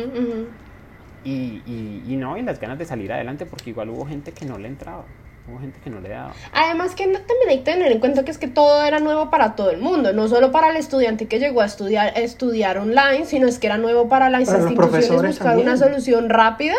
Y, 1.25 1.61
y, 1.65 2.03
y 2.07 2.15
no, 2.15 2.37
y 2.37 2.41
las 2.41 2.59
ganas 2.61 2.79
de 2.79 2.85
salir 2.85 3.11
adelante, 3.11 3.45
porque 3.45 3.71
igual 3.71 3.89
hubo 3.89 4.05
gente 4.05 4.31
que 4.31 4.45
no 4.45 4.57
le 4.57 4.69
entraba, 4.69 5.03
hubo 5.49 5.59
gente 5.59 5.79
que 5.83 5.89
no 5.89 5.99
le 5.99 6.09
daba. 6.09 6.33
Además 6.53 6.95
que 6.95 7.03
también 7.03 7.49
hay 7.49 7.57
que 7.59 7.63
tener 7.71 7.91
en 7.91 7.99
cuenta 7.99 8.23
que 8.23 8.31
es 8.31 8.37
que 8.37 8.47
todo 8.47 8.83
era 8.85 8.99
nuevo 8.99 9.29
para 9.29 9.55
todo 9.55 9.69
el 9.71 9.79
mundo, 9.81 10.13
no 10.13 10.27
solo 10.27 10.51
para 10.51 10.69
el 10.69 10.77
estudiante 10.77 11.27
que 11.27 11.39
llegó 11.39 11.61
a 11.61 11.65
estudiar, 11.65 12.07
a 12.15 12.19
estudiar 12.19 12.77
online, 12.77 13.25
sino 13.25 13.47
es 13.47 13.59
que 13.59 13.67
era 13.67 13.77
nuevo 13.77 14.07
para 14.07 14.29
las 14.29 14.45
Para 14.49 14.59
instituciones 14.69 15.35
buscar 15.39 15.57
una 15.57 15.75
solución 15.77 16.29
rápida, 16.29 16.75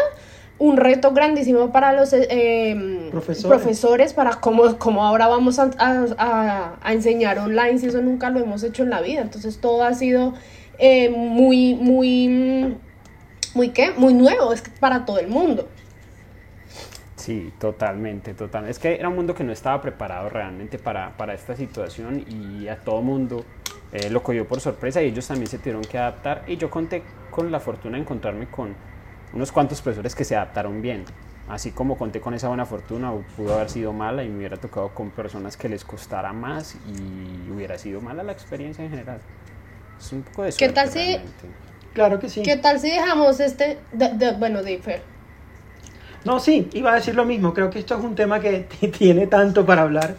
un 0.59 0.77
reto 0.77 1.11
grandísimo 1.11 1.73
para 1.73 1.93
los 1.93 2.13
eh, 2.13 2.27
eh, 2.31 3.09
Profesores. 3.11 3.47
profesores, 3.59 4.13
para 4.15 4.37
cómo, 4.41 4.79
cómo 4.79 5.05
ahora 5.05 5.27
vamos 5.27 5.59
a, 5.59 5.71
a- 5.79 6.07
a- 6.17 6.73
a 6.81 6.93
enseñar 6.93 7.39
online 7.41 7.79
si 7.79 7.87
eso 7.89 8.01
nunca 8.01 8.31
lo 8.31 8.41
hemos 8.41 8.63
hecho 8.63 8.83
en 8.85 8.91
la 8.91 9.01
vida. 9.01 9.21
Entonces 9.21 9.59
todo 9.61 9.83
ha 9.83 9.93
sido 9.95 10.33
eh, 10.79 11.11
muy, 11.11 11.75
muy... 11.75 12.77
muy 13.55 13.69
qué, 13.71 13.91
muy 13.97 14.15
nuevo, 14.15 14.53
es 14.53 14.63
para 14.81 15.05
todo 15.05 15.19
el 15.19 15.27
mundo. 15.29 15.69
Sí, 17.25 17.55
totalmente, 17.59 18.35
totalmente. 18.35 18.73
Es 18.73 18.79
que 18.79 18.97
era 18.97 19.09
un 19.09 19.15
mundo 19.15 19.35
que 19.35 19.45
no 19.45 19.53
estaba 19.53 19.81
preparado 19.81 20.29
realmente 20.29 20.79
para, 20.79 21.17
para 21.17 21.33
esta 21.33 21.57
situación 21.57 22.23
y 22.29 22.69
a 22.69 22.77
todo 22.77 23.01
mundo 23.01 23.47
eh, 23.93 24.11
lo 24.11 24.23
cogió 24.23 24.47
por 24.47 24.61
sorpresa 24.61 25.01
y 25.01 25.07
ellos 25.07 25.27
también 25.27 25.47
se 25.47 25.57
tuvieron 25.57 25.81
que 25.85 25.97
adaptar 25.97 26.45
y 26.47 26.59
yo 26.59 26.69
conté 26.69 27.03
con 27.31 27.51
la 27.51 27.61
fortuna 27.61 27.97
de 27.97 28.03
encontrarme 28.03 28.47
con 28.49 28.75
unos 29.33 29.53
cuantos 29.53 29.81
profesores 29.81 30.15
que 30.15 30.23
se 30.23 30.37
adaptaron 30.37 30.83
bien. 30.83 31.07
Así 31.49 31.71
como 31.71 31.97
conté 31.97 32.21
con 32.21 32.35
esa 32.35 32.49
buena 32.49 32.67
fortuna, 32.67 33.11
pudo 33.39 33.55
haber 33.55 33.71
sido 33.71 33.95
mala 33.95 34.23
y 34.23 34.29
me 34.29 34.37
hubiera 34.37 34.59
tocado 34.59 34.91
con 34.91 35.11
personas 35.11 35.57
que 35.57 35.71
les 35.71 35.83
costara 35.83 36.35
más 36.35 36.77
y 36.87 37.51
hubiera 37.51 37.79
sido 37.79 38.03
mala 38.03 38.23
la 38.23 38.33
experiencia 38.33 38.85
en 38.85 38.91
general. 38.91 39.21
Es 39.99 40.13
un 40.13 40.25
poco 40.25 40.43
de 40.43 40.53
suerte, 40.53 40.67
¿Qué 40.67 40.73
tal 40.75 40.91
si, 40.91 40.99
realmente. 40.99 41.47
Claro 41.95 42.21
que 42.21 42.29
sí. 42.29 42.43
¿Qué 42.43 42.59
tal 42.59 42.79
si 42.81 42.91
dejamos 42.91 43.41
este, 43.41 43.79
de, 43.93 44.11
de, 44.11 44.33
bueno, 44.33 44.63
de 44.63 44.77
Fer? 44.77 45.14
No, 46.25 46.41
sí, 46.41 46.69
iba 46.73 46.93
a 46.93 46.95
decir 46.97 47.15
lo 47.15 47.25
mismo. 47.25 47.53
Creo 47.53 47.71
que 47.71 47.79
esto 47.79 47.97
es 47.99 48.05
un 48.05 48.15
tema 48.15 48.41
que 48.41 48.67
tiene 48.99 49.27
tanto 49.27 49.65
para 49.67 49.83
hablar. 49.83 50.15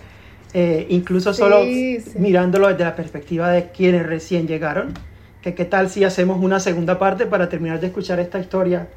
Eh, 0.54 0.86
incluso 0.90 1.34
solo 1.34 1.64
Sí, 1.64 2.00
sí. 2.00 2.18
mirándolo 2.20 2.68
desde 2.70 2.84
la 2.86 2.96
perspectiva 2.96 3.50
de 3.50 3.70
quienes 3.72 4.06
recién 4.06 4.48
llegaron. 4.48 4.94
Que 5.42 5.54
qué 5.54 5.66
tal 5.66 5.90
si 5.90 6.04
hacemos 6.04 6.42
una 6.42 6.60
segunda 6.60 6.98
parte 6.98 7.26
para 7.26 7.50
terminar 7.50 7.80
de 7.80 7.88
escuchar 7.88 8.20
esta 8.20 8.40
historia 8.40 8.88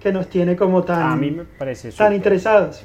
que 0.00 0.12
nos 0.12 0.28
tiene 0.28 0.56
como 0.56 0.84
tan, 0.84 1.02
A 1.02 1.16
mí 1.16 1.30
me 1.30 1.44
parece 1.44 1.90
tan 1.92 2.14
interesados. 2.14 2.82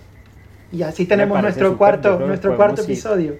Y 0.71 0.81
así 0.81 1.05
tenemos 1.05 1.39
nuestro 1.41 1.77
cuarto, 1.77 2.19
nuestro 2.19 2.57
cuarto 2.57 2.81
ir. 2.81 2.85
episodio. 2.89 3.35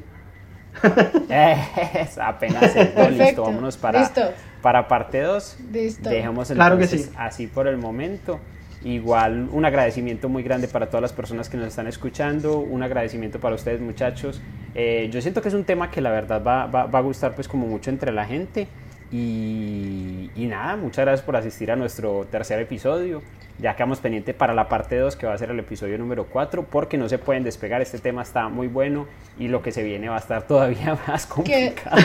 Es 1.30 2.18
apenas 2.18 2.76
es 2.76 2.96
no, 2.98 3.10
listo, 3.10 3.44
vámonos 3.44 3.78
para, 3.78 4.00
Listo. 4.02 4.22
para 4.62 4.88
parte 4.88 5.22
2. 5.22 5.58
Listo. 5.72 6.10
Dejemos 6.10 6.50
Claro 6.52 6.78
que 6.78 6.84
entonces 6.84 7.08
sí. 7.10 7.16
así 7.18 7.48
por 7.48 7.68
el 7.68 7.78
momento. 7.78 8.40
Igual 8.84 9.48
un 9.52 9.64
agradecimiento 9.66 10.28
muy 10.28 10.44
grande 10.44 10.68
para 10.68 10.88
todas 10.88 11.02
las 11.02 11.14
personas 11.14 11.48
que 11.50 11.56
nos 11.58 11.68
están 11.68 11.88
escuchando, 11.88 12.58
un 12.60 12.84
agradecimiento 12.84 13.40
para 13.40 13.56
ustedes 13.56 13.80
muchachos. 13.80 14.42
Eh, 14.76 15.10
yo 15.12 15.22
siento 15.22 15.42
que 15.42 15.48
es 15.48 15.54
un 15.54 15.64
tema 15.64 15.90
que 15.90 16.02
la 16.02 16.12
verdad 16.12 16.44
va, 16.46 16.66
va- 16.66 16.86
va 16.88 17.00
a 17.00 17.02
gustar 17.02 17.34
pues 17.34 17.48
como 17.48 17.66
mucho 17.66 17.90
entre 17.90 18.12
la 18.12 18.26
gente. 18.26 18.68
Y, 19.12 20.32
y 20.36 20.48
nada, 20.48 20.76
muchas 20.76 21.06
gracias 21.06 21.26
por 21.26 21.36
asistir 21.36 21.72
a 21.72 21.76
nuestro 21.76 22.26
tercer 22.32 22.60
episodio. 22.60 23.22
Ya 23.60 23.76
quedamos 23.76 24.00
pendiente 24.00 24.34
para 24.34 24.54
la 24.56 24.68
parte 24.68 24.98
2 24.98 25.16
que 25.16 25.28
va 25.28 25.34
a 25.34 25.38
ser 25.38 25.52
el 25.52 25.60
episodio 25.60 25.98
número 26.00 26.26
4 26.26 26.66
porque 26.70 26.98
no 26.98 27.08
se 27.08 27.20
pueden 27.20 27.44
despegar, 27.44 27.82
este 27.84 28.00
tema 28.00 28.24
está 28.24 28.50
muy 28.50 28.68
bueno 28.68 29.06
y 29.40 29.48
lo 29.48 29.62
que 29.62 29.72
se 29.72 29.84
viene 29.84 30.10
va 30.10 30.16
a 30.16 30.20
estar 30.20 30.42
todavía 30.48 30.98
más 31.08 31.26
complicado. 31.28 31.96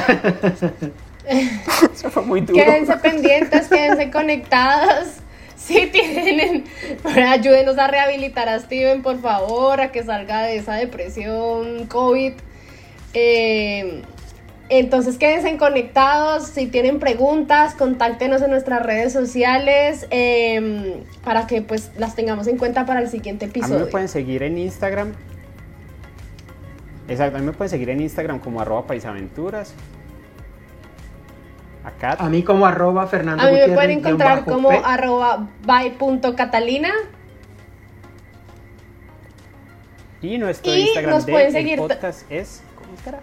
Eso 1.92 2.10
fue 2.10 2.22
muy 2.22 2.40
duro. 2.42 2.62
Quédense 2.62 2.96
pendientes, 2.98 3.68
quédense 3.68 4.10
conectados. 4.10 5.20
Si 5.58 5.86
tienen, 5.92 6.64
ayúdenos 7.26 7.78
a 7.78 7.88
rehabilitar 7.88 8.48
a 8.48 8.58
Steven, 8.60 9.02
por 9.02 9.20
favor, 9.20 9.80
a 9.80 9.90
que 9.90 10.02
salga 10.02 10.42
de 10.42 10.56
esa 10.56 10.74
depresión 10.74 11.86
COVID. 11.86 12.32
Eh, 13.14 14.02
entonces 14.68 15.18
quédense 15.18 15.56
conectados. 15.56 16.46
Si 16.46 16.66
tienen 16.66 16.98
preguntas, 16.98 17.74
contáctenos 17.74 18.42
en 18.42 18.50
nuestras 18.50 18.84
redes 18.84 19.12
sociales 19.12 20.06
eh, 20.10 21.02
para 21.24 21.46
que 21.46 21.62
pues 21.62 21.90
las 21.98 22.14
tengamos 22.14 22.46
en 22.46 22.56
cuenta 22.58 22.86
para 22.86 23.00
el 23.00 23.08
siguiente 23.08 23.46
A 23.46 23.48
mí 23.48 23.52
me 23.54 23.60
episodio. 23.60 23.90
pueden 23.90 24.08
seguir 24.08 24.42
en 24.42 24.58
Instagram. 24.58 25.12
Exacto, 27.08 27.38
a 27.38 27.40
mí 27.40 27.46
me 27.46 27.52
pueden 27.52 27.70
seguir 27.70 27.88
en 27.90 28.00
Instagram 28.00 28.38
como 28.38 28.60
arroba 28.60 28.86
paisaventuras. 28.86 29.74
Acá. 31.88 32.16
A 32.18 32.28
mí 32.28 32.42
como 32.42 32.66
arroba 32.66 33.06
Fernando 33.06 33.42
A 33.42 33.46
mí 33.46 33.52
me 33.52 33.58
Gutiérrez, 33.60 33.76
pueden 33.76 33.98
encontrar 33.98 34.44
como 34.44 34.68
P. 34.70 34.80
arroba 34.84 35.48
by.catalina. 35.64 36.90
Y 40.20 40.38
nuestro 40.38 40.74
y 40.74 40.80
Instagram 40.82 41.10
nos 41.14 41.26
de 41.26 41.32
pueden 41.32 41.46
el 41.48 41.52
seguir- 41.52 41.78
podcast 41.78 42.30
es. 42.30 42.62
¿Cómo 42.76 42.96
será? 43.02 43.20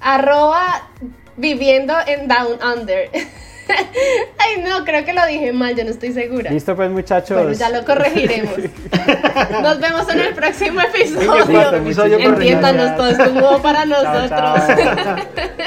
Arroba 0.00 0.88
viviendo 1.36 1.94
en 2.06 2.28
Down 2.28 2.58
Under. 2.62 3.10
Ay, 4.38 4.62
no, 4.62 4.84
creo 4.84 5.04
que 5.04 5.12
lo 5.12 5.26
dije 5.26 5.52
mal, 5.52 5.74
yo 5.74 5.84
no 5.84 5.90
estoy 5.90 6.12
segura. 6.12 6.50
Listo, 6.50 6.76
pues, 6.76 6.90
muchachos. 6.90 7.36
Bueno, 7.42 7.52
ya 7.52 7.70
lo 7.70 7.84
corregiremos. 7.86 8.54
Nos 9.62 9.80
vemos 9.80 10.08
en 10.08 10.20
el 10.20 10.34
próximo 10.34 10.80
episodio. 10.80 11.74
episodio 11.74 12.18
Entiéndanos, 12.18 12.96
todo 12.96 13.08
es 13.08 13.32
nuevo 13.32 13.58
para 13.62 13.84
Chao, 13.86 14.02
nosotros. 14.04 14.30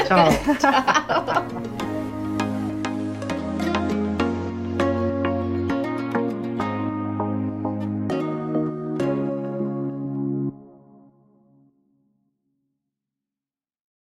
chao. 0.08 0.30
Chao. 0.60 1.89